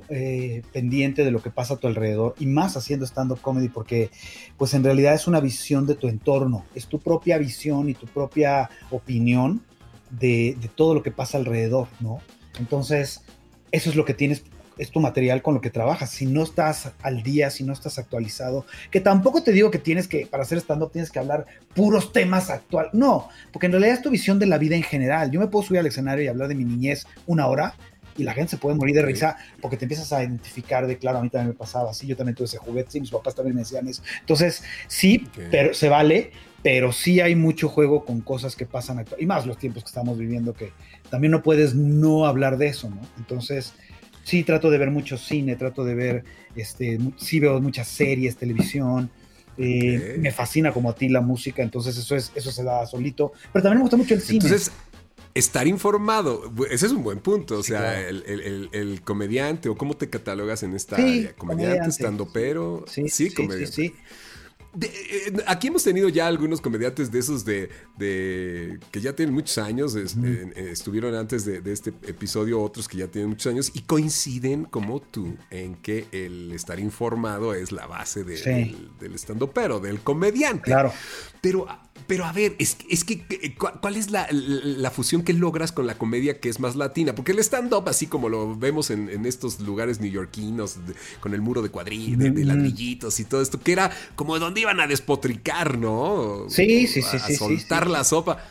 eh, 0.10 0.64
pendiente 0.74 1.24
de 1.24 1.32
lo 1.32 1.42
que 1.42 1.50
pasa 1.50 1.76
a 1.76 1.78
tu 1.78 1.88
alrededor 1.88 2.36
y 2.40 2.46
más 2.46 2.78
haciendo 2.78 3.06
stand-up 3.06 3.42
comedy 3.42 3.70
porque 3.70 4.10
pues 4.58 4.74
en 4.74 4.84
realidad 4.84 5.14
es 5.14 5.28
una 5.28 5.40
visión 5.40 5.86
de 5.86 5.96
tu 5.96 6.08
entorno, 6.08 6.66
es 6.76 6.88
tu 6.88 7.00
propia 7.00 7.38
visión 7.38 7.90
y 7.90 7.94
tu 7.94 8.08
propia 8.08 8.70
opinión 8.90 9.62
de, 10.10 10.58
de 10.60 10.68
todo 10.68 10.94
lo 10.94 11.04
que 11.04 11.12
pasa 11.12 11.38
alrededor, 11.38 11.88
¿no? 12.00 12.20
Entonces, 12.60 13.22
eso 13.72 13.90
es 13.90 13.96
lo 13.96 14.06
que 14.06 14.14
tienes, 14.14 14.44
es 14.78 14.92
tu 14.92 15.00
material 15.00 15.42
con 15.42 15.54
lo 15.54 15.62
que 15.62 15.70
trabajas. 15.70 16.10
Si 16.10 16.26
no 16.26 16.44
estás 16.44 16.92
al 17.02 17.24
día, 17.24 17.50
si 17.50 17.64
no 17.64 17.74
estás 17.74 17.98
actualizado, 17.98 18.66
que 18.90 19.00
tampoco 19.00 19.44
te 19.44 19.52
digo 19.52 19.72
que 19.72 19.80
tienes 19.80 20.08
que, 20.08 20.26
para 20.26 20.44
hacer 20.44 20.58
stand-up 20.60 20.92
tienes 20.92 21.12
que 21.12 21.20
hablar 21.20 21.46
puros 21.76 22.12
temas 22.12 22.50
actual, 22.50 22.90
no, 22.94 23.30
porque 23.54 23.68
en 23.68 23.74
realidad 23.74 23.96
es 23.96 24.02
tu 24.02 24.10
visión 24.10 24.40
de 24.40 24.48
la 24.48 24.58
vida 24.58 24.76
en 24.76 24.84
general. 24.84 25.32
Yo 25.32 25.40
me 25.40 25.48
puedo 25.48 25.66
subir 25.66 25.80
al 25.80 25.88
escenario 25.88 26.26
y 26.26 26.28
hablar 26.28 26.48
de 26.48 26.56
mi 26.56 26.66
niñez 26.66 27.06
una 27.26 27.48
hora 27.48 27.76
y 28.22 28.24
la 28.24 28.34
gente 28.34 28.52
se 28.52 28.58
puede 28.58 28.76
morir 28.76 28.96
de 28.96 29.02
risa 29.02 29.38
porque 29.62 29.78
te 29.78 29.86
empiezas 29.86 30.14
a 30.14 30.22
identificar 30.22 30.88
de, 30.88 30.98
claro, 30.98 31.20
a 31.20 31.24
mí 31.24 31.30
también 31.30 31.50
me 31.50 31.54
pasaba 31.54 31.92
así, 31.92 32.08
yo 32.08 32.16
también 32.16 32.36
tuve 32.36 32.46
ese 32.46 32.58
juguete, 32.58 32.92
sí, 32.92 33.02
mis 33.02 33.12
papás 33.12 33.36
también 33.36 33.56
me 33.56 33.62
decían 33.62 33.88
eso. 33.88 34.02
Entonces, 34.20 34.64
sí, 34.88 35.28
pero 35.50 35.74
se 35.74 35.90
vale, 35.90 36.32
pero 36.64 36.92
sí 36.92 37.20
hay 37.20 37.36
mucho 37.36 37.68
juego 37.68 38.06
con 38.06 38.22
cosas 38.22 38.56
que 38.56 38.66
pasan 38.66 39.00
actual, 39.00 39.22
y 39.22 39.26
más 39.26 39.46
los 39.46 39.58
tiempos 39.58 39.84
que 39.84 39.88
estamos 39.88 40.18
viviendo, 40.18 40.54
que 40.54 40.72
también 41.10 41.32
no 41.32 41.42
puedes 41.44 41.76
no 41.76 42.26
hablar 42.26 42.58
de 42.58 42.68
eso, 42.68 42.90
¿no? 42.90 43.02
Entonces, 43.18 43.74
sí 44.24 44.44
trato 44.44 44.70
de 44.70 44.78
ver 44.78 44.92
mucho 44.92 45.18
cine, 45.18 45.56
trato 45.56 45.84
de 45.84 45.96
ver, 45.96 46.24
este, 46.56 47.00
sí 47.18 47.40
veo 47.40 47.60
muchas 47.60 47.88
series, 47.88 48.38
televisión. 48.38 49.10
eh. 49.58 50.18
Me 50.20 50.32
fascina 50.32 50.72
como 50.72 50.90
a 50.90 50.96
ti 50.96 51.10
la 51.10 51.22
música, 51.22 51.62
entonces 51.62 51.98
eso 51.98 52.16
es 52.16 52.32
eso 52.36 52.52
se 52.52 52.64
da 52.64 52.86
solito. 52.86 53.34
Pero 53.52 53.64
también 53.64 53.80
me 53.80 53.82
gusta 53.82 53.98
mucho 53.98 54.14
el 54.14 54.22
cine. 54.22 54.46
Entonces, 54.46 54.72
estar 55.34 55.68
informado, 55.68 56.52
ese 56.70 56.86
es 56.88 56.92
un 56.92 57.04
buen 57.04 57.20
punto. 57.20 57.60
O 57.60 57.64
Sí, 57.64 57.70
sea, 57.70 57.80
claro. 57.80 58.08
el, 58.10 58.24
el- 58.28 58.42
el- 58.42 58.70
el 58.74 59.02
comediante, 59.02 59.70
o 59.70 59.76
cómo 59.76 59.96
te 59.96 60.10
catalogas 60.10 60.64
en 60.64 60.74
esta 60.74 60.96
Sí, 60.98 61.02
área. 61.02 61.34
Comediante, 61.36 61.38
comediante. 61.38 61.90
estandopero. 61.90 62.86
sí, 62.88 63.04
Sí, 63.10 63.30
sí, 63.30 63.34
comediante. 63.36 63.72
sí. 63.72 63.94
De- 64.74 64.88
eh, 64.88 65.34
aquí 65.48 65.68
hemos 65.68 65.84
tenido 65.84 66.08
ya 66.08 66.28
algunos 66.28 66.62
comediantes 66.62 67.12
de 67.12 67.20
esos 67.20 67.44
de, 67.44 67.70
de- 67.98 68.80
que 68.92 69.02
ya 69.02 69.14
tienen 69.14 69.36
muchos 69.36 69.58
años, 69.58 69.96
es- 69.96 70.16
eh, 70.16 70.50
eh, 70.56 70.70
estuvieron 70.72 71.14
antes 71.14 71.44
de, 71.44 71.60
de 71.60 71.74
este 71.74 71.90
episodio 72.08 72.62
otros 72.62 72.88
que 72.88 72.98
ya 72.98 73.08
tienen 73.08 73.30
muchos 73.32 73.52
años 73.52 73.70
y 73.74 73.82
coinciden 73.82 74.64
como 74.64 75.02
tú 75.02 75.36
en 75.50 75.76
que 75.76 76.06
el 76.14 76.54
estar 76.54 76.80
informado 76.80 77.54
es 77.54 77.74
la 77.74 77.86
base 77.86 78.24
Sí. 78.38 78.50
del, 78.50 78.92
del 78.98 79.14
estandopero, 79.16 79.82
del 79.82 80.00
comediante. 80.00 80.64
Claro. 80.72 80.94
Pero, 81.42 81.68
pero 82.08 82.26
a 82.26 82.32
ver, 82.32 82.56
es, 82.60 82.78
es 82.90 83.04
que 83.04 83.24
eh, 83.30 83.56
¿cu- 83.56 83.70
¿cuál 83.82 83.96
es 83.98 84.12
la, 84.12 84.28
la 84.32 84.92
fusión 84.92 85.24
que 85.24 85.34
logras 85.34 85.72
con 85.72 85.88
la 85.88 85.98
comedia 85.98 86.40
que 86.40 86.50
es 86.50 86.60
más 86.60 86.76
latina? 86.76 87.14
Porque 87.16 87.32
el 87.32 87.40
stand-up, 87.40 87.88
así 87.88 88.08
como 88.08 88.30
lo 88.30 88.56
vemos 88.58 88.90
en, 88.90 89.10
en 89.10 89.26
estos 89.26 89.60
lugares 89.60 90.00
neoyorquinos, 90.00 90.86
de- 90.88 90.94
con 91.20 91.34
el 91.34 91.42
muro 91.42 91.62
de 91.62 91.70
cuadrilla, 91.70 92.18
de, 92.18 92.46
ladrillitos 92.46 93.20
y 93.20 93.26
todo 93.26 93.42
esto, 93.42 93.60
que 93.60 93.72
era 93.72 93.92
como 94.16 94.38
donde 94.40 94.62
iban 94.62 94.80
a 94.80 94.88
despotricar, 94.88 95.78
¿no? 95.78 96.46
Sí, 96.50 96.88
sí, 96.88 97.02
sí, 97.02 97.18
A, 97.18 97.20
sí, 97.20 97.34
sí, 97.34 97.36
soltar 97.36 97.86
sí. 97.86 97.92
la 97.92 98.04
sopa. 98.04 98.44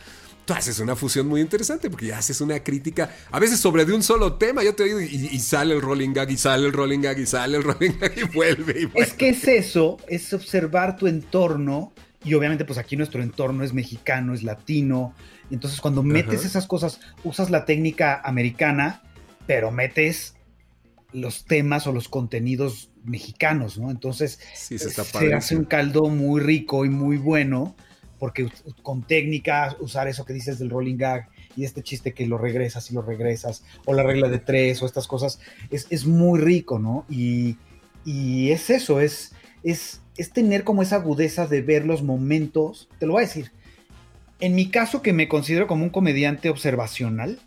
Tú 0.45 0.53
haces 0.53 0.79
una 0.79 0.95
fusión 0.95 1.27
muy 1.27 1.39
interesante 1.39 1.89
porque 1.89 2.07
ya 2.07 2.17
haces 2.17 2.41
una 2.41 2.59
crítica, 2.63 3.15
a 3.31 3.39
veces 3.39 3.59
sobre 3.59 3.85
de 3.85 3.93
un 3.93 4.01
solo 4.01 4.33
tema, 4.33 4.63
yo 4.63 4.73
te 4.73 4.83
oigo 4.83 4.99
y, 4.99 5.05
y 5.31 5.39
sale 5.39 5.75
el 5.75 5.81
rolling 5.81 6.13
gag 6.13 6.31
y 6.31 6.37
sale 6.37 6.65
el 6.65 6.73
rolling 6.73 6.99
gag 6.99 7.19
y 7.19 7.27
sale 7.27 7.57
el 7.57 7.63
rolling 7.63 7.91
gag 7.99 8.17
y 8.17 8.23
vuelve 8.35 8.81
y 8.81 8.85
vuelve. 8.85 9.01
Es 9.07 9.13
que 9.13 9.29
es 9.29 9.47
eso, 9.47 9.97
es 10.07 10.33
observar 10.33 10.97
tu 10.97 11.05
entorno 11.07 11.93
y 12.23 12.33
obviamente 12.33 12.65
pues 12.65 12.77
aquí 12.77 12.95
nuestro 12.95 13.23
entorno 13.23 13.63
es 13.63 13.73
mexicano, 13.73 14.33
es 14.33 14.43
latino. 14.43 15.13
Entonces 15.49 15.81
cuando 15.81 16.03
metes 16.03 16.39
Ajá. 16.39 16.47
esas 16.47 16.67
cosas, 16.67 16.99
usas 17.23 17.49
la 17.49 17.65
técnica 17.65 18.21
americana, 18.23 19.01
pero 19.47 19.71
metes 19.71 20.35
los 21.13 21.45
temas 21.45 21.87
o 21.87 21.91
los 21.91 22.07
contenidos 22.07 22.91
mexicanos, 23.03 23.77
¿no? 23.77 23.91
Entonces 23.91 24.39
Sí, 24.53 24.77
se 24.77 24.89
está 24.89 25.03
se 25.03 25.33
hace 25.33 25.55
un 25.55 25.65
caldo 25.65 26.03
muy 26.05 26.41
rico 26.41 26.85
y 26.85 26.89
muy 26.89 27.17
bueno 27.17 27.75
porque 28.21 28.47
con 28.83 29.01
técnica 29.01 29.75
usar 29.79 30.07
eso 30.07 30.25
que 30.25 30.33
dices 30.33 30.59
del 30.59 30.69
rolling 30.69 30.97
gag 30.97 31.27
y 31.55 31.63
este 31.63 31.81
chiste 31.81 32.13
que 32.13 32.27
lo 32.27 32.37
regresas 32.37 32.91
y 32.91 32.93
lo 32.93 33.01
regresas 33.01 33.63
o 33.85 33.93
la 33.93 34.03
regla 34.03 34.29
de 34.29 34.37
tres 34.37 34.79
o 34.83 34.85
estas 34.85 35.07
cosas 35.07 35.39
es, 35.71 35.87
es 35.89 36.05
muy 36.05 36.39
rico, 36.39 36.77
¿no? 36.77 37.03
Y, 37.09 37.57
y 38.05 38.51
es 38.51 38.69
eso, 38.69 38.99
es, 38.99 39.33
es, 39.63 40.00
es 40.17 40.31
tener 40.31 40.63
como 40.63 40.81
esa 40.81 40.97
agudeza 40.97 41.47
de 41.47 41.61
ver 41.61 41.85
los 41.85 42.03
momentos, 42.03 42.89
te 42.99 43.05
lo 43.05 43.13
voy 43.13 43.23
a 43.23 43.27
decir, 43.27 43.51
en 44.39 44.55
mi 44.55 44.69
caso 44.69 45.01
que 45.01 45.13
me 45.13 45.27
considero 45.27 45.67
como 45.67 45.83
un 45.83 45.89
comediante 45.89 46.49
observacional, 46.49 47.39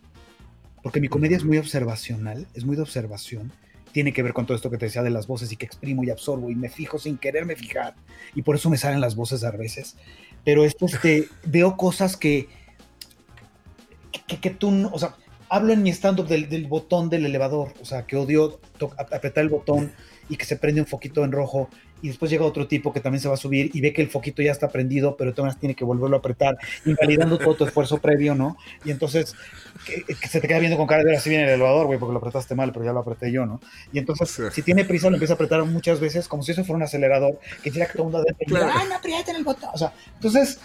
porque 0.82 1.00
mi 1.00 1.08
comedia 1.08 1.36
es 1.36 1.44
muy 1.44 1.58
observacional, 1.58 2.46
es 2.54 2.64
muy 2.64 2.76
de 2.76 2.82
observación, 2.82 3.52
tiene 3.92 4.12
que 4.12 4.22
ver 4.22 4.32
con 4.32 4.46
todo 4.46 4.56
esto 4.56 4.70
que 4.70 4.78
te 4.78 4.86
decía 4.86 5.02
de 5.02 5.10
las 5.10 5.26
voces 5.26 5.52
y 5.52 5.56
que 5.56 5.66
exprimo 5.66 6.04
y 6.04 6.10
absorbo 6.10 6.50
y 6.50 6.54
me 6.54 6.68
fijo 6.68 6.98
sin 6.98 7.16
quererme 7.16 7.54
fijar 7.54 7.94
y 8.34 8.42
por 8.42 8.56
eso 8.56 8.68
me 8.68 8.76
salen 8.76 9.00
las 9.00 9.14
voces 9.14 9.44
a 9.44 9.50
veces, 9.50 9.96
pero 10.44 10.64
esto 10.64 10.86
este, 10.86 11.28
veo 11.44 11.76
cosas 11.76 12.16
que, 12.16 12.48
que, 14.26 14.40
que 14.40 14.50
tú, 14.50 14.88
o 14.92 14.98
sea, 14.98 15.16
hablo 15.48 15.72
en 15.72 15.82
mi 15.82 15.90
stand-up 15.90 16.26
del, 16.26 16.48
del 16.48 16.66
botón 16.66 17.08
del 17.08 17.26
elevador, 17.26 17.72
o 17.80 17.84
sea, 17.84 18.06
que 18.06 18.16
odio 18.16 18.60
apretar 18.98 19.42
el 19.42 19.50
botón 19.50 19.92
y 20.28 20.36
que 20.36 20.44
se 20.44 20.56
prende 20.56 20.80
un 20.80 20.86
foquito 20.86 21.24
en 21.24 21.32
rojo 21.32 21.68
y 22.04 22.08
después 22.08 22.30
llega 22.30 22.44
otro 22.44 22.68
tipo 22.68 22.92
que 22.92 23.00
también 23.00 23.22
se 23.22 23.28
va 23.28 23.34
a 23.34 23.38
subir 23.38 23.70
y 23.72 23.80
ve 23.80 23.94
que 23.94 24.02
el 24.02 24.10
foquito 24.10 24.42
ya 24.42 24.52
está 24.52 24.68
prendido, 24.68 25.16
pero 25.16 25.32
todavía 25.32 25.58
tiene 25.58 25.74
que 25.74 25.86
volverlo 25.86 26.16
a 26.16 26.18
apretar, 26.18 26.58
invalidando 26.84 27.38
todo 27.38 27.54
tu 27.54 27.64
esfuerzo 27.64 27.96
previo, 27.96 28.34
¿no? 28.34 28.58
Y 28.84 28.90
entonces 28.90 29.34
que, 29.86 30.04
que 30.04 30.28
se 30.28 30.38
te 30.38 30.46
queda 30.46 30.58
viendo 30.58 30.76
con 30.76 30.86
cara 30.86 31.02
de 31.02 31.08
ahora 31.08 31.20
sí 31.20 31.30
viene 31.30 31.44
el 31.44 31.50
elevador, 31.54 31.86
güey, 31.86 31.98
porque 31.98 32.12
lo 32.12 32.18
apretaste 32.18 32.54
mal, 32.54 32.72
pero 32.74 32.84
ya 32.84 32.92
lo 32.92 33.00
apreté 33.00 33.32
yo, 33.32 33.46
¿no? 33.46 33.58
Y 33.90 33.98
entonces, 33.98 34.38
si 34.52 34.60
tiene 34.60 34.84
prisa, 34.84 35.08
lo 35.08 35.16
empieza 35.16 35.32
a 35.32 35.36
apretar 35.36 35.64
muchas 35.64 35.98
veces 35.98 36.28
como 36.28 36.42
si 36.42 36.52
eso 36.52 36.62
fuera 36.62 36.76
un 36.76 36.82
acelerador, 36.82 37.40
que 37.62 37.70
quiera 37.70 37.86
que 37.86 37.94
todo 37.94 38.08
el 38.08 38.12
mundo 38.12 38.26
diga, 38.38 38.60
Claro. 38.60 38.78
¡ay, 38.78 38.86
no 38.86 38.96
aprieten 38.96 39.36
el 39.36 39.44
botón! 39.44 39.70
O 39.72 39.78
sea, 39.78 39.94
entonces, 40.16 40.60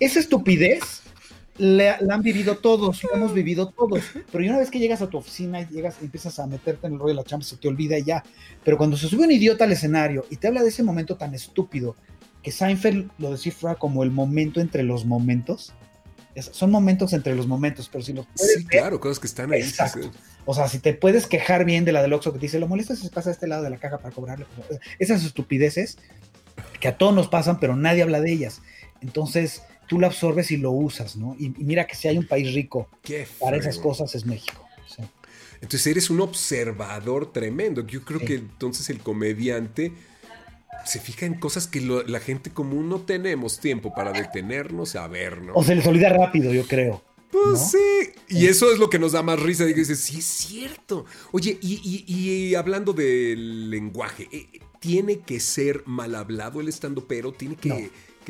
esa 0.00 0.18
estupidez 0.18 1.02
la, 1.60 1.98
la 2.00 2.14
han 2.14 2.22
vivido 2.22 2.56
todos, 2.56 3.02
la 3.04 3.16
hemos 3.18 3.34
vivido 3.34 3.68
todos. 3.70 4.02
Pero 4.32 4.44
una 4.44 4.58
vez 4.58 4.70
que 4.70 4.78
llegas 4.78 5.02
a 5.02 5.08
tu 5.08 5.18
oficina 5.18 5.60
y 5.60 5.66
llegas 5.66 5.96
empiezas 6.02 6.38
a 6.38 6.46
meterte 6.46 6.86
en 6.86 6.94
el 6.94 6.98
rollo 6.98 7.10
de 7.10 7.14
la 7.16 7.24
chamba, 7.24 7.44
se 7.44 7.56
te 7.56 7.68
olvida 7.68 7.98
y 7.98 8.04
ya. 8.04 8.24
Pero 8.64 8.76
cuando 8.78 8.96
se 8.96 9.08
sube 9.08 9.24
un 9.24 9.30
idiota 9.32 9.64
al 9.64 9.72
escenario 9.72 10.24
y 10.30 10.36
te 10.36 10.48
habla 10.48 10.62
de 10.62 10.68
ese 10.70 10.82
momento 10.82 11.16
tan 11.16 11.34
estúpido, 11.34 11.96
que 12.42 12.50
Seinfeld 12.50 13.10
lo 13.18 13.30
descifra 13.32 13.74
como 13.74 14.02
el 14.02 14.10
momento 14.10 14.60
entre 14.60 14.82
los 14.82 15.04
momentos, 15.04 15.72
es- 16.34 16.50
son 16.52 16.70
momentos 16.70 17.12
entre 17.12 17.34
los 17.34 17.46
momentos, 17.46 17.88
pero 17.92 18.02
si 18.02 18.12
los 18.14 18.26
puedes 18.26 18.52
Sí, 18.54 18.64
ver, 18.64 18.66
claro, 18.80 19.00
cosas 19.00 19.18
que 19.18 19.26
están 19.26 19.52
ahí. 19.52 19.62
sí, 19.62 19.68
Exacto. 19.70 20.02
sí. 20.04 20.18
o 20.46 20.54
sea, 20.54 20.66
si 20.68 20.78
te 20.78 20.94
puedes 20.94 21.26
quejar 21.26 21.64
bien 21.66 21.84
de 21.84 21.92
la 21.92 22.00
del 22.02 22.12
Oxxo 22.14 22.32
que 22.32 22.38
te 22.38 22.46
dice, 22.46 22.58
lo 22.58 22.66
molesta 22.68 22.96
si 22.96 23.02
se 23.02 23.10
pasa 23.10 23.28
a 23.28 23.32
este 23.32 23.46
lado 23.46 23.62
de 23.62 23.70
la 23.70 23.76
caja 23.76 23.98
para 23.98 24.14
cobrarle. 24.14 24.46
Esas 24.98 25.22
estupideces 25.24 25.98
que 26.80 26.88
a 26.88 26.96
todos 26.96 27.14
nos 27.14 27.28
pasan, 27.28 27.60
pero 27.60 27.76
nadie 27.76 28.02
habla 28.02 28.20
de 28.20 28.32
ellas. 28.32 28.62
Entonces, 29.02 29.62
tú 29.90 29.98
lo 29.98 30.06
absorbes 30.06 30.50
y 30.52 30.56
lo 30.56 30.70
usas, 30.70 31.16
¿no? 31.16 31.36
Y, 31.38 31.46
y 31.46 31.64
mira 31.64 31.84
que 31.86 31.96
si 31.96 32.06
hay 32.08 32.16
un 32.16 32.26
país 32.26 32.54
rico 32.54 32.88
Qué 33.02 33.26
para 33.40 33.56
esas 33.58 33.76
cosas 33.78 34.14
es 34.14 34.24
México. 34.24 34.64
sí. 34.86 35.02
Entonces 35.60 35.86
eres 35.88 36.08
un 36.08 36.20
observador 36.22 37.32
tremendo. 37.32 37.86
Yo 37.86 38.02
creo 38.04 38.20
Sí. 38.20 38.24
que 38.26 38.34
entonces 38.36 38.88
el 38.88 39.00
comediante 39.00 39.92
se 40.86 41.00
fija 41.00 41.26
en 41.26 41.34
cosas 41.34 41.66
que 41.66 41.80
lo- 41.82 42.02
la 42.04 42.20
gente 42.20 42.50
común 42.50 42.88
no 42.88 43.00
tenemos 43.00 43.60
tiempo 43.60 43.92
para 43.94 44.12
detenernos 44.12 44.96
a 44.96 45.06
ver, 45.08 45.42
¿no? 45.42 45.52
O 45.54 45.62
se 45.64 45.74
les 45.74 45.86
olvida 45.86 46.08
rápido, 46.08 46.54
yo 46.54 46.66
creo. 46.66 47.02
Pues 47.30 47.44
¿no? 47.46 47.56
sí, 47.68 47.78
y 48.28 48.46
eso 48.46 48.72
es 48.72 48.78
lo 48.78 48.88
que 48.88 48.98
nos 48.98 49.12
da 49.12 49.22
más 49.22 49.38
risa. 49.40 49.68
Y 49.68 49.74
dices, 49.74 49.98
sí, 50.00 50.18
es 50.20 50.24
cierto. 50.24 51.04
Oye, 51.32 51.58
y, 51.60 51.74
y- 52.06 52.14
y 52.14 52.54
hablando 52.54 52.92
del 52.94 53.68
lenguaje, 53.70 54.28
eh, 54.32 54.46
¿tiene 54.80 55.18
que 55.20 55.40
ser 55.40 55.82
mal 55.84 56.14
hablado 56.14 56.60
el 56.60 56.68
estando 56.68 57.06
pero? 57.06 57.32
¿Tiene 57.32 57.56
que, 57.56 57.68
No. 57.68 57.76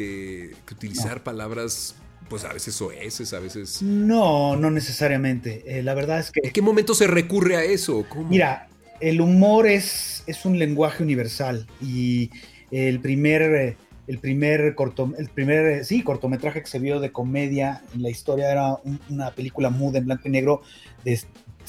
Que- 0.01 0.51
que 0.67 0.75
utilizar 0.75 1.23
palabras, 1.23 1.95
pues 2.29 2.45
a 2.45 2.53
veces 2.53 2.81
oeces, 2.81 3.33
a 3.35 3.39
veces... 3.41 3.83
No, 3.83 4.57
no 4.57 4.71
necesariamente. 4.71 5.63
Eh, 5.67 5.83
la 5.83 5.95
verdad 5.95 6.21
es 6.21 6.31
que... 6.31 6.41
¿En 6.43 6.53
qué 6.53 6.63
momento 6.63 6.95
se 6.95 7.07
recurre 7.07 7.57
a 7.57 7.65
eso? 7.65 8.07
¿Cómo? 8.09 8.29
Mira, 8.31 8.69
el 9.01 9.21
humor 9.21 9.67
es, 9.67 10.23
es 10.27 10.45
un 10.45 10.59
lenguaje 10.59 11.03
universal 11.03 11.67
y 11.83 12.31
el 12.71 13.01
primer, 13.01 13.43
eh, 13.43 13.77
el 14.07 14.19
primer, 14.19 14.75
corto, 14.75 15.13
el 15.19 15.29
primer 15.29 15.67
eh, 15.67 15.85
sí, 15.85 16.03
cortometraje 16.03 16.61
que 16.63 16.67
se 16.69 16.79
vio 16.79 16.99
de 17.01 17.13
comedia 17.13 17.83
en 17.95 18.03
la 18.03 18.11
historia 18.11 18.51
era 18.51 18.75
un- 18.85 19.01
una 19.11 19.33
película 19.33 19.69
muda 19.71 19.99
en 19.99 20.07
blanco 20.07 20.29
y 20.29 20.31
negro 20.31 20.63
de 21.05 21.21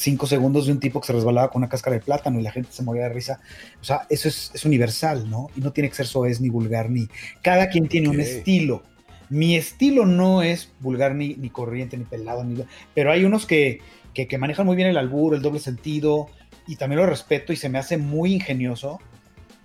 cinco 0.02 0.26
segundos 0.26 0.66
de 0.66 0.72
un 0.72 0.80
tipo 0.80 1.00
que 1.00 1.08
se 1.08 1.14
resbalaba 1.14 1.50
con 1.50 1.62
una 1.62 1.70
cáscara 1.70 1.96
de 1.96 2.02
plátano 2.02 2.40
y 2.40 2.44
la 2.44 2.52
gente 2.52 2.72
se 2.72 2.84
moría 2.84 3.04
de 3.04 3.10
risa. 3.10 3.40
O 3.80 3.84
sea, 3.84 4.08
eso 4.10 4.28
es, 4.28 4.52
es 4.54 4.66
universal, 4.66 5.30
¿no? 5.30 5.50
Y 5.56 5.62
no 5.62 5.72
tiene 5.72 5.90
que 5.90 5.96
ser 5.96 6.08
soez 6.08 6.42
ni 6.42 6.50
vulgar 6.50 6.90
ni... 6.90 7.08
Cada 7.42 7.70
quien 7.70 7.88
tiene 7.88 8.10
un 8.10 8.20
estilo. 8.20 8.84
Mi 9.30 9.56
estilo 9.56 10.06
no 10.06 10.42
es 10.42 10.72
vulgar 10.80 11.16
ni, 11.16 11.36
ni 11.36 11.50
corriente, 11.50 11.98
ni 11.98 12.04
pelado, 12.04 12.44
ni... 12.44 12.64
Pero 12.94 13.12
hay 13.12 13.24
unos 13.24 13.46
que, 13.46 13.80
que, 14.14 14.28
que 14.28 14.38
manejan 14.38 14.66
muy 14.66 14.76
bien 14.76 14.90
el 14.90 14.98
albur, 14.98 15.36
el 15.36 15.42
doble 15.42 15.60
sentido, 15.60 16.28
y 16.68 16.76
también 16.76 17.00
lo 17.00 17.06
respeto 17.06 17.54
y 17.54 17.56
se 17.56 17.70
me 17.70 17.78
hace 17.78 17.98
muy 17.98 18.34
ingenioso. 18.34 19.00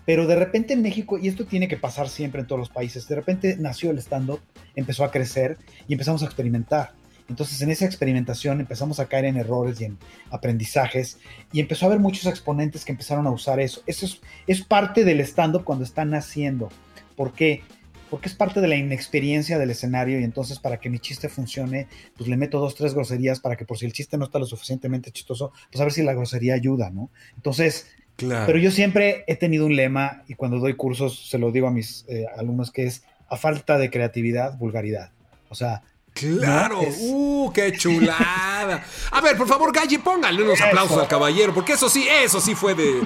Pero 0.05 0.27
de 0.27 0.37
repente 0.37 0.75
en 0.75 0.83
México, 0.83 1.19
y 1.19 1.27
esto 1.27 1.47
tiene 1.47 1.67
que 1.67 1.77
pasar 1.77 2.09
siempre 2.09 2.43
en 2.43 2.47
todos 2.47 2.61
los 2.61 2.69
países, 2.69 3.09
de 3.09 3.17
repente 3.17 3.57
nació 3.59 3.91
el 3.91 3.99
stand-up, 3.99 4.41
empezó 4.77 5.03
a 5.03 5.11
crecer 5.11 5.57
y 5.89 5.95
empezamos 5.95 6.23
a 6.23 6.27
experimentar. 6.27 6.93
Entonces 7.29 7.61
en 7.63 7.71
esa 7.71 7.85
experimentación 7.87 8.61
empezamos 8.61 9.01
a 9.01 9.07
caer 9.07 9.25
en 9.25 9.37
errores 9.37 9.81
y 9.81 9.85
en 9.85 9.99
aprendizajes 10.31 11.19
y 11.53 11.61
empezó 11.61 11.85
a 11.85 11.89
haber 11.89 12.01
muchos 12.01 12.27
exponentes 12.27 12.85
que 12.85 12.93
empezaron 12.93 13.27
a 13.27 13.31
usar 13.31 13.61
eso. 13.61 13.83
Eso 13.87 14.07
es, 14.07 14.21
es 14.47 14.63
parte 14.63 15.05
del 15.05 15.21
stand-up 15.21 15.65
cuando 15.65 15.85
está 15.85 16.05
naciendo. 16.05 16.69
¿Por 17.17 17.33
qué? 17.33 17.63
Porque 18.11 18.29
es 18.29 18.35
parte 18.35 18.61
de 18.61 18.69
la 18.69 18.77
inexperiencia 18.77 19.59
del 19.59 19.71
escenario 19.71 20.21
y 20.21 20.25
entonces 20.25 20.61
para 20.61 20.79
que 20.79 20.89
mi 20.89 21.01
chiste 21.01 21.29
funcione, 21.29 21.89
pues 22.17 22.29
le 22.29 22.37
meto 22.37 22.61
dos, 22.61 22.77
tres 22.77 22.95
groserías 22.95 23.41
para 23.41 23.57
que 23.57 23.65
por 23.65 23.79
si 23.79 23.87
el 23.87 23.93
chiste 23.93 24.17
no 24.17 24.27
está 24.27 24.39
lo 24.39 24.47
suficientemente 24.47 25.11
chistoso, 25.11 25.53
pues 25.71 25.81
a 25.81 25.85
ver 25.85 25.93
si 25.93 26.03
la 26.03 26.15
grosería 26.15 26.55
ayuda, 26.55 26.91
¿no? 26.91 27.11
Entonces, 27.35 27.89
Claro. 28.15 28.47
pero 28.47 28.59
yo 28.59 28.71
siempre 28.71 29.25
he 29.27 29.37
tenido 29.37 29.67
un 29.67 29.77
lema 29.77 30.23
y 30.27 30.35
cuando 30.35 30.59
doy 30.59 30.75
cursos 30.75 31.29
se 31.29 31.39
lo 31.39 31.51
digo 31.53 31.67
a 31.67 31.71
mis 31.71 32.07
eh, 32.09 32.25
alumnos 32.37 32.71
que 32.71 32.85
es 32.85 33.03
a 33.29 33.37
falta 33.37 33.77
de 33.77 33.91
creatividad, 33.91 34.57
vulgaridad. 34.57 35.11
O 35.51 35.55
sea, 35.55 35.83
Claro, 36.17 36.77
¿no? 36.83 36.89
Es- 36.89 36.97
uh, 37.01 37.51
qué 37.53 37.73
chulada. 37.73 38.85
A 39.11 39.21
ver, 39.21 39.37
por 39.37 39.47
favor, 39.47 39.73
Galle, 39.73 39.99
póngale 39.99 40.43
unos 40.43 40.61
aplausos 40.61 40.93
Eso. 40.93 41.01
al 41.03 41.09
caballero, 41.09 41.53
porque 41.55 41.75
eso 41.75 41.89
sí, 41.89 42.07
eso 42.23 42.41
sí 42.41 42.55
fue 42.55 42.75
de. 42.75 43.01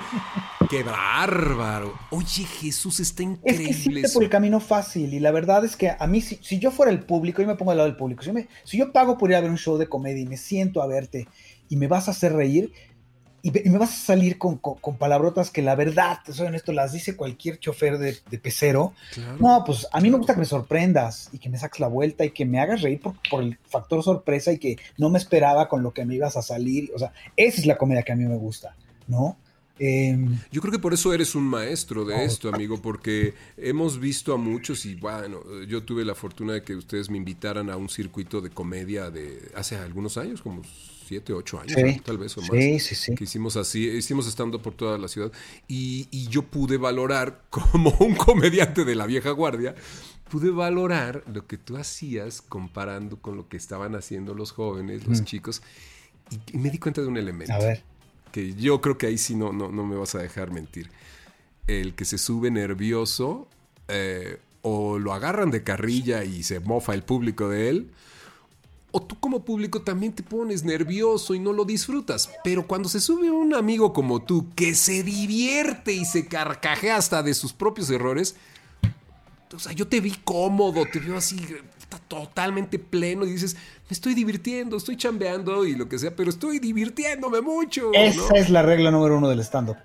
Qué 0.68 0.84
bárbaro. 0.84 1.98
Oye, 2.10 2.44
Jesús, 2.44 3.00
está 3.00 3.24
Es 3.24 3.28
increíble. 3.28 3.66
que 3.66 3.74
sí 3.74 3.98
eso. 4.04 4.14
por 4.14 4.22
el 4.22 4.30
camino 4.30 4.60
fácil 4.60 5.12
y 5.12 5.18
la 5.18 5.32
verdad 5.32 5.64
es 5.64 5.74
que 5.74 5.90
a 5.98 6.06
mí, 6.06 6.20
si, 6.20 6.38
si 6.42 6.60
yo 6.60 6.70
fuera 6.70 6.92
el 6.92 7.00
público, 7.00 7.42
yo 7.42 7.48
me 7.48 7.56
pongo 7.56 7.72
al 7.72 7.78
lado 7.78 7.88
del 7.88 7.96
público, 7.96 8.22
si 8.22 8.30
me- 8.30 8.46
si 8.62 8.78
yo 8.78 8.92
pago 8.92 9.18
por 9.18 9.30
ir 9.30 9.36
a 9.36 9.40
ver 9.40 9.50
un 9.50 9.58
show 9.58 9.76
de 9.78 9.88
comedia 9.88 10.22
y 10.22 10.26
me 10.26 10.36
siento 10.36 10.80
a 10.80 10.86
verte 10.86 11.26
y 11.68 11.76
me 11.76 11.88
vas 11.88 12.06
a 12.06 12.12
hacer 12.12 12.34
reír 12.34 12.72
y, 13.42 13.50
me 13.68 13.78
vas 13.78 13.90
a 13.90 14.06
salir 14.06 14.38
con, 14.38 14.58
con- 14.58 14.76
con 14.78 14.96
palabrotas 14.96 15.50
que 15.50 15.62
la 15.62 15.74
verdad, 15.74 16.18
te 16.24 16.32
soy 16.32 16.46
honesto, 16.48 16.72
las 16.72 16.92
dice 16.92 17.16
cualquier 17.16 17.58
chofer 17.58 17.98
de, 17.98 18.16
de 18.30 18.38
pecero, 18.38 18.92
Claro. 19.14 19.36
no, 19.40 19.62
pues 19.64 19.86
a 19.92 20.00
mí 20.00 20.10
me 20.10 20.16
gusta 20.18 20.34
que 20.34 20.40
me 20.40 20.46
sorprendas 20.46 21.28
y 21.32 21.38
que 21.38 21.48
me 21.48 21.58
saques 21.58 21.80
la 21.80 21.88
vuelta 21.88 22.24
y 22.24 22.30
que 22.30 22.44
me 22.44 22.60
hagas 22.60 22.82
reír 22.82 23.00
por, 23.00 23.14
por 23.30 23.42
el 23.42 23.58
factor 23.68 24.02
sorpresa 24.02 24.52
y 24.52 24.58
que 24.58 24.76
no 24.98 25.10
me 25.10 25.18
esperaba 25.18 25.68
con 25.68 25.82
lo 25.82 25.92
que 25.92 26.04
me 26.04 26.14
ibas 26.14 26.36
a 26.36 26.42
salir, 26.42 26.90
o 26.94 26.98
sea, 26.98 27.12
esa 27.36 27.60
es 27.60 27.66
la 27.66 27.76
comedia 27.78 28.02
que 28.02 28.12
a 28.12 28.16
mí 28.16 28.24
me 28.24 28.36
gusta, 28.36 28.76
¿no? 29.08 29.36
Em, 29.82 30.38
Yo 30.52 30.60
creo 30.60 30.72
que 30.72 30.78
por 30.78 30.92
eso 30.92 31.14
eres 31.14 31.34
un 31.34 31.44
maestro 31.44 32.04
de 32.04 32.14
Oh. 32.14 32.18
esto, 32.18 32.50
amigo, 32.50 32.82
porque 32.82 33.32
hemos 33.56 33.98
visto 33.98 34.34
a 34.34 34.36
muchos 34.36 34.84
y 34.84 34.94
bueno, 34.94 35.40
yo 35.66 35.82
tuve 35.84 36.04
la 36.04 36.14
fortuna 36.14 36.52
de 36.52 36.62
que 36.62 36.74
ustedes 36.74 37.08
me 37.08 37.16
invitaran 37.16 37.70
a 37.70 37.78
un 37.78 37.88
circuito 37.88 38.42
de 38.42 38.50
comedia 38.50 39.10
de 39.10 39.50
hace 39.56 39.76
algunos 39.76 40.18
años, 40.18 40.42
como 40.42 40.60
siete, 41.10 41.32
ocho 41.32 41.58
años, 41.60 41.76
tal 42.04 42.18
vez 42.18 42.36
o 42.38 42.40
más. 42.40 42.50
Sí, 42.52 42.78
sí, 42.78 42.94
sí. 42.94 43.14
Que 43.16 43.24
hicimos 43.24 43.56
así, 43.56 43.88
hicimos 43.88 44.28
estando 44.28 44.62
por 44.62 44.74
toda 44.74 44.96
la 44.96 45.08
ciudad 45.08 45.32
y, 45.66 46.06
y 46.12 46.28
yo 46.28 46.42
pude 46.42 46.76
valorar 46.76 47.42
como 47.50 47.90
un 47.98 48.14
comediante 48.14 48.84
de 48.84 48.94
la 48.94 49.06
vieja 49.06 49.30
guardia, 49.32 49.74
pude 50.30 50.50
valorar 50.50 51.24
lo 51.32 51.46
que 51.48 51.58
tú 51.58 51.76
hacías 51.76 52.40
comparando 52.42 53.16
con 53.20 53.36
lo 53.36 53.48
que 53.48 53.56
estaban 53.56 53.96
haciendo 53.96 54.34
los 54.34 54.52
jóvenes, 54.52 55.04
los 55.06 55.22
Mm. 55.22 55.24
chicos, 55.24 55.62
y, 56.30 56.56
y 56.56 56.58
me 56.58 56.70
di 56.70 56.78
cuenta 56.78 57.00
de 57.02 57.08
un 57.08 57.16
elemento 57.16 57.52
a 57.52 57.58
ver. 57.58 57.82
que 58.30 58.54
yo 58.54 58.80
creo 58.80 58.96
que 58.96 59.06
ahí 59.08 59.18
sí 59.18 59.34
no, 59.34 59.52
no, 59.52 59.72
no 59.72 59.84
me 59.84 59.96
vas 59.96 60.14
a 60.14 60.18
dejar 60.22 60.52
mentir. 60.52 60.90
El 61.66 61.94
que 61.94 62.04
se 62.04 62.18
sube 62.18 62.50
nervioso 62.52 63.48
eh, 63.88 64.38
o 64.62 64.98
lo 65.00 65.12
agarran 65.12 65.50
de 65.50 65.64
carrilla 65.64 66.22
y 66.24 66.44
se 66.44 66.60
mofa 66.60 66.94
el 66.94 67.02
público 67.02 67.48
de 67.48 67.68
él, 67.70 67.90
o 68.92 69.02
tú 69.02 69.18
como 69.20 69.44
público 69.44 69.82
también 69.82 70.12
te 70.12 70.22
pones 70.22 70.64
nervioso 70.64 71.34
y 71.34 71.38
no 71.38 71.52
lo 71.52 71.64
disfrutas. 71.64 72.30
Pero 72.44 72.66
cuando 72.66 72.88
se 72.88 73.00
sube 73.00 73.30
un 73.30 73.54
amigo 73.54 73.92
como 73.92 74.22
tú 74.22 74.46
que 74.54 74.74
se 74.74 75.02
divierte 75.02 75.92
y 75.92 76.04
se 76.04 76.26
carcajea 76.26 76.96
hasta 76.96 77.22
de 77.22 77.34
sus 77.34 77.52
propios 77.52 77.90
errores, 77.90 78.36
o 79.54 79.58
sea, 79.58 79.72
yo 79.72 79.88
te 79.88 80.00
vi 80.00 80.12
cómodo, 80.24 80.84
te 80.90 81.00
veo 81.00 81.16
así 81.16 81.36
totalmente 82.06 82.78
pleno 82.78 83.24
y 83.24 83.32
dices, 83.32 83.54
me 83.54 83.94
estoy 83.94 84.14
divirtiendo, 84.14 84.76
estoy 84.76 84.96
chambeando 84.96 85.66
y 85.66 85.74
lo 85.74 85.88
que 85.88 85.98
sea, 85.98 86.14
pero 86.14 86.30
estoy 86.30 86.58
divirtiéndome 86.60 87.40
mucho. 87.40 87.90
Esa 87.92 88.28
¿no? 88.28 88.36
es 88.36 88.50
la 88.50 88.62
regla 88.62 88.90
número 88.90 89.18
uno 89.18 89.28
del 89.28 89.40
stand-up. 89.40 89.76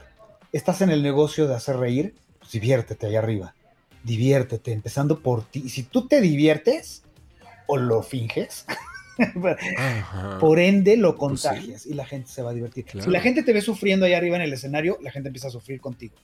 Estás 0.51 0.81
en 0.81 0.91
el 0.91 1.01
negocio 1.01 1.47
de 1.47 1.55
hacer 1.55 1.77
reír, 1.77 2.15
pues 2.39 2.51
diviértete 2.51 3.07
allá 3.07 3.19
arriba. 3.19 3.55
Diviértete, 4.03 4.71
empezando 4.71 5.19
por 5.19 5.43
ti. 5.43 5.67
Si 5.69 5.83
tú 5.83 6.07
te 6.07 6.21
diviertes 6.21 7.01
o 7.65 7.77
lo 7.77 8.03
finges, 8.03 8.65
Ajá. 9.77 10.37
por 10.39 10.59
ende 10.59 10.97
lo 10.97 11.15
Pues 11.15 11.41
sí. 11.41 11.47
contagias 11.47 11.85
y 11.85 11.93
la 11.93 12.05
gente 12.05 12.29
se 12.29 12.41
va 12.41 12.51
a 12.51 12.53
divertir. 12.53 12.85
Claro. 12.85 13.05
Si 13.05 13.11
la 13.11 13.21
gente 13.21 13.43
te 13.43 13.53
ve 13.53 13.61
sufriendo 13.61 14.05
allá 14.05 14.17
arriba 14.17 14.35
en 14.37 14.43
el 14.43 14.53
escenario, 14.53 14.97
la 15.01 15.11
gente 15.11 15.29
empieza 15.29 15.47
a 15.47 15.51
sufrir 15.51 15.79
contigo. 15.81 16.15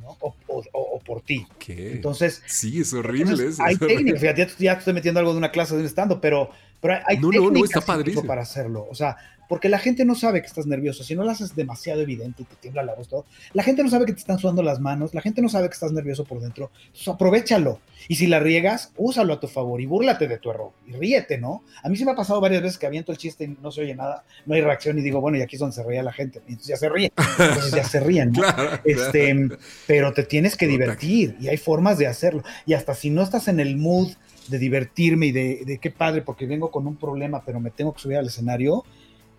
¿no? 0.00 0.16
O, 0.20 0.34
o- 0.48 0.62
o- 0.72 0.96
o 0.96 0.98
por 1.00 1.20
ti. 1.20 1.46
Entonces, 1.68 2.42
sí, 2.46 2.80
es 2.80 2.92
horrible 2.92 3.30
entonces, 3.32 3.54
eso. 3.54 3.62
hay 3.62 3.74
es 3.74 3.78
técnicas. 3.86 4.20
Ya, 4.22 4.34
ya 4.34 4.72
estoy 4.72 4.92
metiendo 4.92 5.20
algo 5.20 5.32
de 5.32 5.38
una 5.38 5.50
clase 5.52 5.74
de 5.76 5.82
un 5.82 5.86
stand 5.86 6.18
pero, 6.20 6.50
Pero 6.80 6.94
hay, 7.06 7.16
No, 7.18 7.28
no, 7.30 7.38
no, 7.38 7.44
técnicas 7.52 7.70
está 7.70 7.80
para 8.26 8.42
hacerlo. 8.42 8.86
O 8.90 8.94
sea, 8.94 9.16
porque 9.48 9.68
la 9.68 9.78
gente 9.78 10.04
no 10.04 10.14
sabe 10.14 10.40
que 10.40 10.46
estás 10.46 10.66
nervioso. 10.66 11.04
Si 11.04 11.14
no 11.14 11.24
lo 11.24 11.30
haces 11.30 11.54
demasiado 11.54 12.00
evidente 12.00 12.42
y 12.42 12.44
te 12.46 12.56
tiembla 12.56 12.82
la 12.82 12.94
voz, 12.94 13.08
todo, 13.08 13.24
la 13.52 13.62
gente 13.62 13.82
no 13.82 13.90
sabe 13.90 14.06
que 14.06 14.12
te 14.12 14.20
están 14.20 14.38
sudando 14.38 14.62
las 14.62 14.80
manos, 14.80 15.14
la 15.14 15.20
gente 15.20 15.42
no 15.42 15.48
sabe 15.48 15.68
que 15.68 15.74
estás 15.74 15.92
nervioso 15.92 16.24
por 16.24 16.40
dentro. 16.40 16.70
Entonces, 16.86 17.08
aprovechalo. 17.08 17.80
Y 18.08 18.16
si 18.16 18.26
la 18.26 18.40
riegas, 18.40 18.92
úsalo 18.96 19.32
a 19.34 19.40
tu 19.40 19.48
favor 19.48 19.80
y 19.80 19.86
búrlate 19.86 20.28
de 20.28 20.38
tu 20.38 20.50
error. 20.50 20.70
Y 20.86 20.92
ríete, 20.92 21.38
¿no? 21.38 21.62
A 21.82 21.88
mí 21.88 21.96
sí 21.96 22.04
me 22.04 22.12
ha 22.12 22.14
pasado 22.14 22.40
varias 22.40 22.62
veces 22.62 22.78
que 22.78 22.86
aviento 22.86 23.12
el 23.12 23.18
chiste 23.18 23.44
y 23.44 23.56
no 23.62 23.70
se 23.70 23.80
oye 23.82 23.94
nada, 23.94 24.24
no 24.46 24.54
hay 24.54 24.60
reacción 24.60 24.98
y 24.98 25.02
digo, 25.02 25.20
bueno, 25.20 25.38
y 25.38 25.42
aquí 25.42 25.56
es 25.56 25.60
donde 25.60 25.74
se 25.74 25.82
ríe 25.82 26.02
la 26.02 26.12
gente. 26.12 26.40
Y 26.46 26.52
entonces 26.52 26.68
ya 26.68 26.76
se 26.76 26.88
ríen. 26.88 27.10
Entonces 27.16 27.72
ya 27.72 27.84
se 27.84 28.00
ríen, 28.00 28.32
¿no? 28.32 28.42
Claro, 28.54 28.78
Este, 28.84 29.32
claro. 29.34 29.58
pero 29.86 30.12
te 30.12 30.22
tienes 30.24 30.56
que 30.56 30.66
divertir 30.66 31.36
y 31.40 31.48
hay 31.48 31.56
formas 31.56 31.98
de 31.98 32.06
hacerlo. 32.06 32.42
Y 32.66 32.74
hasta 32.74 32.94
si 32.94 33.10
no 33.10 33.22
estás 33.22 33.48
en 33.48 33.60
el 33.60 33.76
mood 33.76 34.10
de 34.48 34.58
divertirme 34.58 35.26
y 35.26 35.32
de, 35.32 35.62
de 35.64 35.78
qué 35.78 35.90
padre, 35.90 36.20
porque 36.20 36.46
vengo 36.46 36.70
con 36.70 36.86
un 36.86 36.96
problema, 36.96 37.42
pero 37.46 37.60
me 37.60 37.70
tengo 37.70 37.94
que 37.94 38.00
subir 38.00 38.18
al 38.18 38.26
escenario, 38.26 38.84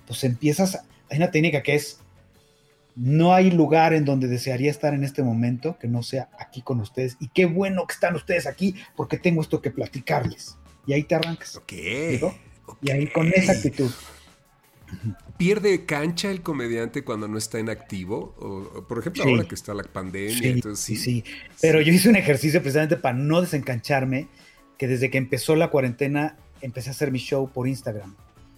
pues 0.08 0.24
empiezas. 0.24 0.80
Hay 1.10 1.18
una 1.18 1.32
técnica 1.32 1.64
que 1.64 1.76
es: 1.76 2.00
no 2.96 3.34
hay 3.34 3.52
lugar 3.52 3.94
en 3.94 4.06
donde 4.06 4.28
desearía 4.28 4.72
estar 4.72 4.94
en 4.94 5.04
este 5.04 5.24
momento 5.24 5.78
que 5.80 5.88
no 5.88 6.04
sea 6.04 6.30
aquí 6.40 6.62
con 6.62 6.80
ustedes. 6.80 7.18
Y 7.20 7.28
qué 7.30 7.46
bueno 7.46 7.86
que 7.88 7.94
están 7.94 8.16
ustedes 8.16 8.48
aquí, 8.48 8.76
porque 8.96 9.18
tengo 9.18 9.42
esto 9.42 9.62
que 9.62 9.72
platicarles. 9.72 10.58
Y 10.88 10.94
ahí 10.94 11.04
te 11.04 11.16
arrancas. 11.16 11.56
Ok. 11.56 11.72
¿digo? 12.12 12.36
Y 12.82 12.92
ahí 12.92 13.08
con 13.08 13.28
esa 13.34 13.52
actitud. 13.52 13.92
¿Pierde 15.38 15.86
cancha 15.86 16.32
el 16.32 16.42
comediante 16.42 17.04
cuando 17.04 17.28
no 17.28 17.38
está 17.38 17.60
en 17.60 17.70
activo? 17.70 18.36
O, 18.40 18.80
o, 18.80 18.88
por 18.88 19.00
ejemplo, 19.00 19.24
Sí. 19.24 19.30
ahora 19.30 19.46
que 19.46 19.56
está 19.56 19.74
la 19.74 19.84
pandemia. 19.84 20.38
Sí, 20.38 20.48
entonces, 20.48 20.86
sí, 20.86 20.96
sí. 20.96 21.24
Pero 21.62 21.82
yo 21.82 21.92
hice 21.92 22.08
un 22.08 22.16
ejercicio 22.16 22.62
precisamente 22.62 22.96
para 22.96 23.18
no 23.18 23.42
desencancharme, 23.42 24.28
que 24.78 24.88
desde 24.88 25.10
que 25.10 25.18
empezó 25.18 25.56
la 25.56 25.70
cuarentena 25.70 26.38
empecé 26.62 26.90
a 26.90 26.92
hacer 26.92 27.12
mi 27.12 27.20
show 27.20 27.50
por 27.52 27.68
Instagram. 27.68 28.16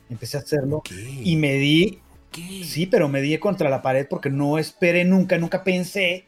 Empecé 0.10 0.38
a 0.38 0.42
hacerlo 0.42 0.84
y 1.24 1.36
me 1.36 1.56
di, 1.56 2.00
sí, 2.64 2.86
pero 2.86 3.10
me 3.10 3.22
di 3.22 3.38
contra 3.38 3.70
la 3.70 3.82
pared 3.82 4.08
porque 4.10 4.30
no 4.30 4.58
esperé 4.58 5.04
nunca, 5.04 5.38
nunca 5.38 5.64
pensé 5.64 6.26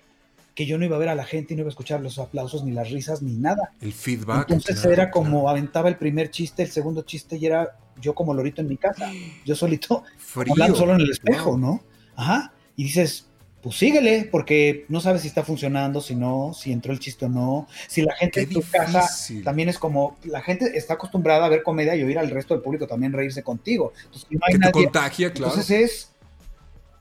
que 0.54 0.66
yo 0.66 0.78
no 0.78 0.84
iba 0.84 0.98
a 0.98 1.00
ver 1.00 1.08
a 1.08 1.16
la 1.16 1.24
gente 1.24 1.54
y 1.54 1.56
no 1.56 1.62
iba 1.62 1.70
a 1.70 1.72
escuchar 1.72 2.02
los 2.02 2.20
aplausos, 2.20 2.66
ni 2.66 2.72
las 2.74 2.92
risas, 2.92 3.22
ni 3.22 3.34
nada. 3.34 3.72
El 3.80 3.94
feedback. 3.94 4.50
Entonces 4.50 4.76
claro, 4.82 4.92
era 4.92 5.12
como 5.12 5.50
aventaba 5.50 5.88
el 5.88 5.96
primer 5.96 6.32
chiste, 6.32 6.64
el 6.64 6.70
segundo 6.70 7.04
chiste 7.04 7.38
y 7.38 7.46
era 7.46 7.78
yo 8.02 8.14
como 8.14 8.34
lorito 8.34 8.62
en 8.62 8.68
mi 8.68 8.76
casa, 8.76 9.10
yo 9.46 9.56
solito, 9.56 10.04
Frío. 10.18 10.52
hablando 10.52 10.76
solo 10.76 10.96
en 10.96 11.02
el 11.02 11.12
espejo. 11.12 11.58
¿no? 11.58 11.82
Ajá. 12.18 12.52
Y 12.76 12.84
dices, 12.84 13.29
pues 13.62 13.76
síguele, 13.78 14.28
porque 14.32 14.86
no 14.88 15.02
sabes 15.02 15.22
si 15.24 15.28
está 15.28 15.44
funcionando, 15.44 16.00
si 16.02 16.16
no, 16.16 16.54
si 16.54 16.72
entró 16.72 16.94
el 16.94 17.00
chiste 17.00 17.26
o 17.26 17.30
no, 17.30 17.68
si 17.88 18.02
la 18.02 18.16
gente 18.16 18.46
Qué 18.48 18.54
en 18.54 18.62
tu 18.62 18.62
casa 18.72 19.06
también 19.44 19.68
es 19.70 19.78
como, 19.78 20.18
la 20.24 20.42
gente 20.42 20.78
está 20.78 20.94
acostumbrada 20.94 21.46
a 21.46 21.50
ver 21.50 21.62
comedia 21.64 21.96
y 21.96 22.04
oír 22.04 22.18
al 22.20 22.30
resto 22.30 22.54
del 22.54 22.64
público 22.64 22.88
también 22.88 23.12
reírse 23.12 23.44
contigo. 23.44 23.92
Entonces, 24.06 24.28
no 24.32 24.40
hay 24.48 24.54
Que 24.54 24.60
te 24.60 24.66
nadie- 24.66 24.84
contagia, 24.86 25.34
claro. 25.34 25.52
Entonces 25.54 25.82
es, 25.92 26.12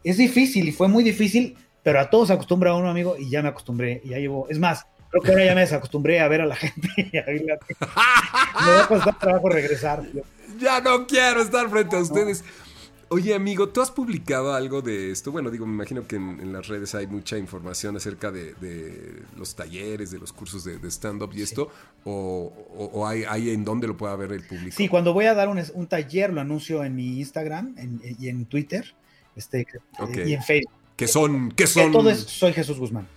es 0.03 0.17
difícil 0.17 0.69
y 0.69 0.73
fue 0.73 0.89
muy 0.89 1.05
difícil, 1.05 1.57
pero 1.83 2.01
a 2.01 2.11
todos 2.11 2.29
se 2.29 2.35
acostumbra 2.35 2.75
uno, 2.75 2.91
amigo, 2.91 3.17
y 3.17 3.31
ya 3.31 3.41
me 3.43 3.49
acostumbré, 3.51 4.01
y 4.05 4.09
ya 4.11 4.19
llevo, 4.19 4.49
es 4.51 4.59
más, 4.59 4.85
creo 5.11 5.23
que 5.23 5.31
ahora 5.31 5.45
ya 5.45 5.55
me 5.55 5.61
desacostumbré 5.61 6.21
a 6.21 6.29
ver 6.29 6.41
a 6.41 6.47
la 6.47 6.57
gente 6.57 6.89
y 7.13 7.17
a 7.19 7.25
oírla. 7.27 7.59
Me 8.67 8.73
va 8.73 8.83
a 8.85 8.89
costar 8.89 9.19
trabajo 9.19 9.49
regresar. 9.49 10.03
Ya 10.61 10.81
no 10.81 11.07
quiero 11.07 11.41
estar 11.43 11.69
frente 11.71 11.95
a 11.95 12.01
ustedes. 12.01 12.43
Oye, 13.11 13.35
amigo, 13.35 13.71
¿tú 13.71 13.81
has 13.81 13.91
publicado 13.91 14.53
algo 14.53 14.83
de 14.83 15.11
esto? 15.11 15.33
Bueno, 15.33 15.51
digo, 15.51 15.65
me 15.67 15.73
imagino 15.73 16.07
que 16.07 16.17
en, 16.17 16.41
en 16.41 16.53
las 16.53 16.69
redes 16.69 16.95
hay 16.95 17.07
mucha 17.07 17.39
información 17.39 17.97
acerca 17.97 18.31
de, 18.31 18.53
de 18.55 19.23
los 19.39 19.55
talleres, 19.55 20.11
de 20.11 20.19
los 20.19 20.31
cursos 20.35 20.63
de, 20.65 20.79
de 20.79 20.89
stand-up 20.91 21.31
y 21.35 21.41
esto, 21.41 21.71
o, 22.05 22.53
o- 22.77 22.91
o 22.93 23.07
hay, 23.07 23.25
hay 23.25 23.49
en 23.51 23.65
dónde 23.65 23.87
lo 23.87 23.97
pueda 23.97 24.15
ver 24.15 24.33
el 24.33 24.43
público. 24.47 24.77
Sí, 24.77 24.89
cuando 24.89 25.15
voy 25.15 25.25
a 25.25 25.33
dar 25.33 25.49
un, 25.49 25.59
un 25.73 25.87
taller 25.87 26.35
lo 26.35 26.43
anuncio 26.43 26.85
en 26.85 26.95
mi 26.97 27.19
Instagram 27.19 27.75
en- 27.79 28.01
y 28.21 28.29
en 28.29 28.45
Twitter 28.45 28.95
este, 29.37 29.67
Ok. 29.99 30.19
y 30.27 30.35
en 30.35 30.43
Facebook. 30.43 30.73
¿Qué 30.95 31.09
son? 31.09 31.51
¿Qué 31.53 31.67
son? 31.67 31.93
Todo 31.93 32.11
es 32.11 32.19
Soy 32.21 32.53
Jesús 32.53 32.79
Guzmán. 32.79 33.09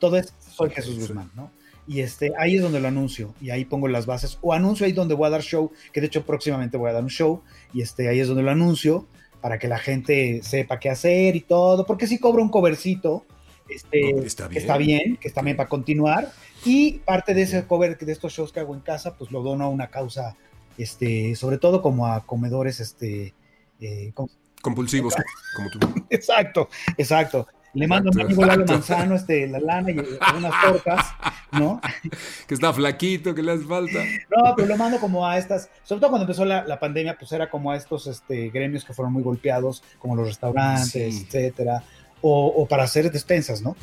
Todo 0.00 0.16
es 0.16 0.32
Soy 0.56 0.70
Jesús 0.70 0.98
Guzmán, 0.98 1.30
¿no? 1.36 1.52
Y 1.86 2.00
este, 2.00 2.32
ahí 2.36 2.56
es 2.56 2.62
donde 2.62 2.80
lo 2.80 2.88
anuncio 2.88 3.32
y 3.40 3.50
ahí 3.50 3.64
pongo 3.64 3.86
las 3.86 4.06
bases. 4.06 4.38
O 4.42 4.52
anuncio 4.52 4.86
ahí 4.86 4.92
donde 4.92 5.14
voy 5.14 5.28
a 5.28 5.30
dar 5.30 5.42
show, 5.42 5.70
que 5.92 6.00
de 6.00 6.08
hecho 6.08 6.24
próximamente 6.26 6.76
voy 6.76 6.90
a 6.90 6.94
dar 6.94 7.02
un 7.04 7.10
show 7.10 7.42
y 7.72 7.82
este, 7.82 8.08
ahí 8.08 8.18
es 8.18 8.26
donde 8.26 8.42
lo 8.42 8.50
anuncio 8.50 9.06
para 9.40 9.58
que 9.58 9.68
la 9.68 9.78
gente 9.78 10.40
sepa 10.42 10.78
qué 10.78 10.90
hacer 10.90 11.36
y 11.36 11.40
todo, 11.40 11.86
porque 11.86 12.06
si 12.06 12.18
cobro 12.18 12.42
un 12.42 12.48
covercito, 12.48 13.24
este, 13.68 14.10
está 14.26 14.44
que 14.44 14.50
bien. 14.50 14.62
está 14.62 14.76
bien, 14.78 15.16
que 15.16 15.28
está 15.28 15.42
bien 15.42 15.56
para 15.56 15.68
continuar. 15.68 16.32
Y 16.64 16.98
parte 17.00 17.34
de 17.34 17.42
ese 17.42 17.66
cover, 17.66 17.96
de 17.96 18.12
estos 18.12 18.32
shows 18.32 18.52
que 18.52 18.60
hago 18.60 18.74
en 18.74 18.80
casa, 18.80 19.16
pues 19.16 19.30
lo 19.30 19.42
dono 19.42 19.64
a 19.64 19.68
una 19.68 19.88
causa, 19.88 20.36
este, 20.78 21.34
sobre 21.36 21.58
todo 21.58 21.82
como 21.82 22.06
a 22.06 22.24
comedores, 22.26 22.80
este, 22.80 23.34
eh, 23.80 24.10
¿cómo 24.14 24.28
Compulsivos, 24.62 25.14
como 25.54 25.70
tú. 25.70 25.78
Exacto, 26.10 26.68
exacto. 26.98 27.46
Le 27.76 27.86
mando 27.86 28.10
a 28.10 28.12
mi 28.14 28.22
Exacto, 28.22 28.42
amigo 28.42 28.44
Lalo 28.46 28.62
exacto. 28.62 28.92
Manzano 28.92 29.14
este, 29.14 29.46
la 29.48 29.60
lana 29.60 29.90
y 29.90 29.98
unas 29.98 30.62
tortas, 30.62 31.06
¿no? 31.52 31.80
Que 32.48 32.54
está 32.54 32.72
flaquito, 32.72 33.34
que 33.34 33.42
le 33.42 33.52
hace 33.52 33.64
falta. 33.64 33.98
No, 34.34 34.54
pero 34.56 34.68
lo 34.68 34.76
mando 34.76 34.98
como 34.98 35.26
a 35.26 35.36
estas, 35.38 35.68
sobre 35.84 36.00
todo 36.00 36.10
cuando 36.10 36.24
empezó 36.24 36.44
la, 36.44 36.64
la 36.64 36.78
pandemia, 36.80 37.16
pues 37.18 37.30
era 37.32 37.50
como 37.50 37.70
a 37.70 37.76
estos 37.76 38.06
este, 38.06 38.50
gremios 38.50 38.84
que 38.84 38.94
fueron 38.94 39.12
muy 39.12 39.22
golpeados, 39.22 39.82
como 39.98 40.16
los 40.16 40.26
restaurantes, 40.26 40.90
Sí. 41.14 41.24
etcétera, 41.26 41.82
o, 42.22 42.46
o 42.46 42.66
para 42.66 42.84
hacer 42.84 43.10
despensas, 43.12 43.60
¿no? 43.62 43.76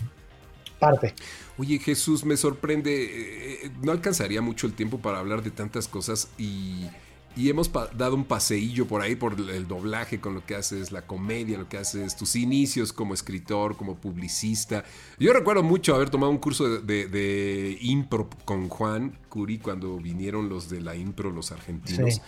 Parte. 0.79 1.13
Oye, 1.57 1.77
Jesús, 1.79 2.25
me 2.25 2.35
sorprende. 2.35 3.63
eh, 3.65 3.71
no 3.81 3.91
alcanzaría 3.91 4.41
mucho 4.41 4.65
el 4.67 4.73
tiempo 4.73 4.97
para 4.97 5.19
hablar 5.19 5.43
de 5.43 5.51
tantas 5.51 5.87
cosas 5.87 6.29
y, 6.37 6.87
y 7.35 7.49
hemos 7.49 7.71
dado 7.97 8.15
un 8.15 8.25
paseillo 8.25 8.87
por 8.87 9.01
ahí 9.01 9.15
por 9.15 9.33
el 9.39 9.67
doblaje 9.67 10.19
con 10.19 10.33
lo 10.35 10.45
que 10.45 10.55
haces, 10.55 10.91
la 10.91 11.07
comedia, 11.07 11.57
lo 11.57 11.67
que 11.67 11.77
haces, 11.77 12.15
tus 12.15 12.35
inicios 12.35 12.93
como 12.93 13.13
escritor, 13.13 13.75
como 13.75 13.95
publicista. 13.95 14.83
Yo 15.19 15.33
recuerdo 15.33 15.63
mucho 15.63 15.95
haber 15.95 16.09
tomado 16.09 16.31
un 16.31 16.37
curso 16.37 16.69
de, 16.69 16.81
de- 16.81 17.07
de 17.07 17.77
impro 17.81 18.29
con 18.45 18.69
Juan 18.69 19.17
Curi 19.29 19.57
cuando 19.57 19.97
vinieron 19.97 20.47
los 20.49 20.69
de 20.69 20.81
la 20.81 20.95
impro, 20.95 21.31
los 21.31 21.51
argentinos. 21.51 22.15
Sí. 22.15 22.21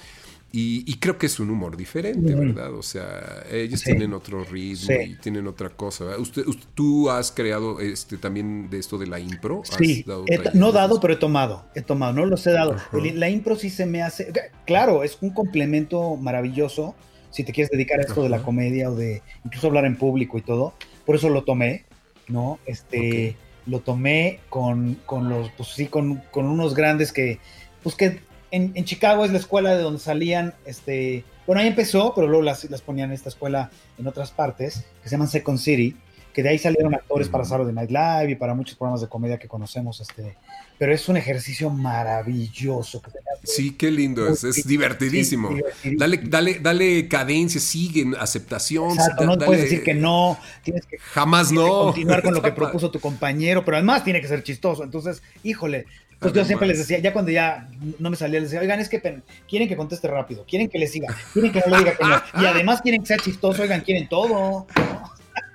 Y, 0.58 0.86
y 0.90 0.96
creo 1.00 1.18
que 1.18 1.26
es 1.26 1.38
un 1.42 1.50
humor 1.50 1.76
diferente. 1.76 2.34
¿verdad? 2.34 2.74
O 2.74 2.82
sea, 2.82 3.44
ellos 3.52 3.82
Sí. 3.82 3.88
tienen 3.88 4.14
otro 4.14 4.44
ritmo 4.46 4.88
Sí. 4.88 4.94
y 5.12 5.16
tienen 5.18 5.48
otra 5.48 5.70
cosa. 5.70 6.18
Usted, 6.18 6.48
usted- 6.48 6.66
¿Tú 6.76 7.10
has 7.10 7.32
creado 7.32 7.82
este 7.82 8.18
también 8.18 8.70
de 8.70 8.80
esto 8.80 8.98
de 8.98 9.08
la 9.08 9.20
impro? 9.20 9.64
¿Has 9.64 9.76
Sí, 9.76 10.04
dado 10.08 10.24
he- 10.28 10.40
no 10.58 10.72
dado, 10.72 11.02
pero 11.02 11.14
he 11.14 11.18
tomado, 11.18 11.66
he 11.76 11.82
tomado, 11.82 12.14
no 12.14 12.26
los 12.26 12.48
he 12.48 12.52
dado. 12.52 12.76
La 13.16 13.30
impro 13.30 13.56
sí 13.58 13.70
se 13.70 13.86
me 13.86 14.02
hace, 14.02 14.32
claro, 14.66 15.04
es 15.04 15.18
un 15.22 15.32
complemento 15.32 16.16
maravilloso 16.16 16.96
si 17.32 17.44
te 17.44 17.52
quieres 17.52 17.70
dedicar 17.70 18.00
a 18.00 18.04
esto 18.04 18.24
de 18.24 18.30
la 18.30 18.42
comedia 18.42 18.90
o 18.90 18.96
de 18.96 19.22
incluso 19.44 19.68
hablar 19.68 19.84
en 19.86 19.98
público 19.98 20.38
y 20.38 20.42
todo. 20.42 20.74
Por 21.06 21.18
eso 21.18 21.28
lo 21.30 21.44
tomé, 21.44 21.84
¿no? 22.30 22.60
Este, 22.66 23.36
lo 23.66 23.82
tomé 23.82 24.40
con, 24.48 24.96
con 25.06 25.28
los, 25.28 25.50
pues 25.58 25.70
sí, 25.70 25.88
con, 25.88 26.22
con 26.32 26.46
unos 26.46 26.76
grandes 26.76 27.12
que, 27.12 27.40
pues 27.84 27.96
que 27.96 28.20
en, 28.56 28.72
en 28.76 28.86
Chicago 28.86 29.26
es 29.26 29.32
la 29.32 29.38
escuela 29.40 29.76
de 29.76 29.82
donde 29.84 30.00
salían, 30.00 30.54
este, 30.66 31.24
bueno, 31.46 31.62
ahí 31.62 31.68
empezó, 31.68 32.14
pero 32.16 32.28
luego 32.28 32.44
las, 32.44 32.64
las 32.70 32.82
ponían 32.82 33.10
en 33.10 33.16
esta 33.16 33.30
escuela 33.30 33.70
en 33.98 34.08
otras 34.08 34.32
partes, 34.32 34.86
que 35.04 35.10
se 35.10 35.16
llaman 35.16 35.28
Second 35.28 35.60
City, 35.60 35.96
que 36.34 36.44
de 36.44 36.50
ahí 36.50 36.58
salieron 36.60 36.94
actores 36.94 37.30
para 37.30 37.44
Ujú. 37.44 37.50
Saturday 37.50 37.74
Night 37.74 37.92
Live 37.92 38.32
y 38.32 38.36
para 38.36 38.54
muchos 38.54 38.76
programas 38.76 39.00
de 39.02 39.08
comedia 39.08 39.38
que 39.40 39.48
conocemos, 39.48 40.02
este, 40.02 40.36
pero 40.78 40.94
es 40.94 41.08
un 41.08 41.16
ejercicio 41.16 41.70
maravilloso. 41.70 43.02
que 43.02 43.12
Sí, 43.44 43.72
qué 43.72 43.90
lindo 43.92 44.28
es. 44.28 44.44
Es 44.44 44.68
divertidísimo. 44.68 45.50
sí, 45.50 45.56
divertidísimo. 45.56 46.00
Dale, 46.00 46.18
dale, 46.26 46.60
dale 46.60 47.08
cadencia, 47.08 47.62
sigue, 47.62 48.06
aceptación. 48.20 48.92
Exacto, 48.92 49.22
da- 49.22 49.28
no 49.28 49.36
dale- 49.38 49.46
puedes 49.46 49.62
decir 49.64 49.84
que 49.84 49.94
no, 49.94 50.38
tienes 50.64 50.86
que 50.86 50.98
Jamás 50.98 51.50
tienes 51.50 51.64
que 51.66 51.70
no. 51.72 51.84
continuar 51.86 52.22
con 52.22 52.34
lo 52.34 52.42
que 52.42 52.52
propuso 52.62 52.92
tu 52.92 53.00
compañero, 53.00 53.64
pero 53.64 53.78
además 53.78 54.04
tiene 54.04 54.20
que 54.20 54.28
ser 54.28 54.44
chistoso. 54.44 54.84
Entonces, 54.84 55.22
híjole, 55.44 55.86
pues 56.20 56.34
yo 56.34 56.46
siempre 56.46 56.68
les 56.68 56.78
decía, 56.78 57.00
ya 57.00 57.14
cuando 57.14 57.32
ya 57.32 57.70
no 58.00 58.10
me 58.10 58.16
salía, 58.16 58.40
les 58.40 58.50
decía, 58.50 58.62
oigan, 58.62 58.80
es 58.80 58.90
que 58.90 59.22
quieren 59.48 59.68
que 59.68 59.76
conteste 59.76 60.08
rápido, 60.08 60.46
quieren 60.48 60.70
que 60.70 60.80
le 60.80 60.88
siga, 60.88 61.16
quieren 61.34 61.52
que 61.52 61.60
no 61.60 61.68
le 61.68 61.78
diga 61.80 61.96
que 61.98 62.04
no, 62.04 62.42
y 62.42 62.46
además 62.46 62.82
quieren 62.82 63.02
que 63.02 63.08
sea 63.08 63.18
chistoso, 63.18 63.62
oigan, 63.62 63.82
quieren 63.82 64.08
todo. 64.10 64.68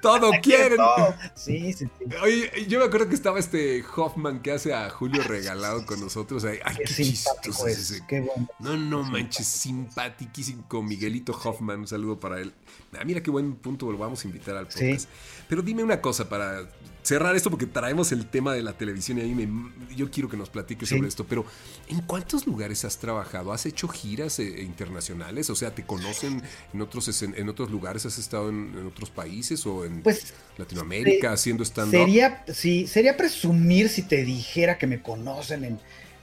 Todo 0.02 0.30
quieren. 0.42 0.78
todo. 0.78 1.14
Sí, 1.34 1.74
sí, 1.74 1.86
sí. 1.98 2.04
Oye, 2.22 2.50
yo 2.68 2.78
me 2.78 2.86
acuerdo 2.86 3.08
que 3.08 3.14
estaba 3.14 3.38
este 3.38 3.84
Hoffman 3.96 4.40
que 4.40 4.52
hace 4.52 4.72
a 4.72 4.88
Julio 4.88 5.22
regalado 5.22 5.84
con 5.84 6.00
nosotros. 6.00 6.42
Ay, 6.44 6.58
ay, 6.64 6.76
Qué 6.76 6.84
qué 6.84 6.94
chistoso 7.04 7.66
es 7.66 7.78
es, 7.78 7.90
ese. 7.90 8.06
qué 8.08 8.20
bueno. 8.20 8.48
No, 8.60 8.76
no 8.78 9.02
manches, 9.02 9.46
simpaticísimo 9.46 10.64
Miguelito 10.82 11.32
Hoffman. 11.32 11.80
Un 11.80 11.86
saludo 11.86 12.18
para 12.18 12.40
él. 12.40 12.54
Ah, 12.98 13.04
mira 13.04 13.22
qué 13.22 13.30
buen 13.30 13.56
punto, 13.56 13.92
lo 13.92 13.98
vamos 13.98 14.24
a 14.24 14.28
invitar 14.28 14.56
al 14.56 14.66
podcast. 14.68 15.06
Pero 15.48 15.60
dime 15.60 15.84
una 15.84 16.00
cosa 16.00 16.28
para 16.30 16.66
cerrar 17.10 17.34
esto, 17.36 17.50
porque 17.50 17.66
traemos 17.66 18.12
el 18.12 18.26
tema 18.26 18.54
de 18.54 18.62
la 18.62 18.72
televisión 18.72 19.18
y 19.18 19.22
a 19.22 19.24
mí 19.24 19.34
me, 19.46 19.94
yo 19.94 20.10
quiero 20.10 20.28
que 20.28 20.36
nos 20.36 20.48
platiques 20.48 20.88
Sí. 20.88 20.94
sobre 20.96 21.08
esto. 21.08 21.26
Pero, 21.26 21.44
¿en 21.88 22.00
cuántos 22.02 22.46
lugares 22.46 22.84
has 22.84 22.98
trabajado? 22.98 23.52
¿Has 23.52 23.66
hecho 23.66 23.88
giras 23.88 24.38
eh, 24.38 24.62
internacionales? 24.62 25.50
O 25.50 25.54
sea, 25.56 25.74
¿te 25.74 25.84
conocen 25.84 26.42
en 26.72 26.80
otros, 26.80 27.22
en 27.22 27.48
otros 27.48 27.70
lugares? 27.70 28.06
¿Has 28.06 28.16
estado 28.18 28.48
en, 28.48 28.72
en 28.78 28.86
otros 28.86 29.10
países 29.10 29.66
o 29.66 29.84
en 29.84 30.02
Pues 30.02 30.32
Latinoamérica 30.56 31.28
se- 31.28 31.34
haciendo 31.34 31.64
stand-up? 31.64 31.98
Sería, 32.00 32.44
sí, 32.48 32.86
sería 32.86 33.16
presumir 33.16 33.88
si 33.88 34.02
te 34.02 34.24
dijera 34.24 34.78
que 34.78 34.86
me 34.86 35.02
conocen 35.02 35.64
en, 35.64 35.78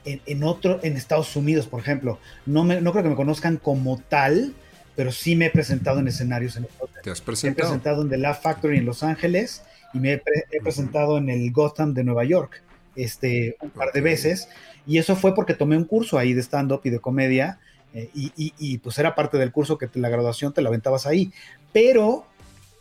en, 0.05 0.21
en 0.25 0.43
otro, 0.43 0.79
en 0.83 0.95
Estados 0.97 1.35
Unidos, 1.35 1.67
por 1.67 1.81
ejemplo. 1.81 2.17
No, 2.45 2.63
me, 2.63 2.79
no 2.81 2.91
creo 2.93 3.03
que 3.03 3.09
me 3.09 3.15
conozcan 3.15 3.57
como 3.57 3.99
tal, 4.09 4.53
pero 4.95 5.11
sí 5.11 5.35
me 5.35 5.47
he 5.47 5.49
presentado 5.51 5.99
en 5.99 6.07
escenarios 6.07 6.55
en. 6.55 6.67
¿Te 7.03 7.11
has 7.11 7.19
Me 7.19 7.23
he 7.23 7.25
presentado? 7.25 7.67
presentado 7.69 8.01
en 8.03 8.09
The 8.09 8.17
Laugh 8.17 8.41
Factory 8.41 8.77
en 8.77 8.85
Los 8.85 9.03
Ángeles 9.03 9.61
y 9.93 9.99
me 9.99 10.13
he, 10.13 10.17
pre- 10.17 10.45
he 10.51 10.61
presentado 10.61 11.17
en 11.17 11.29
el 11.29 11.51
Gotham 11.51 11.93
de 11.93 12.03
Nueva 12.03 12.23
York 12.25 12.61
este, 12.95 13.55
un 13.61 13.69
par 13.69 13.91
de 13.93 14.01
veces. 14.01 14.49
Y 14.85 14.97
eso 14.97 15.15
fue 15.15 15.35
porque 15.35 15.53
tomé 15.53 15.77
un 15.77 15.83
curso 15.85 16.17
ahí 16.17 16.33
de 16.33 16.41
stand-up 16.41 16.81
y 16.83 16.89
de 16.89 16.99
comedia. 16.99 17.59
eh, 17.93 18.09
y, 18.13 18.31
y- 18.35 18.53
y, 18.59 18.77
pues 18.79 18.97
era 18.99 19.15
parte 19.15 19.37
del 19.37 19.51
curso 19.51 19.77
que 19.77 19.87
te- 19.87 19.99
la 19.99 20.09
graduación 20.09 20.53
te 20.53 20.61
la 20.61 20.69
aventabas 20.69 21.05
ahí. 21.07 21.31
Pero 21.71 22.25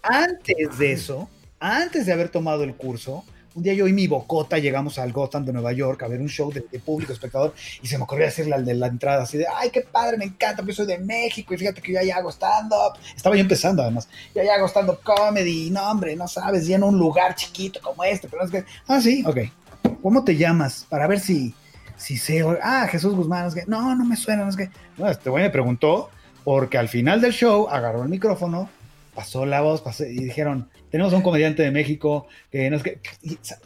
antes 0.02 0.78
de 0.78 0.92
eso, 0.92 1.28
antes 1.60 2.06
de 2.06 2.12
haber 2.12 2.28
tomado 2.28 2.64
el 2.64 2.74
curso, 2.74 3.24
un 3.56 3.62
día 3.62 3.72
yo 3.72 3.88
y 3.88 3.92
mi 3.94 4.06
bocota 4.06 4.58
llegamos 4.58 4.98
al 4.98 5.12
Gotham 5.12 5.46
de 5.46 5.52
Nueva 5.52 5.72
York 5.72 6.02
a 6.02 6.08
ver 6.08 6.20
un 6.20 6.28
show 6.28 6.52
de, 6.52 6.66
de 6.70 6.78
público 6.78 7.14
espectador 7.14 7.54
y 7.82 7.86
se 7.86 7.96
me 7.96 8.04
ocurrió 8.04 8.26
decirle 8.26 8.54
al 8.54 8.66
de 8.66 8.74
la 8.74 8.86
entrada 8.86 9.22
así 9.22 9.38
de, 9.38 9.46
ay, 9.52 9.70
qué 9.70 9.80
padre, 9.80 10.18
me 10.18 10.26
encanta, 10.26 10.58
porque 10.58 10.74
soy 10.74 10.86
de 10.86 10.98
México 10.98 11.54
y 11.54 11.56
fíjate 11.56 11.80
que 11.80 11.94
yo 11.94 12.02
ya 12.02 12.16
hago. 12.16 12.28
Estaba 12.28 13.34
yo 13.34 13.40
empezando 13.40 13.82
además, 13.82 14.08
yo 14.34 14.42
ya 14.42 14.54
hago 14.54 14.68
stand-up 14.68 15.00
comedy, 15.02 15.70
no 15.70 15.90
hombre, 15.90 16.14
no 16.16 16.28
sabes, 16.28 16.66
lleno 16.66 16.86
un 16.86 16.98
lugar 16.98 17.34
chiquito 17.34 17.80
como 17.80 18.04
este, 18.04 18.28
pero 18.28 18.44
es 18.44 18.50
que, 18.50 18.64
ah, 18.88 19.00
sí, 19.00 19.24
ok. 19.26 19.38
¿Cómo 20.02 20.22
te 20.22 20.36
llamas? 20.36 20.86
Para 20.90 21.06
ver 21.06 21.18
si, 21.18 21.54
si 21.96 22.18
sé, 22.18 22.44
ah, 22.62 22.86
Jesús 22.90 23.14
Guzmán, 23.14 23.50
no, 23.66 23.94
no 23.94 24.04
me 24.04 24.16
suena, 24.16 24.44
no 24.44 24.50
es 24.50 24.56
que, 24.56 24.68
no, 24.98 25.08
este 25.08 25.30
güey 25.30 25.44
me 25.44 25.50
preguntó, 25.50 26.10
porque 26.44 26.76
al 26.76 26.88
final 26.88 27.22
del 27.22 27.32
show 27.32 27.68
agarró 27.70 28.02
el 28.02 28.10
micrófono, 28.10 28.68
pasó 29.14 29.46
la 29.46 29.62
voz, 29.62 29.80
pasé, 29.80 30.12
y 30.12 30.24
dijeron, 30.24 30.68
tenemos 30.90 31.12
a 31.12 31.16
un 31.16 31.22
comediante 31.22 31.62
de 31.62 31.70
México 31.70 32.26
que 32.50 32.68
no 32.70 32.76
es 32.76 32.82
que, 32.82 33.00
y, 33.22 33.38
sa- 33.42 33.58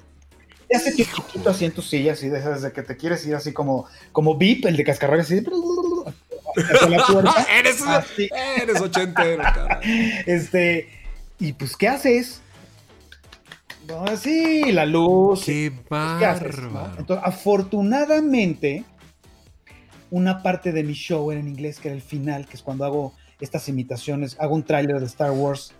te 0.68 0.76
hace 0.76 0.94
chiquito 0.94 1.50
así 1.50 1.64
en 1.64 1.72
tu 1.72 1.82
silla, 1.82 2.12
así 2.12 2.28
de 2.28 2.38
esas 2.38 2.62
de 2.62 2.72
que 2.72 2.82
te 2.82 2.96
quieres 2.96 3.26
ir 3.26 3.34
así 3.34 3.52
como, 3.52 3.86
como 4.12 4.36
Vip, 4.36 4.64
el 4.66 4.76
de 4.76 4.84
cascarrabias, 4.84 5.26
así, 5.26 5.44
hacia 6.56 6.88
la 6.88 7.04
puerta, 7.06 7.46
eres, 7.58 7.82
así. 7.82 8.28
eres 8.62 8.80
ochentero, 8.80 9.42
este, 10.26 10.88
y 11.40 11.52
pues, 11.54 11.76
¿qué 11.76 11.88
haces? 11.88 12.40
No, 13.88 14.16
sí, 14.16 14.70
la 14.70 14.86
luz, 14.86 15.42
Qué 15.44 15.72
¿qué 15.88 16.24
haces, 16.26 16.58
no? 16.60 16.70
bárbaro. 16.70 17.00
Entonces, 17.00 17.24
afortunadamente, 17.26 18.84
una 20.12 20.42
parte 20.42 20.70
de 20.70 20.84
mi 20.84 20.92
show 20.92 21.32
era 21.32 21.40
en 21.40 21.48
inglés, 21.48 21.80
que 21.80 21.88
era 21.88 21.96
el 21.96 22.02
final, 22.02 22.46
que 22.46 22.56
es 22.56 22.62
cuando 22.62 22.84
hago 22.84 23.14
estas 23.40 23.68
imitaciones, 23.68 24.36
hago 24.38 24.54
un 24.54 24.62
tráiler 24.62 25.00
de 25.00 25.06
Star 25.06 25.32
Wars. 25.32 25.72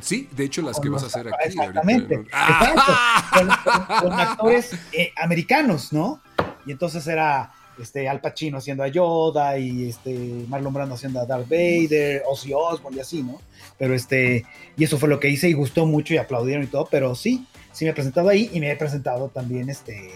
Sí, 0.00 0.28
de 0.32 0.44
hecho, 0.44 0.62
las 0.62 0.80
que 0.80 0.88
vas 0.88 1.02
a 1.02 1.06
hacer 1.06 1.28
aquí. 1.28 1.48
Exactamente. 1.48 2.14
ahorita, 2.14 2.36
¿no? 2.38 2.72
exacto, 2.72 3.70
¡Ah! 3.70 4.00
con, 4.02 4.12
actores 4.12 4.72
eh, 4.92 5.12
americanos, 5.16 5.92
¿no? 5.92 6.20
Y 6.66 6.72
entonces 6.72 7.06
era 7.06 7.52
este, 7.78 8.08
Al 8.08 8.20
Pacino 8.20 8.58
haciendo 8.58 8.82
a 8.82 8.88
Yoda 8.88 9.58
y 9.58 9.88
este, 9.88 10.44
Marlon 10.48 10.72
Brando 10.72 10.94
haciendo 10.94 11.20
a 11.20 11.26
Darth 11.26 11.48
Vader, 11.48 12.22
Ozzy 12.26 12.52
Osbourne 12.54 12.96
y 12.96 13.00
así, 13.00 13.22
¿no? 13.22 13.40
Pero 13.78 13.94
este, 13.94 14.44
y 14.76 14.84
eso 14.84 14.98
fue 14.98 15.08
lo 15.08 15.20
que 15.20 15.28
hice 15.28 15.48
y 15.48 15.52
gustó 15.52 15.86
mucho 15.86 16.14
y 16.14 16.18
aplaudieron 16.18 16.64
y 16.64 16.68
todo, 16.68 16.88
pero 16.90 17.14
sí, 17.14 17.46
sí 17.72 17.84
me 17.84 17.90
he 17.90 17.94
presentado 17.94 18.28
ahí 18.28 18.50
y 18.52 18.60
me 18.60 18.70
he 18.70 18.76
presentado 18.76 19.28
también 19.28 19.68
este, 19.68 20.10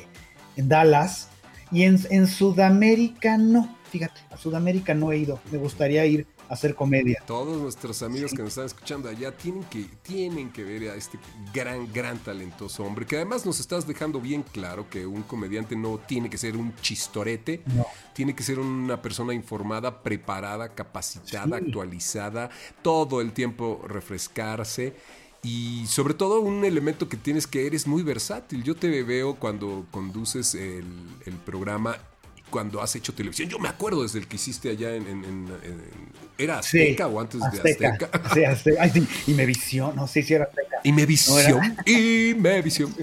en 0.56 0.68
Dallas 0.68 1.28
y 1.72 1.82
en, 1.82 1.98
en 2.10 2.26
Sudamérica 2.26 3.38
no, 3.38 3.76
fíjate, 3.90 4.20
a 4.30 4.36
Sudamérica 4.36 4.94
no 4.94 5.12
he 5.12 5.18
ido, 5.18 5.40
me 5.50 5.58
gustaría 5.58 6.04
ir 6.06 6.26
hacer 6.48 6.74
comedia. 6.74 7.22
Todos 7.26 7.56
nuestros 7.60 8.02
amigos 8.02 8.32
que 8.32 8.38
nos 8.38 8.48
están 8.50 8.66
escuchando 8.66 9.08
allá 9.08 9.36
tienen 9.36 9.64
que, 9.64 9.84
tienen 10.02 10.50
que 10.50 10.64
ver 10.64 10.90
a 10.90 10.94
este 10.94 11.18
gran, 11.52 11.92
gran 11.92 12.18
talentoso 12.18 12.84
hombre, 12.84 13.06
que 13.06 13.16
además 13.16 13.44
nos 13.46 13.60
estás 13.60 13.86
dejando 13.86 14.20
bien 14.20 14.42
claro 14.42 14.88
que 14.88 15.06
un 15.06 15.22
comediante 15.22 15.76
no 15.76 15.98
tiene 15.98 16.30
que 16.30 16.38
ser 16.38 16.56
un 16.56 16.74
chistorete, 16.76 17.62
No. 17.74 17.86
tiene 18.14 18.34
que 18.34 18.42
ser 18.42 18.58
una 18.58 19.00
persona 19.02 19.34
informada, 19.34 20.02
preparada, 20.02 20.74
capacitada, 20.74 21.58
Sí. 21.58 21.64
actualizada, 21.66 22.50
todo 22.82 23.20
el 23.20 23.32
tiempo 23.32 23.82
refrescarse. 23.86 24.94
Y 25.42 25.86
sobre 25.86 26.14
todo 26.14 26.40
un 26.40 26.64
elemento 26.64 27.08
que 27.08 27.16
tienes 27.16 27.46
que 27.46 27.66
eres 27.68 27.86
muy 27.86 28.02
versátil. 28.02 28.64
Yo 28.64 28.74
te 28.74 29.02
veo 29.04 29.36
cuando 29.36 29.86
conduces 29.92 30.56
el, 30.56 30.84
el 31.24 31.34
programa, 31.34 31.96
cuando 32.50 32.80
has 32.80 32.94
hecho 32.96 33.12
televisión. 33.14 33.48
Yo 33.48 33.58
me 33.58 33.68
acuerdo 33.68 34.02
desde 34.02 34.18
el 34.20 34.26
que 34.28 34.36
hiciste 34.36 34.70
allá 34.70 34.94
en... 34.94 35.06
en- 35.06 35.24
en- 35.24 35.48
en- 35.62 36.16
¿Era 36.38 36.62
Sí, 36.62 36.80
Azteca 36.80 37.06
o 37.08 37.18
antes 37.20 37.40
de 37.40 37.46
Azteca? 37.46 38.10
Sí, 38.34 38.44
Azteca. 38.44 38.82
Ay, 38.82 38.90
sí, 38.90 39.08
y 39.26 39.32
me 39.34 39.46
visió, 39.46 39.92
no 39.96 40.06
sé 40.06 40.22
si 40.22 40.34
era 40.34 40.44
Azteca. 40.44 40.76
Y 40.84 40.92
me 40.92 41.02
No 41.02 41.08
visión. 41.08 41.64
era. 41.64 41.76
Y 41.86 42.34
me 42.34 42.60
visión. 42.62 42.94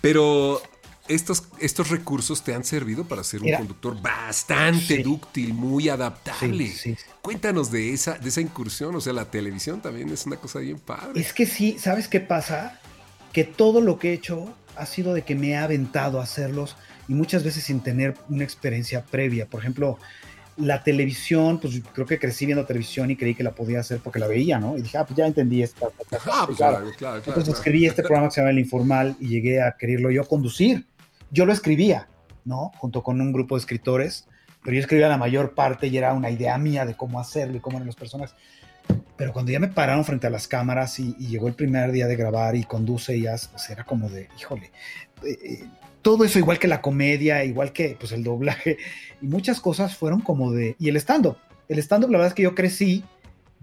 Pero 0.00 0.60
estos, 1.08 1.44
estos 1.60 1.90
recursos 1.90 2.42
te 2.42 2.54
han 2.54 2.64
servido 2.64 3.04
para 3.04 3.22
ser 3.24 3.42
un 3.42 3.48
Era- 3.48 3.58
conductor 3.58 4.00
bastante 4.00 4.96
Sí. 4.96 5.02
dúctil, 5.02 5.54
muy 5.54 5.88
adaptable. 5.88 6.66
Sí, 6.68 6.94
sí. 6.94 6.96
Cuéntanos 7.22 7.70
de 7.70 7.92
esa, 7.92 8.14
de 8.18 8.28
esa 8.28 8.40
incursión. 8.40 8.94
O 8.96 9.00
sea, 9.00 9.12
la 9.12 9.30
televisión 9.30 9.80
también 9.80 10.08
es 10.10 10.26
una 10.26 10.36
cosa 10.36 10.58
bien 10.58 10.78
padre. 10.78 11.20
Es 11.20 11.32
que 11.32 11.46
sí, 11.46 11.76
¿sabes 11.78 12.08
qué 12.08 12.20
pasa? 12.20 12.80
Que 13.32 13.44
todo 13.44 13.80
lo 13.80 13.98
que 13.98 14.10
he 14.10 14.12
hecho 14.14 14.52
ha 14.76 14.86
sido 14.86 15.14
de 15.14 15.22
que 15.22 15.34
me 15.36 15.50
he 15.50 15.56
aventado 15.56 16.20
a 16.20 16.24
hacerlos 16.24 16.76
y 17.08 17.14
muchas 17.14 17.44
veces 17.44 17.64
sin 17.64 17.80
tener 17.80 18.14
una 18.28 18.44
experiencia 18.44 19.02
previa. 19.04 19.46
Por 19.46 19.60
ejemplo, 19.60 19.98
la 20.56 20.82
televisión, 20.84 21.58
pues 21.60 21.82
creo 21.92 22.06
que 22.06 22.18
crecí 22.18 22.46
viendo 22.46 22.64
televisión 22.64 23.10
y 23.10 23.16
creí 23.16 23.34
que 23.34 23.42
la 23.42 23.50
podía 23.52 23.80
hacer 23.80 23.98
porque 24.02 24.18
la 24.20 24.28
veía, 24.28 24.58
¿no? 24.60 24.78
Y 24.78 24.82
dije, 24.82 24.96
ah, 24.98 25.04
pues 25.04 25.16
ya 25.16 25.26
entendí 25.26 25.62
esta. 25.62 25.88
esta- 25.88 26.16
esta- 26.16 26.30
Ah, 26.32 26.44
pues 26.46 26.56
claro. 26.58 26.76
claro, 26.78 26.92
claro. 26.96 27.16
Entonces 27.18 27.44
claro. 27.44 27.58
escribí 27.58 27.86
este 27.86 28.02
programa 28.02 28.28
que 28.28 28.34
se 28.34 28.40
llama 28.40 28.50
El 28.50 28.58
Informal 28.60 29.16
y 29.20 29.28
llegué 29.28 29.60
a 29.60 29.74
quererlo 29.78 30.10
yo 30.10 30.24
conducir. 30.26 30.86
Yo 31.30 31.44
lo 31.46 31.52
escribía, 31.52 32.06
¿no? 32.44 32.70
Junto 32.78 33.02
con 33.02 33.20
un 33.20 33.32
grupo 33.32 33.56
de 33.56 33.60
escritores, 33.60 34.26
pero 34.62 34.74
yo 34.74 34.80
escribía 34.80 35.08
la 35.08 35.18
mayor 35.18 35.54
parte 35.54 35.88
y 35.88 35.96
era 35.98 36.12
una 36.14 36.30
idea 36.30 36.56
mía 36.58 36.86
de 36.86 36.94
cómo 36.94 37.18
hacerlo 37.20 37.56
y 37.56 37.60
cómo 37.60 37.78
eran 37.78 37.86
las 37.86 37.96
personas. 37.96 38.34
Pero 39.16 39.32
cuando 39.32 39.50
ya 39.50 39.58
me 39.60 39.68
pararon 39.68 40.04
frente 40.04 40.26
a 40.26 40.30
las 40.30 40.46
cámaras 40.46 40.98
y, 41.00 41.16
y 41.18 41.26
llegó 41.28 41.48
el 41.48 41.54
primer 41.54 41.90
día 41.92 42.06
de 42.06 42.16
grabar 42.16 42.54
y 42.54 42.64
conduce 42.64 43.16
y 43.16 43.22
ya, 43.22 43.34
pues 43.50 43.68
era 43.70 43.82
como 43.84 44.08
de, 44.08 44.28
híjole, 44.38 44.70
eh, 45.24 45.38
eh, 45.42 45.64
todo 46.04 46.24
eso 46.24 46.38
igual 46.38 46.58
que 46.58 46.68
la 46.68 46.82
comedia, 46.82 47.44
igual 47.44 47.72
que 47.72 47.96
pues 47.98 48.12
el 48.12 48.22
doblaje 48.22 48.76
y 49.22 49.26
muchas 49.26 49.60
cosas 49.60 49.96
fueron 49.96 50.20
como 50.20 50.52
de, 50.52 50.76
y 50.78 50.90
el 50.90 50.96
stand-up, 50.96 51.38
el 51.68 51.78
stand-up 51.78 52.10
la 52.10 52.18
verdad 52.18 52.28
es 52.28 52.34
que 52.34 52.42
yo 52.42 52.54
crecí 52.54 53.02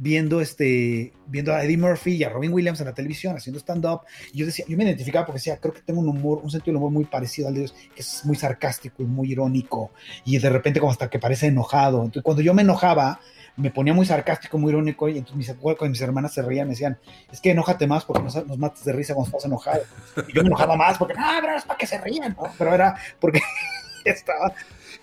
viendo 0.02 0.42
este 0.42 1.14
viendo 1.28 1.54
a 1.54 1.64
Eddie 1.64 1.78
Murphy 1.78 2.16
y 2.16 2.24
a 2.24 2.30
Robin 2.30 2.52
Williams 2.52 2.80
en 2.80 2.88
la 2.88 2.94
televisión 2.94 3.38
haciendo 3.38 3.60
stand 3.60 3.86
up 3.86 4.02
y 4.34 4.40
yo 4.40 4.48
decía 4.48 4.66
yo 4.68 4.76
me 4.76 4.84
identificaba 4.84 5.28
porque 5.28 5.38
decía 5.38 5.58
creo 5.58 5.76
que 5.76 5.82
tengo 5.82 6.00
un 6.00 6.10
humor 6.10 6.40
un 6.42 6.50
sentido 6.50 6.72
del 6.72 6.78
humor 6.78 6.92
muy 6.92 7.06
parecido 7.06 7.48
al 7.48 7.54
de 7.54 7.60
ellos 7.60 7.76
que 7.94 8.02
es 8.02 8.26
muy 8.26 8.36
sarcástico 8.36 9.04
y 9.04 9.06
muy 9.06 9.32
irónico 9.32 9.92
y 10.26 10.40
de 10.40 10.50
repente 10.50 10.80
como 10.80 10.92
hasta 10.92 11.08
que 11.08 11.20
parece 11.20 11.46
enojado 11.46 11.98
entonces 11.98 12.24
cuando 12.24 12.42
yo 12.42 12.52
me 12.56 12.64
enojaba 12.64 13.20
me 13.58 13.70
ponía 13.70 13.94
muy 13.94 14.08
sarcástico 14.08 14.58
muy 14.58 14.72
irónico 14.72 15.08
y 15.08 15.20
entonces 15.20 15.38
mis, 15.38 15.54
cuando 15.54 15.90
mis 15.90 16.02
hermanas 16.02 16.34
se 16.34 16.42
reían 16.42 16.66
me 16.66 16.72
decían 16.72 16.98
es 17.32 17.40
que 17.40 17.52
enójate 17.52 17.86
más 17.86 18.04
porque 18.04 18.24
nos, 18.24 18.48
nos 18.48 18.58
matas 18.58 18.84
de 18.84 18.94
risa 18.94 19.14
cuando 19.14 19.28
estás 19.28 19.46
enojado 19.46 19.84
y 20.28 20.34
yo 20.34 20.42
me 20.42 20.48
enojaba 20.48 20.76
más 20.76 20.98
porque 20.98 21.14
no 21.14 21.28
pero 21.42 21.56
es 21.56 21.64
para 21.64 21.78
que 21.78 21.86
se 21.86 22.00
rían 22.02 22.36
¿no? 22.36 22.52
pero 22.58 22.74
era 22.74 22.96
porque 23.20 23.40
estaba 24.06 24.52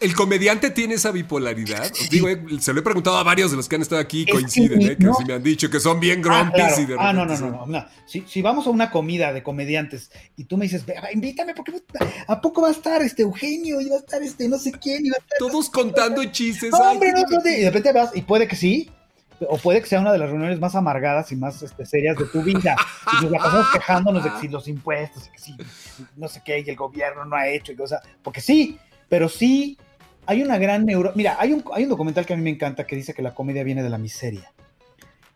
El 0.01 0.15
comediante 0.15 0.71
tiene 0.71 0.95
esa 0.95 1.11
bipolaridad. 1.11 1.91
Os 1.91 2.09
digo, 2.11 2.29
eh, 2.29 2.41
se 2.61 2.73
lo 2.73 2.81
he 2.81 2.83
preguntado 2.83 3.17
a 3.17 3.23
varios 3.25 3.51
de 3.51 3.57
los 3.57 3.69
que 3.69 3.77
han 3.77 3.83
estado 3.83 4.01
aquí 4.01 4.23
y 4.23 4.27
coinciden, 4.27 4.79
que 4.79 4.87
eh, 4.93 4.97
que 4.97 5.05
no. 5.05 5.15
sí 5.15 5.25
me 5.25 5.35
han 5.35 5.43
dicho 5.43 5.69
que 5.71 5.81
son 5.81 5.99
bien 5.99 6.21
Ah, 6.21 6.23
grumpy 6.23 6.53
claro. 6.61 6.81
y 6.81 6.87
de 6.87 6.97
Ah, 6.99 7.13
no, 7.13 7.25
no, 7.27 7.37
no, 7.37 7.51
no, 7.51 7.67
no. 7.67 7.87
Si, 8.07 8.25
si 8.27 8.41
vamos 8.41 8.67
a 8.67 8.71
una 8.71 8.91
comida 8.91 9.33
de 9.33 9.43
comediantes 9.43 10.11
y 10.37 10.45
tú 10.45 10.57
me 10.57 10.67
dices, 10.67 10.87
"Ve, 10.87 10.95
va, 11.03 11.13
invítame, 11.13 11.53
porque 11.55 11.73
¿a 12.27 12.41
poco 12.41 12.63
va 12.63 12.69
a 12.69 12.73
estar 12.73 13.03
este 13.03 13.23
Eugenio? 13.23 13.81
Y 13.81 13.89
va 13.89 13.97
a 13.97 13.99
estar 13.99 14.23
este 14.23 14.49
no 14.49 14.59
sé 14.59 14.73
quién, 14.73 15.05
y 15.05 15.11
va 15.11 15.17
a 15.17 15.21
estar. 15.21 15.39
Todos 15.39 15.69
contando 15.69 16.25
chistes. 16.27 16.71
No, 16.71 16.79
hombre, 16.79 17.13
no, 17.13 17.23
no, 17.23 17.51
y 17.51 17.61
de 17.63 17.71
repente 17.71 17.93
vas, 17.93 18.15
y 18.15 18.23
puede 18.23 18.47
que 18.47 18.57
sí, 18.57 18.91
o 19.41 19.57
puede 19.59 19.81
que 19.81 19.87
sea 19.87 20.01
una 20.01 20.13
de 20.13 20.19
las 20.19 20.31
reuniones 20.31 20.59
más 20.61 20.75
amargadas 20.75 21.31
y 21.33 21.37
más 21.37 21.63
este, 21.63 21.87
serias 21.87 22.17
de 22.17 22.25
tu 22.27 22.43
vida. 22.43 22.77
Y 23.19 23.23
nos 23.25 23.33
la 23.33 23.39
pasamos 23.39 23.67
quejándonos 23.73 24.25
de 24.25 24.31
que 24.33 24.41
si 24.41 24.49
los 24.49 24.69
impuestos, 24.69 25.27
y 25.27 25.31
que 25.31 25.39
si 25.39 25.57
no 26.17 26.29
sé 26.29 26.43
qué, 26.45 26.63
y 26.65 26.71
el 26.71 26.77
gobierno 26.77 27.25
no 27.25 27.37
ha 27.37 27.49
hecho, 27.49 27.73
y 27.73 27.77
cosas, 27.77 28.01
porque 28.23 28.41
sí, 28.41 28.79
pero 29.09 29.29
sí 29.29 29.77
hay 30.29 30.43
una 30.43 30.59
gran 30.59 30.85
neuro. 30.85 31.13
Mira, 31.15 31.37
hay 31.41 31.53
un, 31.55 31.65
hay 31.73 31.85
un 31.85 31.89
documental 31.89 32.27
que 32.27 32.35
a 32.35 32.37
mí 32.37 32.43
me 32.43 32.51
encanta 32.51 32.87
que 32.87 32.95
dice 32.95 33.15
que 33.15 33.23
la 33.23 33.35
comedia 33.35 33.65
viene 33.65 33.83
de 33.83 33.89
la 33.89 33.97
miseria. 33.97 34.53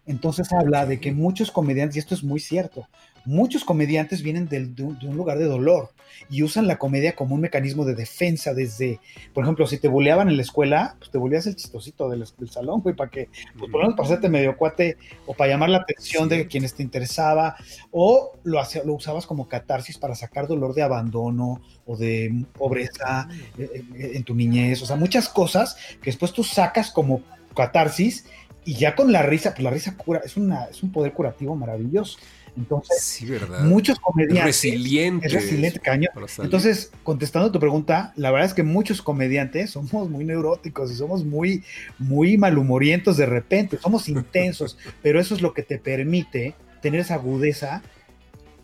Entonces 0.05 0.53
habla 0.53 0.85
de 0.85 1.01
que 1.01 1.13
muchos 1.13 1.51
comediantes, 1.51 1.97
y 1.97 1.99
esto 2.01 2.15
es 2.15 2.23
muy 2.23 2.41
cierto, 2.41 2.87
muchos 3.25 3.65
comediantes 3.65 4.23
vienen 4.23 4.49
de, 4.49 4.59
un, 4.83 4.99
de 4.99 5.07
un 5.07 5.17
lugar 5.17 5.39
de 5.39 5.45
dolor 5.45 5.91
y 6.31 6.43
usan 6.43 6.67
la 6.67 6.79
comedia 6.79 7.15
como 7.17 7.35
un 7.35 7.41
mecanismo 7.41 7.85
de 7.85 7.95
defensa 7.95 8.55
desde, 8.55 9.01
por 9.35 9.45
ejemplo, 9.45 9.67
si 9.67 9.79
te 9.79 9.89
buleaban 9.89 10.29
en 10.29 10.37
la 10.37 10.43
escuela, 10.43 10.95
pues 10.99 11.11
te 11.11 11.19
buleas 11.19 11.47
el 11.47 11.57
chistosito 11.57 12.09
del, 12.09 12.25
del 12.39 12.51
salón, 12.51 12.81
güey, 12.81 12.95
para 12.95 13.11
que, 13.11 13.29
pues 13.59 13.71
por 13.71 13.81
lo 13.81 13.87
menos 13.89 13.95
para 13.97 14.07
hacerte 14.09 14.29
medio 14.29 14.57
cuate 14.57 14.97
o 15.27 15.35
para 15.35 15.51
llamar 15.51 15.71
la 15.71 15.79
atención 15.79 16.29
de 16.29 16.47
quienes 16.47 16.75
te 16.75 16.83
interesaba, 16.83 17.57
o 17.91 18.33
lo, 18.45 18.61
hacía- 18.61 18.85
lo 18.85 18.95
usabas 18.95 19.27
como 19.27 19.49
catarsis 19.49 19.99
para 19.99 20.15
sacar 20.15 20.47
dolor 20.47 20.75
de 20.75 20.83
abandono 20.83 21.61
o 21.87 21.97
de 21.97 22.45
pobreza 22.53 23.29
eh, 23.59 23.83
eh, 23.95 24.13
en 24.15 24.23
tu 24.25 24.35
niñez, 24.35 24.83
o 24.83 24.87
sea, 24.87 24.97
muchas 24.97 25.29
cosas 25.29 25.77
que 26.01 26.11
después 26.11 26.33
tú 26.33 26.45
sacas 26.45 26.91
como 26.91 27.23
catarsis 27.57 28.27
y 28.65 28.75
ya 28.75 28.95
con 28.95 29.11
la 29.13 29.23
risa, 29.23 29.51
pues 29.51 29.65
la 29.65 29.71
risa 29.71 29.97
cura, 29.97 30.21
es, 30.25 30.37
una, 30.37 30.65
es 30.67 30.83
un 30.83 30.93
poder 30.93 31.13
curativo 31.13 31.57
maravilloso. 31.57 32.19
Entonces, 32.57 33.01
Sí, 33.03 33.27
muchos 33.63 33.99
comediantes. 33.99 34.45
Resiliente. 34.45 35.27
Es 35.27 35.33
resiliente, 35.33 35.81
salir. 35.85 36.11
Entonces, 36.43 36.93
contestando 37.03 37.51
tu 37.51 37.59
pregunta, 37.59 38.13
la 38.17 38.31
verdad 38.31 38.47
es 38.47 38.55
que 38.55 38.63
muchos 38.63 39.01
comediantes 39.01 39.71
somos 39.71 40.11
muy 40.11 40.25
neuróticos 40.25 40.91
y 40.91 40.95
somos 40.95 41.25
muy, 41.25 41.65
muy 41.99 42.37
malhumorientos 42.37 43.17
de 43.17 43.27
repente, 43.27 43.79
somos 43.79 44.09
intensos, 44.09 44.77
pero 45.03 45.19
eso 45.19 45.35
es 45.35 45.41
lo 45.41 45.55
que 45.55 45.63
te 45.63 45.79
permite 45.79 46.55
tener 46.83 47.01
esa 47.01 47.15
agudeza 47.15 47.83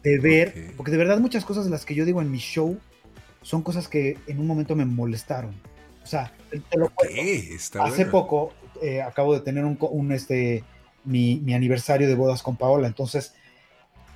de 0.03 0.19
ver, 0.19 0.49
Ok. 0.49 0.75
porque 0.77 0.91
de 0.93 0.99
verdad 0.99 1.19
muchas 1.19 1.45
cosas 1.45 1.65
de 1.65 1.71
las 1.71 1.85
que 1.85 1.95
yo 1.95 2.05
digo 2.05 2.21
en 2.21 2.31
mi 2.31 2.39
show 2.39 2.79
son 3.43 3.63
cosas 3.63 3.89
que 3.89 4.19
en 4.27 4.39
un 4.39 4.47
momento 4.47 4.77
me 4.77 4.85
molestaron. 4.85 5.55
O 6.03 6.07
sea, 6.07 6.33
te 6.51 6.79
lo 6.79 6.87
Ok, 6.87 6.93
cuento. 6.95 7.23
está 7.55 7.85
Hace 7.85 8.05
bueno. 8.05 8.11
poco 8.13 8.53
eh, 8.83 9.01
acabo 9.03 9.35
de 9.35 9.41
tener 9.41 9.65
un, 9.65 9.77
un, 9.81 10.13
este, 10.13 10.63
mi, 11.05 11.41
mi 11.41 11.55
aniversario 11.55 12.07
de 12.07 12.15
bodas 12.15 12.43
con 12.43 12.57
Paola, 12.57 12.87
entonces 12.87 13.35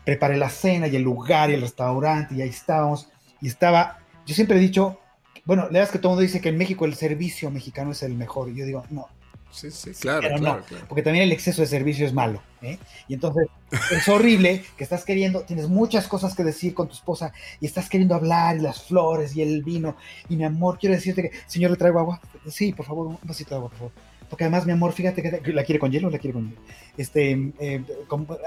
preparé 0.05 0.37
la 0.37 0.51
cena 0.51 0.87
y 0.89 0.97
el 0.97 1.03
lugar 1.03 1.51
y 1.51 1.55
el 1.55 1.61
restaurante 1.61 2.35
y 2.35 2.43
ahí 2.43 2.49
estábamos 2.49 3.09
y 3.41 3.49
estaba, 3.49 3.99
yo 4.27 4.35
siempre 4.35 4.57
he 4.57 4.61
dicho, 4.61 4.99
bueno, 5.45 5.63
la 5.65 5.69
verdad 5.69 5.85
es 5.85 5.91
que 5.91 5.99
todo 5.99 6.13
el 6.13 6.17
mundo 6.17 6.23
dice 6.23 6.41
que 6.41 6.51
en 6.51 6.59
México 6.59 6.85
el 6.85 6.95
servicio 6.95 7.51
mexicano 7.51 7.93
es 7.93 8.03
el 8.03 8.15
mejor 8.15 8.49
y 8.51 8.57
yo 8.57 8.65
digo, 8.65 8.85
no, 8.91 9.09
Sí, 9.53 9.71
sí, 9.71 9.93
claro, 9.93 10.23
pero 10.23 10.37
claro, 10.37 10.61
no, 10.61 10.65
claro. 10.65 10.85
porque 10.89 11.03
también 11.03 11.25
el 11.25 11.33
exceso 11.33 11.61
de 11.61 11.69
servicio 11.69 12.07
es 12.07 12.15
malo. 12.15 12.43
¿eh? 12.63 12.79
Y 13.07 13.15
entonces 13.15 13.49
es 13.91 14.09
horrible 14.09 14.65
que 14.79 14.83
estás 14.83 15.05
queriendo, 15.05 15.43
tienes 15.43 15.69
muchas 15.69 16.09
cosas 16.09 16.35
que 16.35 16.43
decir 16.43 16.73
con 16.73 16.89
tu 16.89 16.95
esposa 16.95 17.33
y 17.61 17.67
estás 17.67 17.91
queriendo 17.91 18.15
hablar 18.15 18.57
y 18.57 18.61
las 18.61 18.83
flores 18.83 19.37
y 19.37 19.43
el 19.43 19.63
vino. 19.63 19.97
Y 20.31 20.37
mi 20.37 20.45
amor, 20.45 20.79
quiero 20.79 20.95
decirte 20.95 21.23
que, 21.23 21.33
señor, 21.47 21.71
le 21.71 21.77
traigo 21.77 21.99
agua. 21.99 22.21
Sí, 22.49 22.73
por 22.73 22.87
favor, 22.87 23.09
un 23.09 23.19
vasito 23.23 23.51
de 23.51 23.57
agua, 23.57 23.69
por 23.69 23.79
favor. 23.79 23.93
Porque 24.33 24.45
además, 24.45 24.65
mi 24.65 24.73
amor, 24.73 24.93
fíjate 24.95 25.21
que 25.23 25.53
la 25.53 25.63
quiere 25.63 25.79
con 25.79 25.93
hielo 25.93 26.09
o 26.09 26.11
la 26.11 26.17
quiere 26.19 26.33
con 26.33 26.49
hielo. 26.49 26.61
Este, 26.97 27.53
eh, 27.61 27.85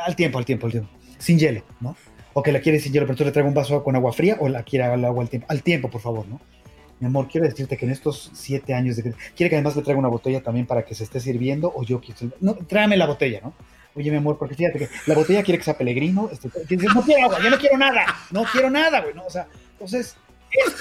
al 0.04 0.16
tiempo, 0.16 0.40
al 0.40 0.46
tiempo, 0.46 0.66
al 0.66 0.72
tiempo. 0.72 0.90
Sin 1.20 1.38
hielo, 1.38 1.62
¿no? 1.80 1.96
O 2.34 2.42
que 2.42 2.52
la 2.52 2.60
quiere 2.60 2.80
sin 2.80 2.92
hielo, 2.92 3.06
pero 3.06 3.16
tú 3.16 3.24
le 3.24 3.32
traigo 3.32 3.48
un 3.50 3.54
vaso 3.54 3.84
con 3.84 3.96
agua 3.96 4.12
fría 4.12 4.36
o 4.40 4.50
la 4.50 4.64
quiere 4.64 4.92
el 4.92 5.06
agua 5.06 5.22
al 5.22 5.30
tiempo. 5.30 5.46
Al 5.48 5.62
tiempo, 5.62 5.88
por 5.92 6.02
favor, 6.02 6.28
¿no? 6.28 6.42
Mi 7.00 7.06
amor, 7.06 7.28
quiero 7.28 7.46
decirte 7.48 7.78
que 7.78 7.86
en 7.86 7.92
estos 7.92 8.32
siete 8.34 8.74
años 8.74 8.96
de 8.96 9.04
quiere 9.36 9.50
que 9.52 9.56
además 9.58 9.76
le 9.76 9.84
traiga 9.84 10.00
una 10.00 10.08
botella 10.08 10.42
también 10.42 10.66
para 10.66 10.84
que 10.86 10.96
se 10.96 11.04
esté 11.04 11.20
sirviendo 11.20 11.72
o 11.76 11.84
yo 11.84 12.02
quiero. 12.02 12.34
No, 12.42 12.56
tráeme 12.56 12.98
la 12.98 13.06
botella, 13.06 13.42
¿no? 13.44 13.54
Oye, 13.94 14.10
mi 14.10 14.18
amor, 14.18 14.40
porque 14.40 14.56
fíjate 14.56 14.80
que 14.80 14.90
la 15.06 15.14
botella 15.14 15.44
quiere 15.44 15.60
que 15.60 15.66
sea 15.66 15.78
pellegrino. 15.78 16.30
Este, 16.32 16.50
no 16.96 17.04
quiero 17.04 17.26
agua, 17.26 17.38
yo 17.44 17.52
no 17.52 17.60
quiero 17.60 17.78
nada, 17.78 18.06
no 18.32 18.44
quiero 18.52 18.72
nada, 18.72 19.02
güey. 19.02 19.14
No, 19.14 19.24
o 19.24 19.30
sea, 19.30 19.46
entonces, 19.74 20.18
es- 20.52 20.74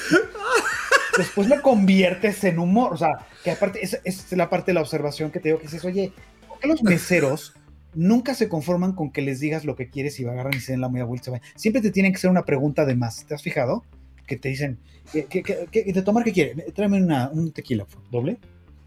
después 1.18 1.48
lo 1.48 1.60
conviertes 1.62 2.42
en 2.44 2.58
humor. 2.58 2.92
O 2.92 2.96
sea, 2.96 3.10
que 3.42 3.50
aparte, 3.50 3.84
esa 3.84 3.98
es 4.04 4.30
la 4.32 4.48
parte 4.50 4.70
de 4.70 4.74
la 4.74 4.80
observación 4.80 5.30
que 5.30 5.40
te 5.40 5.48
digo 5.48 5.58
que 5.58 5.64
dices, 5.66 5.84
oye, 5.84 6.12
¿por 6.48 6.58
qué 6.58 6.68
los 6.68 6.82
meseros 6.82 7.54
nunca 7.94 8.34
se 8.34 8.48
conforman 8.48 8.92
con 8.92 9.10
que 9.12 9.22
les 9.22 9.40
digas 9.40 9.64
lo 9.64 9.76
que 9.76 9.88
quieres 9.88 10.18
y 10.20 10.26
agarran 10.26 10.54
y 10.54 10.60
se 10.60 10.72
den 10.72 10.80
la 10.80 10.88
media 10.88 11.04
vuelta? 11.04 11.30
Siempre 11.54 11.80
te 11.82 11.90
tienen 11.90 12.12
que 12.12 12.16
hacer 12.16 12.30
una 12.30 12.44
pregunta 12.44 12.84
de 12.84 12.94
más. 12.94 13.24
¿Te 13.26 13.34
has 13.34 13.42
fijado? 13.42 13.84
Que 14.26 14.36
te 14.36 14.48
dicen, 14.48 14.78
¿qué, 15.12 15.26
qué- 15.26 15.42
qué- 15.70 15.84
de 15.92 16.02
tomar 16.02 16.24
qué 16.24 16.32
quiere? 16.32 16.54
Tráeme 16.72 17.02
una, 17.02 17.28
un 17.28 17.52
tequila, 17.52 17.86
doble. 18.10 18.38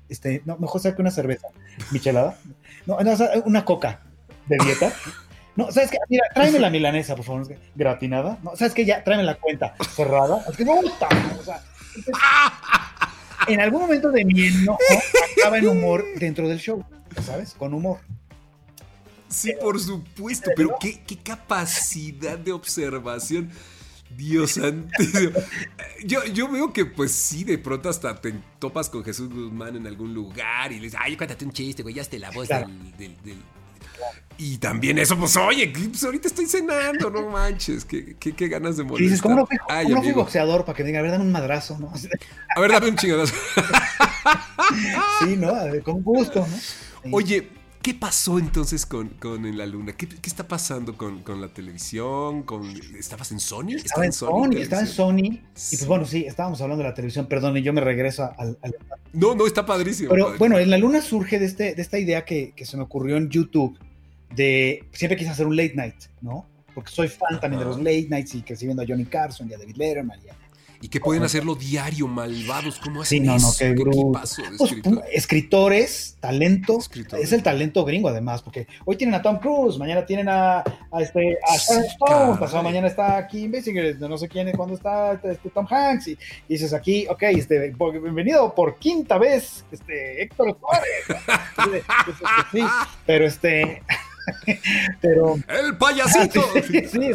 Este, 0.09 0.41
no, 0.45 0.57
mejor 0.57 0.81
saque 0.81 1.01
una 1.01 1.11
cerveza, 1.11 1.47
michelada. 1.91 2.37
No, 2.85 2.97
no, 3.01 3.11
una 3.45 3.65
coca 3.65 4.01
de 4.47 4.57
dieta. 4.63 4.91
No, 5.57 5.71
¿sabes 5.71 5.91
qué? 5.91 5.97
Mira, 6.07 6.23
tráeme 6.33 6.59
la 6.59 6.69
milanesa, 6.69 7.15
por 7.15 7.25
favor, 7.25 7.47
gratinada. 7.75 8.37
No, 8.43 8.55
¿sabes 8.55 8.73
qué? 8.73 8.85
Ya, 8.85 9.03
tráeme 9.03 9.23
la 9.23 9.35
cuenta 9.35 9.75
cerrada. 9.95 10.45
Es 10.49 10.55
que 10.55 10.63
gusta, 10.63 11.07
o 11.39 11.43
sea, 11.43 11.61
entonces, 11.97 12.23
en 13.47 13.59
algún 13.61 13.81
momento 13.81 14.11
de 14.11 14.25
mi 14.25 14.47
enojo 14.47 14.79
acaba 15.39 15.57
en 15.57 15.67
humor 15.67 16.03
dentro 16.17 16.47
del 16.47 16.59
show, 16.59 16.83
¿sabes? 17.25 17.53
Con 17.53 17.73
humor. 17.73 17.99
Sí, 19.29 19.53
por 19.59 19.79
supuesto, 19.79 20.51
pero 20.55 20.75
qué, 20.79 21.01
qué 21.05 21.17
capacidad 21.17 22.37
de 22.37 22.51
observación. 22.53 23.49
Dios 24.15 24.51
santísimo. 24.51 25.37
Yo, 26.05 26.23
yo 26.25 26.49
veo 26.49 26.71
que, 26.71 26.85
pues 26.85 27.11
sí, 27.11 27.43
de 27.43 27.57
pronto 27.57 27.89
hasta 27.89 28.19
te 28.21 28.33
topas 28.57 28.89
con 28.89 29.03
Jesús 29.03 29.29
Guzmán 29.29 29.75
en 29.75 29.85
algún 29.85 30.13
lugar 30.13 30.71
y 30.71 30.77
le 30.77 30.83
dices, 30.83 30.99
ay, 31.03 31.17
cuéntate 31.17 31.43
un 31.43 31.51
chiste, 31.51 31.83
güey, 31.83 31.93
ya 31.93 32.01
esté 32.03 32.17
la 32.17 32.31
voz 32.31 32.47
Claro. 32.47 32.67
del, 32.67 32.91
del- 32.97 33.17
del-". 33.23 33.43
Y 34.39 34.57
también 34.59 34.99
eso, 34.99 35.17
pues 35.17 35.35
oye, 35.35 35.73
pues 35.89 36.03
ahorita 36.03 36.27
estoy 36.27 36.45
cenando, 36.45 37.09
no 37.09 37.29
manches, 37.29 37.83
qué, 37.85 38.15
qué, 38.19 38.33
qué 38.33 38.47
ganas 38.47 38.77
de 38.77 38.83
molestar. 38.83 39.03
dices, 39.03 39.21
¿cómo 39.21 39.35
no 39.35 39.45
fui, 39.47 39.57
Ay, 39.67 39.85
cómo 39.85 39.95
no 39.97 40.03
fui 40.03 40.11
boxeador 40.11 40.63
para 40.63 40.75
que 40.75 40.83
me 40.83 40.87
diga, 40.87 40.99
a 40.99 41.01
ver, 41.01 41.11
dame 41.11 41.23
un 41.23 41.31
madrazo, 41.31 41.77
¿no? 41.79 41.91
A 42.55 42.59
ver, 42.59 42.71
dame 42.71 42.89
un 42.89 42.95
chingadazo. 42.97 43.33
Sí, 45.23 45.35
¿no? 45.37 45.49
A 45.49 45.65
ver, 45.65 45.81
Con 45.83 46.01
gusto, 46.03 46.41
¿no? 46.41 46.57
Sí. 46.57 47.09
Oye, 47.11 47.47
¿qué 47.81 47.93
pasó 47.93 48.37
entonces 48.39 48.85
con, 48.85 49.07
con 49.09 49.45
En 49.45 49.57
la 49.57 49.65
Luna? 49.65 49.93
¿Qué, 49.93 50.07
qué 50.07 50.29
está 50.29 50.47
pasando 50.47 50.97
con, 50.97 51.21
con 51.23 51.39
la 51.41 51.47
televisión? 51.47 52.43
Con, 52.43 52.69
¿Estabas 52.97 53.31
en 53.31 53.39
Sony? 53.39 53.75
Estaba 53.77 54.05
en 54.05 54.11
Sony, 54.11 54.49
estaba 54.57 54.81
en 54.81 54.87
Sony. 54.87 55.19
Y 55.21 55.41
pues 55.77 55.85
bueno, 55.87 56.05
sí, 56.05 56.25
estábamos 56.27 56.59
hablando 56.61 56.83
de 56.83 56.89
la 56.89 56.93
televisión, 56.95 57.27
perdón, 57.27 57.55
y 57.57 57.61
yo 57.61 57.71
me 57.73 57.81
regreso 57.81 58.29
al. 58.37 58.57
al- 58.61 58.75
No, 59.13 59.33
no, 59.35 59.47
está 59.47 59.65
padrísimo. 59.65 60.09
Pero 60.09 60.25
padrísimo. 60.25 60.39
bueno, 60.39 60.59
en 60.59 60.69
la 60.69 60.77
luna 60.77 61.01
surge 61.01 61.39
de, 61.39 61.45
este, 61.45 61.73
de 61.75 61.81
esta 61.81 61.97
idea 61.97 62.25
que, 62.25 62.51
que 62.55 62.65
se 62.65 62.75
me 62.77 62.83
ocurrió 62.83 63.15
en 63.17 63.29
YouTube 63.29 63.77
de 64.35 64.83
siempre 64.91 65.17
quise 65.17 65.29
hacer 65.31 65.45
un 65.47 65.55
late 65.55 65.73
night, 65.75 65.95
¿no? 66.21 66.45
Porque 66.73 66.91
soy 66.91 67.07
fan 67.07 67.39
también 67.39 67.59
de 67.59 67.65
los 67.65 67.77
late 67.77 68.07
nights 68.09 68.35
y 68.35 68.41
crecí 68.43 68.65
viendo 68.65 68.83
a 68.83 68.85
Johnny 68.87 69.05
Carson 69.05 69.49
y 69.49 69.53
a 69.53 69.57
David 69.57 69.75
Letterman. 69.77 70.19
y 70.25 70.29
a- 70.29 70.35
Y 70.79 70.89
que 70.89 70.99
pueden 70.99 71.23
hacerlo 71.23 71.55
diario, 71.55 72.07
malvados. 72.07 72.77
¿Cómo 72.77 73.01
hacen 73.01 73.21
Sí, 73.21 73.25
no, 73.25 73.31
no, 73.31 73.37
eso? 73.49 73.57
qué 73.57 73.73
Pues, 73.73 74.37
escritor. 74.61 75.03
escritores, 75.11 76.17
talento, 76.19 76.77
Escritores. 76.77 77.25
es 77.25 77.33
el 77.33 77.41
talento 77.41 77.83
gringo 77.83 78.09
además, 78.09 78.43
porque 78.43 78.67
hoy 78.85 78.95
tienen 78.95 79.15
a 79.15 79.23
Tom 79.23 79.39
Cruise, 79.39 79.79
mañana 79.79 80.05
tienen 80.05 80.29
a, 80.29 80.59
a 80.59 81.01
este, 81.01 81.35
a 81.49 81.57
Sí, 81.57 81.65
Sharon 81.73 81.85
Stone, 81.85 82.39
pasado 82.39 82.61
mañana 82.61 82.85
está 82.85 83.25
Kim 83.25 83.51
Basinger, 83.51 83.99
no 83.99 84.19
sé 84.19 84.27
quién, 84.27 84.51
cuando 84.55 84.75
está 84.75 85.13
este, 85.13 85.49
Tom 85.49 85.65
Hanks, 85.67 86.09
y, 86.09 86.11
y 86.11 86.17
dices 86.47 86.71
aquí, 86.73 87.07
ok, 87.09 87.23
este, 87.23 87.73
bienvenido 87.99 88.53
por 88.53 88.77
quinta 88.77 89.17
vez, 89.17 89.65
este, 89.71 90.21
Héctor 90.21 90.55
Suárez. 90.59 91.81
sí, 92.51 92.61
pero 93.05 93.25
este, 93.25 93.81
pero 95.01 95.35
¡El 95.47 95.77
payasito! 95.77 96.41
Sí, 96.67 96.85
sí. 96.85 97.11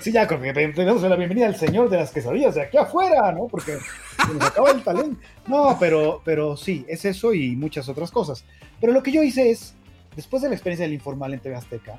Sí, 0.00 0.12
ya, 0.12 0.26
con 0.26 0.42
que 0.42 0.52
tenemos 0.52 1.02
la 1.02 1.16
bienvenida 1.16 1.46
al 1.46 1.56
señor 1.56 1.88
de 1.88 1.98
las 1.98 2.10
quesadillas 2.10 2.54
de 2.54 2.62
aquí 2.62 2.76
afuera, 2.76 3.32
¿no? 3.32 3.46
Porque 3.46 3.78
se 4.26 4.34
nos 4.34 4.44
acaba 4.44 4.70
el 4.70 4.82
talento. 4.82 5.20
No, 5.46 5.76
pero, 5.78 6.20
pero 6.24 6.56
sí, 6.56 6.84
es 6.88 7.04
eso 7.04 7.32
y 7.34 7.54
muchas 7.56 7.88
otras 7.88 8.10
cosas. 8.10 8.44
Pero 8.80 8.92
lo 8.92 9.02
que 9.02 9.12
yo 9.12 9.22
hice 9.22 9.50
es, 9.50 9.74
después 10.16 10.42
de 10.42 10.48
la 10.48 10.54
experiencia 10.54 10.84
del 10.84 10.94
informal 10.94 11.32
en 11.32 11.40
TV 11.40 11.54
Azteca, 11.54 11.98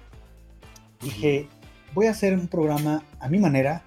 dije, 1.01 1.47
voy 1.93 2.07
a 2.07 2.11
hacer 2.11 2.33
un 2.33 2.47
programa 2.47 3.03
a 3.19 3.29
mi 3.29 3.39
manera, 3.39 3.83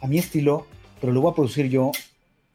a 0.00 0.06
mi 0.06 0.18
estilo, 0.18 0.66
pero 1.00 1.12
lo 1.12 1.20
voy 1.20 1.32
a 1.32 1.34
producir 1.34 1.68
yo 1.68 1.92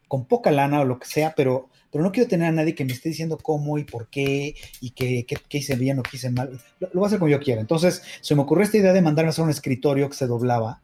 con 0.08 0.26
poca 0.26 0.52
lana 0.52 0.82
o 0.82 0.86
lo 0.86 1.00
que 1.00 1.08
sea, 1.08 1.34
pero, 1.36 1.70
pero 1.94 2.04
no 2.04 2.12
quiero 2.12 2.28
tener 2.28 2.48
a 2.48 2.52
nadie 2.52 2.74
que 2.74 2.84
me 2.84 2.92
esté 2.92 3.10
diciendo 3.10 3.38
cómo 3.38 3.78
y 3.78 3.84
por 3.84 4.08
qué 4.08 4.56
y 4.82 4.90
qué, 4.90 5.26
hice 5.52 5.76
bien 5.76 6.00
o 6.00 6.04
qué 6.04 6.18
hice 6.18 6.32
mal. 6.32 6.60
Lo, 6.80 6.88
lo 6.88 6.94
voy 6.96 7.04
a 7.04 7.08
hacer 7.08 7.20
como 7.20 7.30
yo 7.30 7.40
quiera. 7.40 7.62
Entonces 7.62 8.02
se 8.20 8.34
me 8.34 8.42
ocurrió 8.42 8.64
esta 8.64 8.78
idea 8.78 8.94
de 8.94 9.02
mandarme 9.02 9.30
a 9.30 9.30
hacer 9.30 9.44
un 9.44 9.52
escritorio 9.52 10.10
que 10.10 10.16
se 10.16 10.26
doblaba 10.26 10.82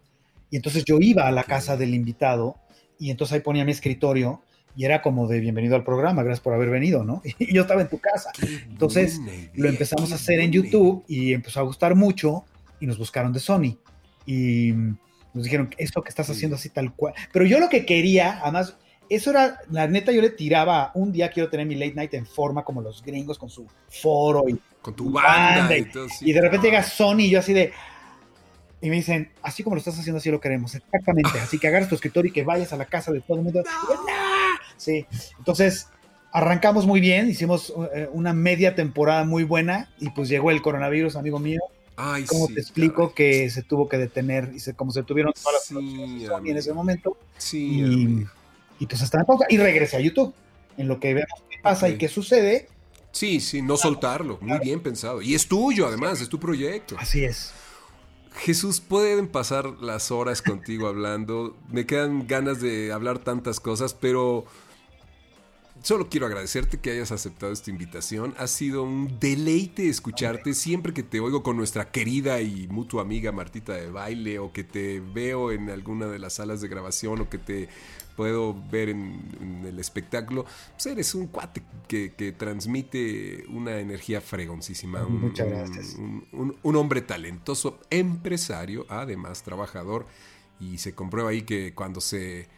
y 0.52 0.56
entonces 0.56 0.86
yo 0.86 0.98
iba 1.00 1.28
a 1.28 1.32
la 1.32 1.44
casa 1.44 1.78
del 1.78 1.96
invitado 1.96 2.58
y 3.00 3.10
entonces 3.10 3.34
ahí 3.34 3.40
ponía 3.42 3.66
mi 3.66 3.72
escritorio 3.72 4.42
y 4.76 4.86
era 4.86 5.02
como 5.02 5.28
de 5.28 5.40
bienvenido 5.40 5.76
al 5.76 5.84
programa, 5.84 6.24
gracias 6.24 6.42
por 6.42 6.54
haber 6.54 6.70
venido, 6.70 7.04
¿no? 7.04 7.22
Y 7.40 7.54
yo 7.54 7.64
estaba 7.64 7.82
en 7.82 7.90
tu 7.90 7.98
casa. 7.98 8.32
Entonces 8.70 9.20
lo 9.56 9.68
empezamos 9.68 10.12
a 10.12 10.16
hacer 10.16 10.40
en 10.40 10.52
YouTube 10.52 11.04
y 11.08 11.34
empezó 11.34 11.60
a 11.60 11.64
gustar 11.64 11.96
mucho 11.96 12.46
y 12.80 12.86
nos 12.86 12.98
buscaron 12.98 13.34
de 13.34 13.40
Sony 13.40 13.78
y 14.26 14.74
nos 15.34 15.44
dijeron 15.44 15.70
esto 15.78 16.02
que 16.02 16.10
estás 16.10 16.30
haciendo 16.30 16.56
así 16.56 16.70
tal 16.70 16.94
cual. 16.94 17.14
Pero 17.34 17.46
yo 17.46 17.60
lo 17.60 17.68
que 17.68 17.86
quería, 17.86 18.40
además, 18.42 18.78
eso 19.10 19.32
era, 19.32 19.60
la 19.72 19.88
neta, 19.88 20.12
yo 20.12 20.22
le 20.22 20.30
tiraba, 20.30 20.92
un 20.94 21.12
día 21.12 21.30
quiero 21.32 21.50
tener 21.50 21.66
mi 21.66 21.76
late 21.76 21.94
night 21.96 22.14
en 22.14 22.26
forma 22.26 22.64
como 22.64 22.82
los 22.82 23.04
gringos 23.04 23.38
con 23.38 23.50
su 23.50 23.66
foro 23.90 24.48
y, 24.48 24.58
Con 24.82 24.94
tu 24.96 25.12
banda 25.12 25.60
banda 25.62 25.78
y 25.78 25.82
y, 25.82 25.86
todo. 25.86 26.08
sí. 26.10 26.30
y 26.30 26.34
de 26.34 26.42
repente 26.42 26.68
llega 26.68 26.84
Sony 26.84 27.20
y 27.22 27.30
yo 27.32 27.40
así 27.40 27.54
de... 27.54 27.72
Y 28.82 28.90
me 28.90 28.96
dicen, 28.96 29.30
así 29.42 29.62
como 29.62 29.76
lo 29.76 29.80
estás 29.80 30.00
haciendo, 30.00 30.20
así 30.20 30.32
lo 30.32 30.40
queremos, 30.40 30.74
exactamente. 30.74 31.38
Así 31.42 31.60
que 31.60 31.68
agarres 31.68 31.90
tu 31.90 31.96
escritorio 31.96 32.30
y 32.30 32.34
que 32.34 32.44
vayas 32.44 32.72
a 32.72 32.78
la 32.78 32.86
casa 32.86 33.12
de 33.12 33.20
todo 33.20 33.36
el 33.38 33.44
mundo. 33.44 33.62
"No". 33.62 34.10
Sí, 34.78 35.06
entonces 35.38 35.88
arrancamos 36.32 36.86
muy 36.86 37.02
bien, 37.02 37.30
hicimos 37.30 37.74
eh, 37.94 38.08
una 38.14 38.32
media 38.34 38.76
temporada 38.76 39.26
muy 39.26 39.44
buena 39.44 39.90
y 40.00 40.10
pues 40.12 40.30
llegó 40.30 40.50
el 40.52 40.62
coronavirus, 40.62 41.18
amigo 41.18 41.40
mío. 41.40 41.60
Ay, 41.98 42.24
¿Cómo 42.24 42.48
sí, 42.48 42.54
te 42.54 42.62
explico 42.62 43.10
caray. 43.12 43.16
que 43.44 43.50
se 43.50 43.64
tuvo 43.64 43.90
que 43.90 43.98
detener 43.98 44.52
y 44.56 44.60
se, 44.62 44.74
como 44.74 44.92
se 44.94 45.04
tuvieron 45.04 45.34
todas 45.34 45.56
las 45.56 45.64
Sí, 45.66 45.74
producciones 45.74 46.22
de 46.22 46.28
Sony 46.28 46.46
en 46.52 46.58
ese 46.58 46.72
momento? 46.74 47.18
Sí, 47.38 47.82
y. 47.82 48.26
y 48.80 48.88
pues 48.88 49.02
estaba 49.02 49.22
en 49.22 49.28
pausa 49.28 49.46
y 49.50 49.58
regresé 49.58 49.98
a 49.98 50.00
YouTube. 50.00 50.34
En 50.78 50.88
lo 50.88 51.00
que 51.00 51.14
vemos 51.14 51.44
qué 51.50 51.58
pasa 51.62 51.90
y 51.90 51.98
qué 51.98 52.08
sucede, 52.08 52.68
Sí, 53.12 53.40
sí, 53.40 53.62
no 53.62 53.76
soltarlo. 53.76 54.38
Muy 54.42 54.60
bien 54.60 54.82
pensado. 54.82 55.22
Y 55.22 55.34
es 55.34 55.48
tuyo, 55.48 55.88
además, 55.88 56.22
es 56.22 56.30
tu 56.30 56.40
proyecto. 56.40 56.96
así 57.00 57.24
es. 57.24 57.52
Jesús, 58.36 58.80
pueden 58.80 59.28
pasar 59.28 59.66
las 59.82 60.12
horas 60.12 60.42
contigo 60.42 60.88
hablando. 60.88 61.58
Me 61.70 61.86
quedan 61.86 62.28
ganas 62.28 62.62
de 62.62 62.92
hablar 62.92 63.20
tantas 63.20 63.60
cosas, 63.60 63.94
pero 63.94 64.46
solo 65.82 66.10
quiero 66.10 66.26
agradecerte 66.26 66.80
que 66.80 66.92
hayas 66.92 67.12
aceptado 67.12 67.52
esta 67.52 67.70
invitación. 67.70 68.34
Ha 68.38 68.48
sido 68.48 68.84
un 68.84 69.20
deleite 69.20 69.88
escucharte 69.90 70.54
siempre 70.54 70.94
que 70.94 71.04
te 71.04 71.20
oigo 71.20 71.44
con 71.44 71.58
nuestra 71.58 71.92
querida 71.92 72.42
y 72.42 72.68
mutua 72.68 73.02
amiga 73.02 73.32
Martita 73.32 73.74
de 73.74 73.90
baile 73.90 74.40
o 74.40 74.52
que 74.54 74.64
te 74.64 75.00
veo 75.00 75.52
en 75.52 75.70
alguna 75.70 76.08
de 76.08 76.20
las 76.20 76.34
salas 76.34 76.62
de 76.62 76.68
grabación 76.68 77.22
o 77.22 77.30
que 77.30 77.38
te 77.38 77.70
puedo 78.16 78.54
ver 78.70 78.90
en, 78.90 79.22
en 79.40 79.66
el 79.66 79.80
espectáculo. 79.80 80.46
Pues 80.74 80.86
eres 80.88 81.16
un 81.16 81.28
cuate 81.28 81.62
que, 81.88 82.14
que 82.14 82.34
transmite 82.34 83.46
una 83.48 83.80
energía 83.80 84.20
fregoncísima. 84.22 85.04
Muchas 85.04 85.48
un- 85.48 85.54
gracias. 85.54 85.96
Un, 85.96 86.28
un- 86.34 86.56
un 86.62 86.76
hombre 86.76 87.02
talentoso, 87.02 87.80
empresario, 87.90 88.86
además 88.90 89.44
trabajador. 89.44 90.06
Y 90.60 90.80
se 90.80 90.94
comprueba 90.94 91.30
ahí 91.30 91.44
que 91.44 91.74
cuando 91.74 92.02
se, 92.02 92.50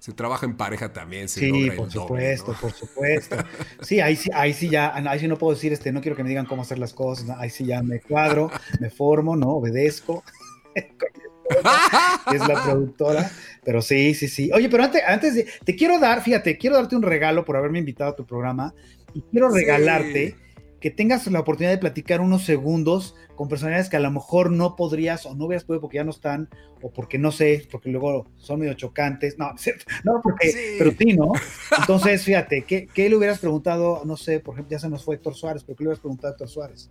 se 0.00 0.12
trabaja 0.12 0.46
en 0.46 0.56
pareja 0.56 0.92
también 0.92 1.28
se 1.28 1.40
Sí, 1.40 1.48
logra 1.50 1.76
por 1.76 1.86
el 1.86 1.92
doble, 1.92 2.36
supuesto, 2.36 2.52
¿no? 2.52 2.58
por 2.58 2.72
supuesto. 2.72 3.36
Sí, 3.82 4.00
ahí 4.00 4.16
sí, 4.16 4.30
ahí 4.34 4.52
sí 4.54 4.68
ya, 4.68 4.92
ahí 4.94 5.20
sí 5.20 5.28
no 5.28 5.36
puedo 5.38 5.54
decir, 5.54 5.72
este, 5.72 5.92
no 5.92 6.00
quiero 6.00 6.16
que 6.16 6.22
me 6.24 6.30
digan 6.30 6.46
cómo 6.46 6.62
hacer 6.62 6.78
las 6.78 6.92
cosas, 6.94 7.26
¿no? 7.26 7.36
ahí 7.38 7.50
sí 7.50 7.64
ya 7.66 7.82
me 7.82 8.00
cuadro, 8.00 8.50
me 8.80 8.90
formo, 8.90 9.36
¿no? 9.36 9.50
Obedezco. 9.50 10.24
es 12.32 12.46
la 12.46 12.62
productora, 12.62 13.30
pero 13.64 13.82
sí, 13.82 14.14
sí, 14.14 14.28
sí. 14.28 14.50
Oye, 14.52 14.68
pero 14.68 14.84
antes, 14.84 15.02
antes 15.06 15.34
de, 15.34 15.46
te 15.64 15.76
quiero 15.76 15.98
dar, 15.98 16.22
fíjate, 16.22 16.56
quiero 16.58 16.76
darte 16.76 16.96
un 16.96 17.02
regalo 17.02 17.44
por 17.44 17.56
haberme 17.56 17.78
invitado 17.78 18.10
a 18.12 18.16
tu 18.16 18.24
programa 18.26 18.74
y 19.14 19.22
quiero 19.22 19.50
Sí. 19.50 19.58
regalarte 19.60 20.36
que 20.80 20.90
tengas 20.90 21.26
la 21.26 21.40
oportunidad 21.40 21.72
de 21.72 21.78
platicar 21.78 22.20
unos 22.20 22.44
segundos 22.44 23.14
con 23.40 23.48
personalidades 23.48 23.88
que 23.88 23.96
a 23.96 24.00
lo 24.00 24.10
mejor 24.10 24.50
no 24.50 24.76
podrías 24.76 25.24
o 25.24 25.34
no 25.34 25.46
hubieras 25.46 25.64
podido 25.64 25.80
porque 25.80 25.96
ya 25.96 26.04
no 26.04 26.10
están 26.10 26.50
o 26.82 26.92
porque 26.92 27.16
no 27.16 27.32
sé, 27.32 27.66
porque 27.72 27.88
luego 27.88 28.26
son 28.36 28.60
medio 28.60 28.74
chocantes. 28.74 29.38
No, 29.38 29.54
no 30.04 30.20
porque, 30.22 30.52
Sí. 30.52 30.58
pero 30.76 30.90
sí, 30.90 31.14
¿no? 31.14 31.32
Entonces, 31.78 32.22
fíjate, 32.22 32.64
¿qué, 32.68 32.86
¿qué 32.92 33.08
le 33.08 33.16
hubieras 33.16 33.38
preguntado? 33.38 34.02
No 34.04 34.18
sé, 34.18 34.40
por 34.40 34.56
ejemplo, 34.56 34.72
ya 34.72 34.78
se 34.78 34.90
nos 34.90 35.02
fue 35.06 35.14
Héctor 35.14 35.34
Suárez, 35.36 35.64
pero 35.64 35.74
¿qué 35.74 35.84
le 35.84 35.88
hubieras 35.88 36.00
preguntado 36.00 36.28
a 36.28 36.30
Héctor 36.32 36.48
Suárez? 36.50 36.90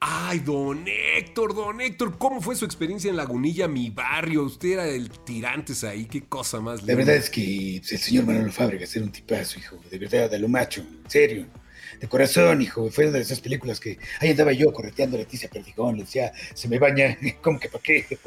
Ay, 0.00 0.40
don 0.40 0.84
Héctor, 1.16 1.54
don 1.54 1.80
Héctor, 1.80 2.18
¿cómo 2.18 2.40
fue 2.40 2.56
su 2.56 2.64
experiencia 2.64 3.08
en 3.08 3.16
Lagunilla, 3.16 3.68
mi 3.68 3.88
barrio? 3.90 4.42
Usted 4.42 4.70
era 4.70 4.88
el 4.88 5.10
tirantes 5.10 5.84
ahí, 5.84 6.06
qué 6.06 6.22
cosa 6.24 6.58
más 6.60 6.80
La 6.82 6.86
linda. 6.88 6.94
verdad 6.96 7.14
es 7.14 7.30
que 7.30 7.76
el 7.76 7.84
señor 7.84 8.26
Manolo 8.26 8.50
Fábregas 8.50 8.96
era 8.96 9.04
un 9.04 9.12
tipazo, 9.12 9.60
hijo. 9.60 9.76
De 9.88 9.98
verdad, 10.00 10.28
de 10.28 10.40
lo 10.40 10.48
macho, 10.48 10.80
en 10.80 11.08
serio. 11.08 11.46
De 12.00 12.08
corazón, 12.08 12.60
hijo. 12.62 12.90
Fue 12.90 13.06
una 13.08 13.18
de 13.18 13.22
esas 13.22 13.40
películas 13.40 13.78
que 13.80 13.98
ahí 14.20 14.30
andaba 14.30 14.52
yo 14.52 14.72
correteando 14.72 15.16
a 15.16 15.20
Leticia 15.20 15.48
Perdigón. 15.48 15.96
Le 15.96 16.04
decía, 16.04 16.32
se 16.54 16.68
me 16.68 16.78
baña. 16.78 17.16
¿Cómo 17.42 17.58
que 17.60 17.68
para 17.68 17.82
qué? 17.82 18.06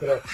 Pero, 0.00 0.20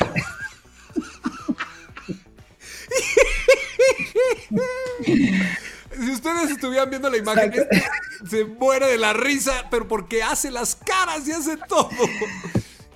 Si 5.97 6.11
ustedes 6.11 6.51
estuvieran 6.51 6.91
viendo 6.91 7.09
la 7.09 7.17
imagen, 7.17 7.53
este 7.53 7.83
se 8.29 8.45
muere 8.45 8.87
de 8.87 8.99
la 8.99 9.13
risa, 9.13 9.69
pero 9.71 9.87
porque 9.87 10.23
hace 10.23 10.51
las 10.51 10.75
caras 10.75 11.27
y 11.29 11.33
hace 11.33 11.57
todo. 11.69 11.89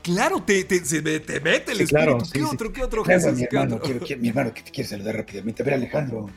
Claro, 0.02 0.42
te, 0.42 0.64
te, 0.64 0.84
se 0.84 1.00
me- 1.02 1.20
te 1.20 1.38
mete 1.40 1.72
el 1.72 1.78
Sí, 1.78 1.86
claro, 1.86 2.18
espíritu. 2.18 2.32
¿Qué 2.32 2.38
sí, 2.40 2.44
sí. 2.46 2.54
otro, 2.54 2.72
qué 2.72 2.82
otro 2.82 3.02
Claro, 3.04 3.20
Jesús? 3.20 3.38
mi 3.38 3.46
¿Qué 3.46 3.56
hermano, 3.56 3.76
otro? 3.76 3.86
quiero, 3.86 4.06
quiero- 4.06 4.22
mi 4.22 4.28
hermano 4.30 4.54
que 4.54 4.62
te 4.62 4.70
quiere 4.70 4.88
saludar 4.88 5.16
rápidamente. 5.16 5.62
A 5.62 5.64
ver, 5.66 5.74
Alejandro. 5.74 6.30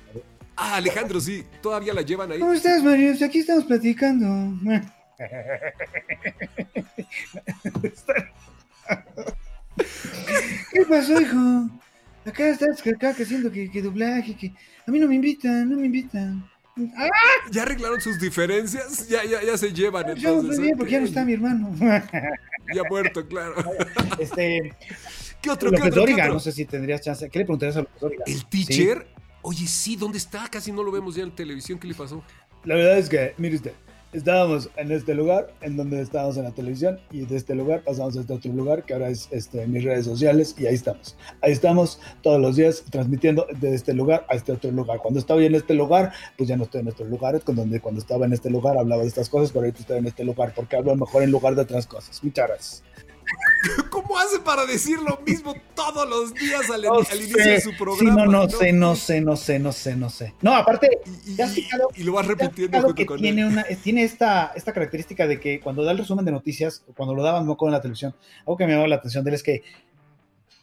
Ah, 0.63 0.75
Alejandro, 0.75 1.19
sí, 1.19 1.43
todavía 1.59 1.91
la 1.91 2.03
llevan 2.03 2.31
ahí. 2.31 2.39
¿Cómo 2.39 2.53
estás, 2.53 2.83
Mario? 2.83 3.15
Aquí 3.25 3.39
estamos 3.39 3.65
platicando. 3.65 4.27
¿Qué 10.71 10.85
pasó, 10.87 11.19
hijo? 11.19 11.67
Acá 12.27 12.49
estás 12.49 12.85
acá 12.85 13.09
haciendo 13.09 13.51
que, 13.51 13.71
que 13.71 13.81
doblaje, 13.81 14.37
que 14.37 14.53
a 14.85 14.91
mí 14.91 14.99
no 14.99 15.07
me 15.07 15.15
invitan, 15.15 15.67
no 15.67 15.77
me 15.77 15.87
invitan. 15.87 16.47
¡Ah! 16.95 17.09
Ya 17.49 17.63
arreglaron 17.63 17.99
sus 17.99 18.19
diferencias, 18.19 19.09
ya, 19.09 19.23
ya, 19.23 19.41
ya 19.41 19.57
se 19.57 19.73
llevan. 19.73 20.15
Yo 20.15 20.29
Entonces, 20.29 20.59
muy 20.59 20.67
bien, 20.67 20.77
porque 20.77 20.91
ya 20.91 20.99
no 20.99 21.07
está 21.07 21.25
mi 21.25 21.33
hermano. 21.33 21.75
Ya 22.73 22.83
muerto, 22.87 23.27
claro. 23.27 23.55
Este, 24.19 24.73
¿Qué 25.41 25.49
otro, 25.49 25.71
qué 25.71 25.77
López 25.77 25.93
qué 25.93 26.21
otro? 26.21 26.33
no 26.33 26.39
sé 26.39 26.51
si 26.51 26.65
tendrías 26.65 27.01
chance. 27.01 27.27
¿Qué 27.31 27.39
le 27.39 27.45
preguntarías 27.45 27.77
a 27.77 27.79
López 27.79 27.99
Dóriga? 27.99 28.23
¿El 28.27 28.45
teacher? 28.45 29.07
Oye, 29.43 29.65
sí, 29.67 29.95
¿dónde 29.95 30.19
está? 30.19 30.47
Casi 30.49 30.71
no 30.71 30.83
lo 30.83 30.91
vemos 30.91 31.15
ya 31.15 31.23
en 31.23 31.31
televisión. 31.31 31.79
¿Qué 31.79 31.87
le 31.87 31.95
pasó? 31.95 32.21
La 32.63 32.75
verdad 32.75 32.99
es 32.99 33.09
que, 33.09 33.33
mire 33.37 33.55
usted, 33.55 33.73
estábamos 34.13 34.69
en 34.77 34.91
este 34.91 35.15
lugar, 35.15 35.51
en 35.61 35.77
donde 35.77 35.99
estábamos 35.99 36.37
en 36.37 36.43
la 36.43 36.51
televisión, 36.51 36.99
y 37.09 37.25
de 37.25 37.37
este 37.37 37.55
lugar 37.55 37.83
pasamos 37.83 38.15
a 38.15 38.21
este 38.21 38.33
otro 38.33 38.51
lugar, 38.53 38.83
que 38.83 38.93
ahora 38.93 39.09
es 39.09 39.27
este, 39.31 39.65
mis 39.65 39.83
redes 39.83 40.05
sociales, 40.05 40.53
y 40.59 40.67
ahí 40.67 40.75
estamos. 40.75 41.17
Ahí 41.41 41.53
estamos 41.53 41.99
todos 42.21 42.39
los 42.39 42.55
días 42.55 42.83
transmitiendo 42.91 43.47
de 43.59 43.73
este 43.73 43.95
lugar 43.95 44.27
a 44.29 44.35
este 44.35 44.51
otro 44.51 44.69
lugar. 44.69 44.99
Cuando 44.99 45.19
estaba 45.19 45.41
en 45.41 45.55
este 45.55 45.73
lugar, 45.73 46.13
pues 46.37 46.47
ya 46.47 46.55
no 46.55 46.65
estoy 46.65 46.81
en 46.81 46.89
estos 46.89 47.09
lugares, 47.09 47.43
con 47.43 47.55
donde 47.55 47.79
cuando 47.79 47.99
estaba 47.99 48.27
en 48.27 48.33
este 48.33 48.51
lugar 48.51 48.77
hablaba 48.77 49.01
de 49.01 49.07
estas 49.07 49.27
cosas, 49.27 49.49
pero 49.51 49.61
ahorita 49.61 49.79
estoy 49.79 49.97
en 49.97 50.05
este 50.05 50.23
lugar, 50.23 50.53
porque 50.55 50.75
hablo 50.75 50.95
mejor 50.95 51.23
en 51.23 51.31
lugar 51.31 51.55
de 51.55 51.61
otras 51.61 51.87
cosas. 51.87 52.23
Muchas 52.23 52.47
gracias. 52.47 52.83
¿Cómo 53.89 54.17
hace 54.17 54.39
para 54.39 54.65
decir 54.65 54.99
lo 54.99 55.19
mismo 55.25 55.53
todos 55.75 56.07
los 56.09 56.33
días 56.33 56.69
al, 56.69 56.81
No 56.81 56.95
al 56.99 57.17
inicio 57.17 57.37
de 57.43 57.61
su 57.61 57.69
Sí, 57.71 57.75
programa? 57.77 58.25
no, 58.25 58.31
no 58.31 58.49
sé, 58.49 58.73
no 58.73 58.95
sé, 58.95 59.21
no 59.21 59.35
sé, 59.35 59.59
no 59.59 59.71
sé, 59.71 59.95
no 59.95 60.09
sé. 60.09 60.33
No, 60.41 60.55
aparte, 60.55 60.99
Y, 61.25 61.35
¿te 61.35 61.43
has 61.43 61.51
fijado? 61.53 61.87
y 61.95 62.03
lo 62.03 62.13
vas 62.13 62.25
¿te 62.27 62.33
has 62.33 62.39
repitiendo 62.39 62.93
que 62.95 63.05
con 63.05 63.19
tiene 63.19 63.41
él. 63.41 63.47
una 63.47 63.63
tiene 63.83 64.03
esta, 64.03 64.51
esta 64.55 64.73
característica 64.73 65.27
de 65.27 65.39
que 65.39 65.59
cuando 65.59 65.83
da 65.83 65.91
el 65.91 65.97
resumen 65.99 66.25
de 66.25 66.31
noticias, 66.31 66.83
cuando 66.95 67.13
lo 67.15 67.23
daban 67.23 67.45
no 67.45 67.55
con 67.57 67.71
la 67.71 67.81
televisión, 67.81 68.15
algo 68.39 68.57
que 68.57 68.65
me 68.65 68.71
llamaba 68.71 68.87
la 68.87 68.95
atención 68.97 69.23
de 69.23 69.29
él 69.31 69.35
es 69.35 69.43
que 69.43 69.63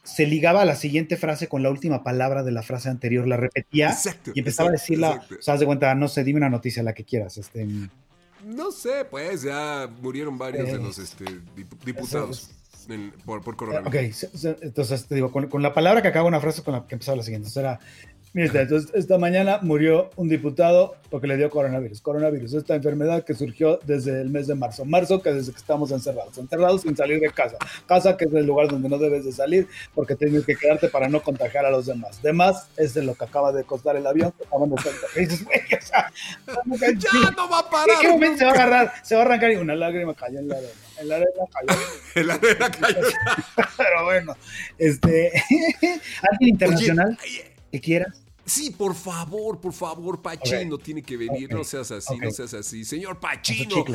se 0.03 0.25
ligaba 0.25 0.61
a 0.61 0.65
la 0.65 0.75
siguiente 0.75 1.17
frase 1.17 1.47
con 1.47 1.61
la 1.61 1.69
última 1.69 2.03
palabra 2.03 2.43
de 2.43 2.51
la 2.51 2.63
frase 2.63 2.89
anterior, 2.89 3.27
la 3.27 3.37
repetía 3.37 3.89
Exacto. 3.91 4.31
y 4.33 4.39
empezaba 4.39 4.69
exacto, 4.69 4.69
a 4.69 4.71
decirla, 4.81 5.07
exacto. 5.13 5.35
o 5.37 5.41
sea, 5.41 5.53
haz 5.53 5.59
de 5.59 5.65
cuenta, 5.67 5.93
no 5.95 6.07
sé, 6.07 6.23
dime 6.23 6.37
una 6.37 6.49
noticia, 6.49 6.81
la 6.83 6.93
que 6.93 7.03
quieras, 7.03 7.37
este, 7.37 7.67
No 8.43 8.71
sé, 8.71 9.05
pues 9.09 9.43
ya 9.43 9.87
murieron 10.01 10.37
varios 10.37 10.65
de 10.67 10.73
Eh, 10.73 10.77
los 10.77 10.97
este, 10.97 11.25
dip- 11.25 11.77
diputados 11.85 12.49
en- 12.89 13.11
por, 13.25 13.41
por 13.41 13.53
Eh, 13.53 13.57
coronavirus. 13.57 14.23
Ok, 14.25 14.55
entonces 14.61 15.05
te 15.07 15.15
digo, 15.15 15.31
con, 15.31 15.47
con 15.47 15.61
la 15.61 15.73
palabra 15.73 16.01
que 16.01 16.07
acaba 16.07 16.27
una 16.27 16.39
frase 16.39 16.63
con 16.63 16.73
la 16.73 16.85
que 16.87 16.95
empezaba 16.95 17.17
la 17.17 17.23
siguiente. 17.23 17.47
Entonces 17.47 17.61
era, 17.63 17.79
usted, 18.45 18.59
entonces, 18.61 18.91
esta 18.93 19.17
mañana 19.17 19.57
murió 19.63 20.11
un 20.15 20.29
diputado 20.29 20.95
porque 21.09 21.25
le 21.25 21.35
dio 21.35 21.49
coronavirus. 21.49 21.99
Coronavirus, 22.01 22.53
esta 22.53 22.75
enfermedad 22.75 23.23
que 23.23 23.33
surgió 23.33 23.79
desde 23.87 24.21
el 24.21 24.29
mes 24.29 24.45
de 24.45 24.53
marzo. 24.53 24.85
Marzo, 24.85 25.21
que 25.21 25.33
desde 25.33 25.51
que 25.51 25.57
estamos 25.57 25.89
encerrados. 25.91 26.37
Encerrados 26.37 26.81
sin 26.83 26.95
salir 26.95 27.19
de 27.19 27.31
casa. 27.31 27.57
Casa, 27.87 28.15
que 28.17 28.25
es 28.25 28.33
el 28.33 28.45
lugar 28.45 28.67
donde 28.67 28.87
no 28.87 28.99
debes 28.99 29.25
de 29.25 29.31
salir 29.31 29.67
porque 29.95 30.15
tienes 30.15 30.45
que 30.45 30.55
quedarte 30.55 30.89
para 30.89 31.09
no 31.09 31.23
contagiar 31.23 31.65
a 31.65 31.71
los 31.71 31.87
demás. 31.87 32.21
Demás 32.21 32.67
es 32.77 32.93
de 32.93 33.01
lo 33.03 33.15
que 33.15 33.25
acaba 33.25 33.51
de 33.51 33.63
costar 33.63 33.95
el 33.95 34.05
avión. 34.05 34.31
acaban 34.45 34.69
de 34.69 34.75
dices, 35.21 35.43
güey, 35.43 35.59
o 35.59 35.81
sea, 35.81 36.11
¡Ya 36.45 37.31
no 37.35 37.49
va 37.49 37.59
a 37.59 37.61
¿En 37.63 37.69
parar! 37.71 37.97
qué 38.01 38.09
momento 38.09 38.37
se 38.37 38.45
va 38.45 38.51
a 38.51 38.53
agarrar? 38.53 38.93
Se 39.03 39.15
va 39.15 39.21
a 39.21 39.25
arrancar 39.25 39.51
y 39.51 39.55
una 39.55 39.75
lágrima 39.75 40.13
cayó 40.13 40.37
en 40.39 40.49
la 40.49 40.55
arena. 40.57 40.71
En 40.99 41.07
la 41.07 41.15
arena 41.15 41.31
cayó. 41.53 41.79
En 42.15 42.27
la 42.27 42.33
arena 42.35 42.71
cayó. 42.71 43.07
Pero 43.77 44.03
bueno, 44.05 44.35
este, 44.77 45.31
alguien 46.31 46.49
internacional 46.49 47.17
Oye, 47.23 47.55
que 47.71 47.79
quieras. 47.79 48.21
Sí, 48.45 48.71
por 48.71 48.95
favor, 48.95 49.61
por 49.61 49.73
favor, 49.73 50.21
Pachino 50.23 50.79
tiene 50.79 51.03
que 51.03 51.15
venir, 51.17 51.53
no 51.53 51.63
seas 51.63 51.91
así, 51.91 52.17
no 52.17 52.31
seas 52.31 52.53
así. 52.55 52.83
Señor 52.83 53.19
Pachino. 53.19 53.85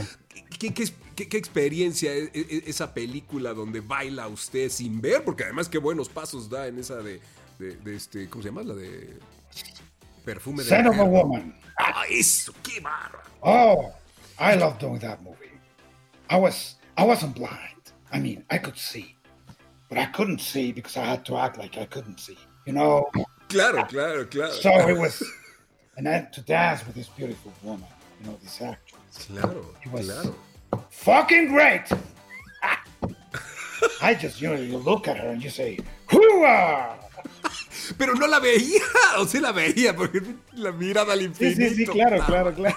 ¿qué, 0.61 0.73
qué, 0.73 0.85
qué- 1.17 1.29
qué 1.29 1.37
experiencia 1.37 2.13
es, 2.13 2.31
es- 2.33 2.69
esa 2.69 2.95
película 2.95 3.53
donde 3.53 3.81
baila 3.81 4.29
usted 4.29 4.71
sin 4.71 5.01
ver? 5.01 5.25
Porque 5.25 5.43
además 5.43 5.69
qué 5.69 5.79
buenos 5.79 6.09
pasos 6.09 6.49
da 6.49 6.69
en 6.69 6.79
esa 6.79 6.97
de, 6.99 7.21
de- 7.59 7.75
de 7.77 7.97
este, 7.97 8.29
¿cómo 8.29 8.43
se 8.43 8.51
llama? 8.51 8.63
La 8.63 8.75
de 8.75 9.19
perfume 10.25 10.63
de 10.63 10.69
Son 10.69 10.87
of 10.87 10.99
a 10.99 11.03
woman. 11.05 11.59
Ah, 11.77 12.05
eso, 12.09 12.55
qué 12.63 12.79
barra. 12.81 13.25
Oh, 13.41 13.93
I 14.39 14.57
love 14.57 14.79
doing 14.79 15.01
that 15.01 15.19
movie. 15.21 15.51
I 16.31 16.37
was 16.37 16.79
I 16.97 17.05
wasn't 17.05 17.35
blind. 17.35 17.93
I 18.13 18.19
mean, 18.21 18.45
I 18.51 18.59
could 18.59 18.79
see, 18.79 19.17
but 19.89 19.99
I 19.99 20.07
couldn't 20.07 20.41
see 20.41 20.73
because 20.73 20.97
I 20.97 21.05
had 21.05 21.25
to 21.27 21.37
act 21.37 21.59
like 21.59 21.77
I 21.77 21.87
couldn't 21.87 22.21
see. 22.21 22.39
You 22.67 22.73
know. 22.75 23.11
Claro, 23.49 23.85
claro, 23.85 24.25
claro. 24.27 24.53
So 24.53 24.71
it 24.89 24.97
was, 24.99 25.23
and 25.97 26.09
I 26.09 26.13
had 26.13 26.33
to 26.35 26.41
dance 26.43 26.85
with 26.87 26.95
this 26.97 27.09
beautiful 27.09 27.53
woman. 27.63 27.87
You 28.21 28.31
know, 28.31 28.39
this 28.43 28.61
actress. 28.63 29.27
Claro, 29.29 29.67
It 29.85 29.93
was 29.93 30.07
claro. 30.11 30.35
fucking 30.91 31.49
great. 31.49 31.87
I 34.01 34.15
just, 34.15 34.41
you 34.41 34.49
know, 34.49 34.55
you 34.57 34.79
look 34.79 35.09
at 35.09 35.17
her 35.19 35.29
and 35.29 35.43
you 35.43 35.51
say, 35.51 35.79
"Hooah!" 36.09 36.97
Pero 37.99 38.15
no 38.15 38.27
la 38.27 38.41
veía, 38.41 38.81
o 39.19 39.27
sí 39.27 39.41
la 39.41 39.53
veía, 39.53 39.95
porque 39.95 40.21
la 40.55 40.73
mirada 40.73 41.13
al 41.13 41.19
Sí, 41.21 41.25
infinito. 41.27 41.69
sí, 41.69 41.75
sí, 41.77 41.87
claro, 41.87 42.19
Ah. 42.23 42.27
claro, 42.27 42.55
claro. 42.55 42.77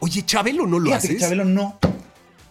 Oye, 0.00 0.24
Chabelo, 0.24 0.66
¿no 0.66 0.78
lo 0.78 0.86
Fíjate 0.86 1.08
que 1.08 1.14
haces? 1.16 1.22
Chabelo 1.22 1.44
no. 1.44 1.78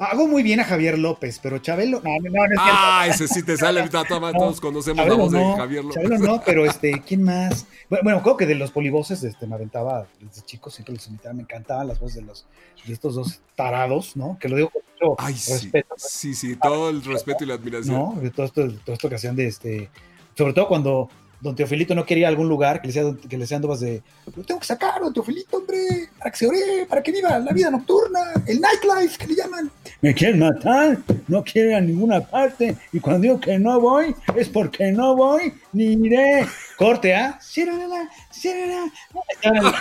Hago 0.01 0.27
muy 0.27 0.41
bien 0.41 0.59
a 0.59 0.63
Javier 0.63 0.97
López, 0.97 1.39
pero 1.43 1.59
Chabelo. 1.59 2.01
No, 2.03 2.09
no, 2.09 2.31
no, 2.31 2.39
no 2.39 2.43
es 2.45 2.49
cierto. 2.49 2.59
Ah, 2.59 3.05
ese 3.07 3.27
sí 3.27 3.43
te 3.43 3.55
sale, 3.55 3.87
todos 3.87 4.59
conocemos 4.59 4.97
la 4.97 5.03
Chabelo 5.03 5.17
voz 5.17 5.31
no, 5.31 5.51
de 5.51 5.55
Javier 5.57 5.85
López. 5.85 6.01
Chabelo 6.01 6.17
no, 6.17 6.41
pero 6.43 6.65
este, 6.65 7.03
¿quién 7.05 7.21
más? 7.21 7.67
Bueno, 7.87 8.23
creo 8.23 8.35
que 8.35 8.47
de 8.47 8.55
los 8.55 8.71
polivoces 8.71 9.23
este, 9.23 9.45
me 9.45 9.53
aventaba 9.53 10.07
desde 10.19 10.41
chico, 10.41 10.71
siempre 10.71 10.95
los 10.95 11.05
imitaba, 11.07 11.35
me 11.35 11.43
encantaban 11.43 11.87
las 11.87 11.99
voces 11.99 12.15
de 12.15 12.21
los 12.23 12.47
de 12.83 12.93
estos 12.93 13.13
dos 13.13 13.41
tarados, 13.55 14.15
¿no? 14.15 14.39
Que 14.39 14.49
lo 14.49 14.55
digo 14.55 14.69
con 14.71 14.81
mucho 14.91 15.15
Ay, 15.19 15.35
sí, 15.35 15.53
respeto, 15.53 15.93
sí, 15.97 16.33
sí, 16.33 16.55
todo 16.55 16.89
el 16.89 17.03
respeto 17.03 17.43
y 17.43 17.47
la 17.47 17.53
admiración. 17.53 17.95
¿no? 17.95 18.19
De 18.19 18.31
todo 18.31 18.47
esto, 18.47 18.67
todo 18.83 18.93
esto 18.93 19.07
que 19.07 19.15
hacían 19.15 19.35
de 19.35 19.45
este, 19.45 19.91
sobre 20.35 20.53
todo 20.53 20.67
cuando 20.67 21.09
don 21.41 21.55
Teofilito 21.55 21.95
no 21.95 22.05
quería 22.05 22.27
algún 22.27 22.47
lugar, 22.47 22.81
que 22.81 22.87
le 22.87 22.93
decía, 22.93 23.15
que 23.27 23.37
le 23.37 23.43
decían 23.43 23.61
vas 23.63 23.79
de, 23.79 24.01
lo 24.35 24.43
tengo 24.43 24.59
que 24.59 24.67
sacar, 24.67 25.01
don 25.01 25.13
Teofilito, 25.13 25.57
hombre, 25.57 26.09
para 26.17 26.31
que 26.31 26.37
se 26.37 26.47
ore, 26.47 26.85
para 26.87 27.01
que 27.01 27.11
viva 27.11 27.39
la 27.39 27.51
vida 27.51 27.69
nocturna, 27.69 28.19
el 28.47 28.61
nightlife, 28.61 29.17
que 29.17 29.27
le 29.27 29.35
llaman. 29.35 29.71
Me 30.01 30.13
quieren 30.13 30.39
matar, 30.39 30.99
no 31.27 31.43
quiero 31.43 31.71
ir 31.71 31.75
a 31.75 31.81
ninguna 31.81 32.21
parte, 32.21 32.77
y 32.93 32.99
cuando 32.99 33.21
digo 33.21 33.39
que 33.39 33.57
no 33.59 33.79
voy, 33.79 34.15
es 34.35 34.49
porque 34.49 34.91
no 34.91 35.15
voy, 35.15 35.53
ni 35.73 35.93
iré. 35.93 36.47
Corte, 36.77 37.13
¿ah? 37.13 37.39
Cierrala. 37.41 38.09
Estaban 38.31 39.57
en 39.57 39.63
la, 39.63 39.71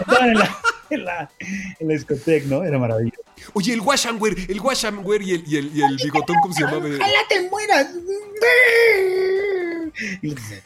estaban 0.00 0.28
en 0.30 0.38
la, 0.38 0.56
en 0.90 1.04
la, 1.04 1.30
en 1.80 1.88
la 1.88 1.94
discoteca, 1.94 2.46
¿no? 2.48 2.64
Era 2.64 2.78
maravilloso. 2.78 3.22
Oye, 3.52 3.72
el 3.72 3.80
Washamware, 3.80 4.36
el 4.48 4.60
Washamware 4.60 5.22
y 5.22 5.32
el, 5.32 5.44
y 5.46 5.56
el, 5.56 5.76
y 5.76 5.82
el 5.82 5.96
bigotón, 5.96 6.36
¿cómo 6.42 6.54
se 6.54 6.62
llamaba? 6.62 6.86
¡Ojalá 6.86 7.18
te 7.28 7.48
mueras! 7.48 7.88
Y 10.22 10.28
le 10.28 10.34
dice, 10.34 10.62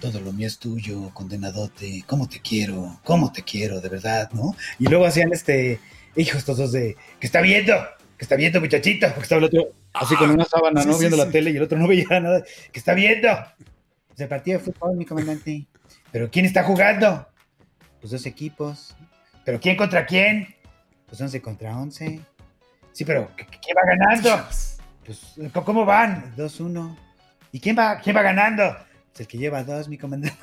todo 0.00 0.20
lo 0.20 0.32
mío 0.32 0.46
es 0.46 0.58
tuyo, 0.58 1.10
condenadote, 1.14 2.04
¿cómo 2.06 2.28
te 2.28 2.40
quiero? 2.40 3.00
¿Cómo 3.04 3.32
te 3.32 3.42
quiero, 3.42 3.80
de 3.80 3.88
verdad, 3.88 4.30
no? 4.32 4.54
Y 4.78 4.86
luego 4.88 5.06
hacían 5.06 5.32
este, 5.32 5.80
hijos 6.16 6.36
estos 6.38 6.58
dos 6.58 6.72
de, 6.72 6.96
que 7.18 7.26
está 7.26 7.40
viendo, 7.40 7.74
que 8.18 8.24
está 8.24 8.36
viendo, 8.36 8.60
muchachito, 8.60 9.06
porque 9.08 9.22
estaba 9.22 9.38
el 9.40 9.44
otro 9.44 9.72
así 9.94 10.14
con 10.16 10.30
una 10.30 10.44
sábana, 10.44 10.82
sí, 10.82 10.88
¿no? 10.88 10.94
sí, 10.94 11.00
viendo 11.00 11.16
la 11.16 11.30
tele 11.30 11.50
y 11.50 11.56
el 11.56 11.62
otro 11.62 11.78
no 11.78 11.88
veía 11.88 12.20
nada, 12.20 12.42
que 12.72 12.78
está 12.78 12.94
viendo. 12.94 13.28
Se 14.14 14.26
partido 14.26 14.58
de 14.58 14.64
fútbol, 14.64 14.96
mi 14.96 15.04
comandante. 15.04 15.66
¿Pero 16.10 16.30
quién 16.30 16.46
está 16.46 16.62
jugando? 16.64 17.26
Pues 18.00 18.12
dos 18.12 18.24
equipos. 18.24 18.96
¿Pero 19.44 19.60
quién 19.60 19.76
contra 19.76 20.06
quién? 20.06 20.54
Pues 21.06 21.20
11 21.20 21.40
contra 21.42 21.76
11. 21.76 22.20
Sí, 22.92 23.04
pero 23.04 23.30
¿qué- 23.36 23.46
qué- 23.46 23.58
¿quién 23.60 23.76
va 23.76 23.86
ganando? 23.86 24.48
Pues, 25.04 25.34
¿cómo- 25.52 25.64
¿cómo 25.66 25.84
van? 25.84 26.34
2-1. 26.36 26.96
¿Y 27.52 27.60
quién 27.60 27.76
va, 27.78 28.00
quién 28.00 28.16
va 28.16 28.22
ganando? 28.22 28.76
El 29.20 29.26
que 29.26 29.38
lleva 29.38 29.62
dos, 29.64 29.88
mi 29.88 29.98
comandante. 29.98 30.38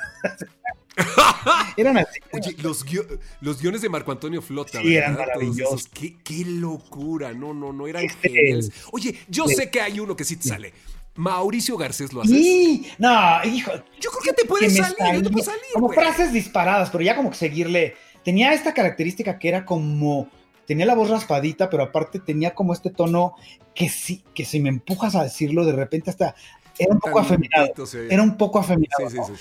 Eran 1.78 1.98
así. 1.98 2.20
Oye, 2.32 2.56
los, 2.62 2.84
guio- 2.86 3.06
los 3.42 3.62
guiones 3.62 3.82
de 3.82 3.90
Marco 3.90 4.12
Antonio 4.12 4.42
Flota, 4.42 4.80
Sí, 4.82 4.96
eran 4.96 5.16
maravillosos. 5.16 5.88
Qué, 5.88 6.18
qué 6.24 6.44
locura, 6.46 7.34
no, 7.34 7.54
no, 7.54 7.74
no, 7.74 7.88
eran 7.88 8.06
Este, 8.06 8.30
geniales. 8.30 8.72
Oye, 8.92 9.18
yo 9.28 9.48
sí. 9.48 9.56
sé 9.56 9.70
que 9.70 9.82
hay 9.82 10.00
uno 10.00 10.16
que 10.16 10.24
sí 10.24 10.38
te 10.38 10.48
sale. 10.48 10.74
Mauricio 11.16 11.78
Garcés 11.78 12.12
lo 12.14 12.22
haces. 12.22 12.36
Sí, 12.36 12.88
no, 12.98 13.44
hijo. 13.46 13.72
Yo 14.00 14.10
creo 14.12 14.22
que 14.24 14.34
te 14.34 14.46
puede 14.48 14.70
salir, 14.70 14.96
salía 14.98 15.22
te 15.22 15.30
puede 15.30 15.46
salir, 15.46 15.62
Como 15.74 15.90
frases 15.90 16.34
disparadas, 16.34 16.90
pero 16.90 17.04
ya 17.04 17.16
como 17.16 17.30
que 17.32 17.38
seguirle. 17.38 17.96
Tenía 18.24 18.54
esta 18.54 18.74
característica 18.74 19.38
que 19.38 19.50
era 19.50 19.66
como. 19.66 20.30
Tenía 20.66 20.86
la 20.86 20.96
voz 20.96 21.10
raspadita, 21.10 21.70
pero 21.70 21.84
aparte 21.84 22.20
tenía 22.20 22.56
como 22.56 22.72
este 22.74 22.90
tono 22.90 23.36
que 23.76 23.90
sí, 23.90 24.24
que 24.34 24.46
si 24.46 24.60
me 24.62 24.70
empujas 24.70 25.14
a 25.16 25.24
decirlo, 25.24 25.66
de 25.66 25.74
repente 25.74 26.10
hasta. 26.10 26.36
Era 26.80 26.94
un 26.94 27.00
poco 27.00 27.20
afeminado. 27.20 27.74
Era 28.10 28.24
un 28.24 28.38
poco 28.38 28.60
afeminado. 28.60 29.10
Sí, 29.10 29.16
sí, 29.16 29.18
¿no? 29.18 29.28
sí. 29.28 29.34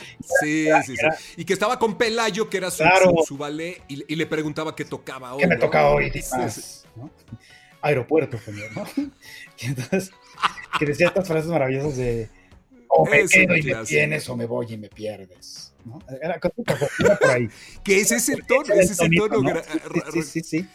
Sí, 0.43 0.69
sí, 0.85 0.97
sí. 0.97 0.97
era- 0.99 1.17
Y 1.37 1.45
que 1.45 1.53
estaba 1.55 1.79
con 1.79 1.97
Pelayo, 1.97 2.49
que 2.51 2.59
era 2.59 2.71
su, 2.71 2.79
Claro. 2.83 3.13
su, 3.19 3.25
su 3.29 3.37
ballet, 3.39 3.83
y, 3.89 4.05
y 4.13 4.17
le 4.17 4.27
preguntaba 4.27 4.75
qué 4.77 4.85
tocaba 4.85 5.35
hoy. 5.35 5.41
¿Qué 5.41 5.47
me 5.47 5.55
¿no? 5.55 5.61
toca 5.61 5.89
hoy? 5.89 6.11
Sí, 6.11 6.23
sí. 6.23 6.63
¿no? 6.97 7.11
Aeropuerto, 7.81 8.39
señor, 8.39 8.71
¿no? 8.77 8.85
Y 9.61 9.67
entonces, 9.67 10.11
que 10.79 10.87
decía 10.87 11.09
estas 11.09 11.27
frases 11.29 11.49
maravillosas 11.51 11.97
de 11.97 12.29
o 12.89 13.07
me 13.07 13.27
quedo 13.27 13.57
y 13.57 13.63
me 13.63 13.85
tienes 13.85 14.29
o 14.29 14.37
me 14.37 14.45
voy 14.47 14.67
y 14.75 14.77
me 14.77 14.89
pierdes. 14.89 15.73
¿no? 15.85 15.99
Era 16.21 16.39
por 16.39 17.31
ahí. 17.31 17.49
Que 17.83 18.01
ese 18.01 18.17
es 18.17 18.27
tono, 18.47 18.63
Ese 18.75 18.81
ese 18.83 18.93
es 18.93 18.99
tonito, 18.99 19.29
tono. 19.29 19.55
¿no? 19.55 19.61
Sí, 20.13 20.23
sí, 20.23 20.23
sí, 20.23 20.41
sí. 20.43 20.69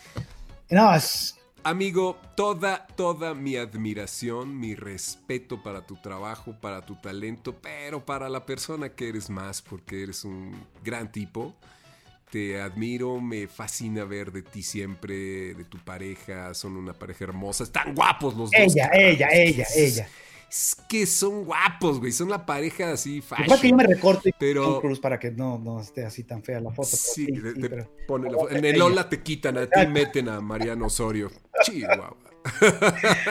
No, 0.70 0.94
es, 0.96 1.37
Amigo, 1.72 2.18
toda, 2.38 2.88
toda 2.96 3.34
mi 3.34 3.58
admiración, 3.58 4.58
mi 4.58 4.74
respeto 4.74 5.62
para 5.62 5.86
tu 5.86 5.98
trabajo, 5.98 6.56
para 6.62 6.86
tu 6.86 6.96
talento, 6.96 7.58
pero 7.62 8.06
para 8.06 8.30
la 8.30 8.46
persona 8.46 8.88
que 8.96 9.10
eres 9.10 9.30
más, 9.30 9.62
porque 9.62 10.04
eres 10.04 10.24
un 10.24 10.56
gran 10.82 11.12
tipo. 11.12 11.54
Te 12.32 12.62
admiro, 12.62 13.20
me 13.20 13.48
fascina 13.50 14.06
ver 14.06 14.32
de 14.32 14.44
ti 14.44 14.64
siempre, 14.64 15.54
de 15.56 15.66
tu 15.66 15.78
pareja, 15.80 16.54
son 16.54 16.78
una 16.78 16.94
pareja 16.94 17.26
hermosa, 17.26 17.66
están 17.66 17.94
guapos 17.94 18.34
los 18.38 18.50
dos. 18.50 18.54
ella, 18.62 18.88
cabrón. 18.90 19.06
ella, 19.06 19.28
ella, 19.34 19.66
ella. 19.76 20.08
Es 20.50 20.78
que 20.88 21.06
son 21.06 21.44
guapos, 21.44 22.00
güey, 22.00 22.14
son 22.14 22.30
la 22.30 22.46
pareja 22.46 22.94
así 22.94 23.18
Igual 23.18 23.38
que 23.38 23.48
yo 23.50 23.56
fashion. 23.58 23.76
me 23.76 23.84
recorto 23.86 24.30
y 24.30 24.34
Pero- 24.40 24.80
Cruise 24.80 25.02
para 25.02 25.20
que 25.20 25.30
no, 25.32 25.60
no 25.60 25.82
esté 25.82 26.06
así 26.06 26.24
tan 26.24 26.42
fea 26.42 26.62
la 26.62 26.72
foto. 26.72 26.88
Sí, 26.88 27.26
sí, 27.26 27.34
te- 27.34 27.54
sí, 27.54 27.60
te 27.62 27.70
pero- 27.70 27.90
pone 28.08 28.32
la 28.32 28.38
fo- 28.38 28.56
en 28.56 28.64
el 28.64 28.80
Lola 28.80 29.10
te 29.10 29.22
quitan, 29.22 29.58
a 29.58 29.68
ti 29.68 29.86
meten 29.88 30.30
a 30.30 30.40
Mariano 30.40 30.86
Osorio. 30.86 31.30
Chihuahua. 31.64 32.16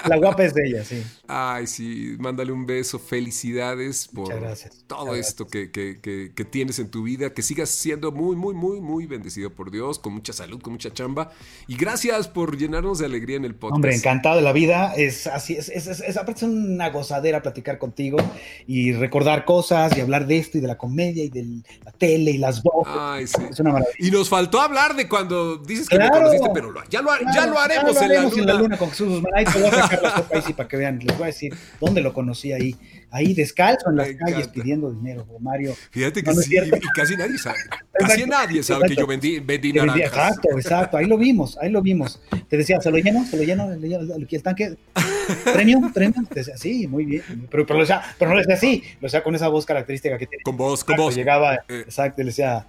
La 0.09 0.17
guapa 0.19 0.45
es 0.45 0.53
de 0.53 0.67
ella, 0.69 0.85
sí. 0.85 1.03
Ay, 1.27 1.67
sí, 1.67 2.17
mándale 2.19 2.53
un 2.53 2.67
beso, 2.67 2.99
felicidades 2.99 4.09
por 4.09 4.29
gracias, 4.39 4.85
todo 4.87 5.15
esto 5.15 5.47
que, 5.47 5.71
que- 5.71 5.99
que- 6.01 6.33
que 6.35 6.45
tienes 6.45 6.79
en 6.79 6.91
tu 6.91 7.03
vida, 7.05 7.33
que 7.33 7.41
sigas 7.43 7.71
siendo 7.71 8.13
muy, 8.13 8.37
muy, 8.37 8.55
muy, 8.55 8.81
muy 8.81 9.07
bendecido 9.07 9.51
por 9.51 9.71
Dios, 9.71 9.99
con 9.99 10.13
mucha 10.13 10.33
salud, 10.35 10.61
con 10.61 10.75
mucha 10.75 10.93
chamba. 10.93 11.33
Y 11.67 11.77
gracias 11.77 12.29
por 12.29 12.57
llenarnos 12.59 12.99
de 12.99 13.07
alegría 13.07 13.37
en 13.37 13.45
el 13.47 13.55
podcast. 13.55 13.77
Hombre, 13.77 13.95
encantado 13.95 14.37
de 14.37 14.43
la 14.43 14.53
vida. 14.53 14.93
Es 14.95 15.27
así, 15.27 15.55
es, 15.57 15.69
es, 15.71 15.87
es, 15.87 16.01
es- 16.01 16.43
una 16.43 16.91
gozadera 16.91 17.41
platicar 17.41 17.79
contigo 17.79 18.19
y 18.67 18.93
recordar 18.93 19.45
cosas 19.47 19.97
y 19.97 20.01
hablar 20.03 20.27
de 20.27 20.37
esto 20.39 20.59
y 20.59 20.61
de 20.61 20.67
la 20.67 20.77
comedia 20.77 21.25
y 21.25 21.31
de 21.31 21.63
la 21.85 21.93
tele 21.93 22.33
y 22.33 22.39
las 22.39 22.63
voces. 22.63 22.93
Ay, 22.95 23.27
sí. 23.27 23.41
Es 23.51 23.59
una 23.61 23.73
maravilla. 23.73 23.97
Y 23.99 24.11
nos 24.11 24.29
faltó 24.29 24.61
hablar 24.61 24.95
de 24.95 25.09
cuando 25.09 25.57
dices 25.57 25.89
que 25.89 25.97
me 25.99 26.07
Claro. 26.09 26.25
conociste, 26.27 26.51
pero 26.53 26.71
lo- 26.71 26.85
ya, 26.91 27.01
lo, 27.01 27.11
ha- 27.11 27.21
ya 27.21 27.25
Claro, 27.33 27.53
lo 27.53 27.59
haremos, 27.59 27.95
ya 27.95 28.07
lo 28.17 28.29
haremos 28.29 28.39
en, 28.39 28.47
la 28.47 28.55
luna. 28.55 28.77
con 28.77 28.91
Jesús 28.91 29.09
Guzmán. 29.09 29.33
Ahí 29.35 29.45
te 29.45 29.59
voy 29.59 29.69
a 29.69 29.73
sacar 29.73 30.03
la 30.03 30.57
para 30.57 30.69
que 30.69 30.77
vean. 30.77 30.99
Les 30.99 31.17
voy 31.17 31.25
a 31.25 31.27
decir 31.27 31.55
dónde 31.81 32.01
lo 32.01 32.13
conocí 32.13 32.53
ahí. 32.53 32.77
Ahí 33.11 33.35
descalzo 33.35 33.91
en 33.91 33.97
las 33.97 34.09
Me 34.09 34.17
calles 34.17 34.37
encanta. 34.39 34.53
pidiendo 34.53 34.93
dinero, 34.93 35.27
Mario. 35.41 35.75
Fíjate 35.91 36.23
que 36.23 36.31
No, 36.33 36.41
sí, 36.41 36.55
y 36.57 36.81
casi 36.95 37.17
nadie 37.17 37.39
sabe. 37.39 37.59
Casi 37.99 38.21
Exacto, 38.23 38.27
nadie 38.27 38.63
sabe 38.63 38.89
que 38.89 38.95
yo 38.95 39.07
vendí, 39.07 39.41
vendí 39.41 39.73
naranjas. 39.73 40.07
Exacto, 40.07 40.49
exacto. 40.57 40.97
Ahí 40.99 41.07
lo 41.07 41.17
vimos, 41.17 41.57
ahí 41.63 41.71
lo 41.71 41.81
vimos. 41.81 42.21
Te 42.49 42.59
decía, 42.59 42.79
¿se 42.79 42.91
lo 42.91 42.99
lleno? 42.99 43.25
¿Se 43.25 43.39
lo 43.39 43.43
lleno? 43.43 43.71
¿Le 43.71 43.89
lleno 43.89 44.15
el, 44.15 44.43
tanque? 44.43 44.77
¿Premium? 45.55 45.91
¿Premium? 45.95 46.27
Te 46.27 46.41
decía, 46.41 46.59
sí, 46.59 46.87
muy 46.87 47.07
bien. 47.07 47.23
Pero, 47.51 47.65
pero, 47.65 47.79
lo 47.79 47.81
decía, 47.85 48.03
pero 48.19 48.31
no 48.31 48.35
lo 48.37 48.41
decía 48.43 48.55
así, 48.57 48.83
lo 49.01 49.07
decía 49.07 49.23
con 49.23 49.35
esa 49.35 49.49
voz 49.49 49.65
característica 49.65 50.19
que 50.19 50.27
tiene. 50.27 50.43
Con 50.43 50.57
voz, 50.59 50.85
con 50.85 50.97
voz. 50.97 51.15
Llegaba, 51.15 51.55
Eh. 51.69 51.85
exacto, 51.87 52.21
le 52.23 52.27
decía, 52.27 52.67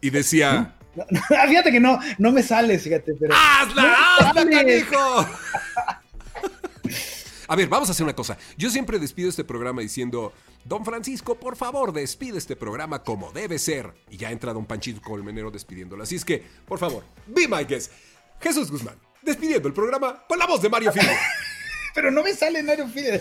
Y 0.00 0.08
decía, 0.08 0.74
no, 0.94 1.04
no, 1.10 1.20
fíjate 1.48 1.72
que 1.72 1.80
no, 1.80 1.98
no 2.18 2.32
me 2.32 2.42
sale, 2.42 2.78
fíjate, 2.78 3.14
pero... 3.18 3.34
¡hazla, 3.34 3.82
¡No 3.82 4.28
hazla, 4.28 4.50
canijo! 4.50 5.28
A 7.48 7.56
ver, 7.56 7.68
vamos 7.68 7.88
a 7.88 7.92
hacer 7.92 8.04
una 8.04 8.14
cosa. 8.14 8.38
Yo 8.56 8.70
siempre 8.70 8.98
despido 8.98 9.28
este 9.28 9.44
programa 9.44 9.82
diciendo, 9.82 10.32
Don 10.64 10.86
Francisco, 10.86 11.34
por 11.34 11.54
favor, 11.54 11.92
despide 11.92 12.38
este 12.38 12.56
programa 12.56 13.02
como 13.02 13.30
debe 13.30 13.58
ser. 13.58 13.92
Y 14.08 14.16
ya 14.16 14.30
entra 14.30 14.54
Don 14.54 14.64
Panchito 14.64 15.02
Colmenero 15.02 15.50
despidiéndolo. 15.50 16.02
Así 16.02 16.16
es 16.16 16.24
que, 16.24 16.42
por 16.66 16.78
favor, 16.78 17.04
be 17.26 17.46
my 17.46 17.64
guest. 17.64 17.92
Jesús 18.40 18.70
Guzmán, 18.70 18.96
despidiendo 19.20 19.68
el 19.68 19.74
programa 19.74 20.24
con 20.26 20.38
la 20.38 20.46
voz 20.46 20.62
de 20.62 20.70
Mario 20.70 20.92
Filio. 20.92 21.10
Pero 21.94 22.10
no 22.10 22.22
me 22.22 22.32
sale, 22.32 22.62
Mario 22.62 22.88
Fide. 22.88 23.20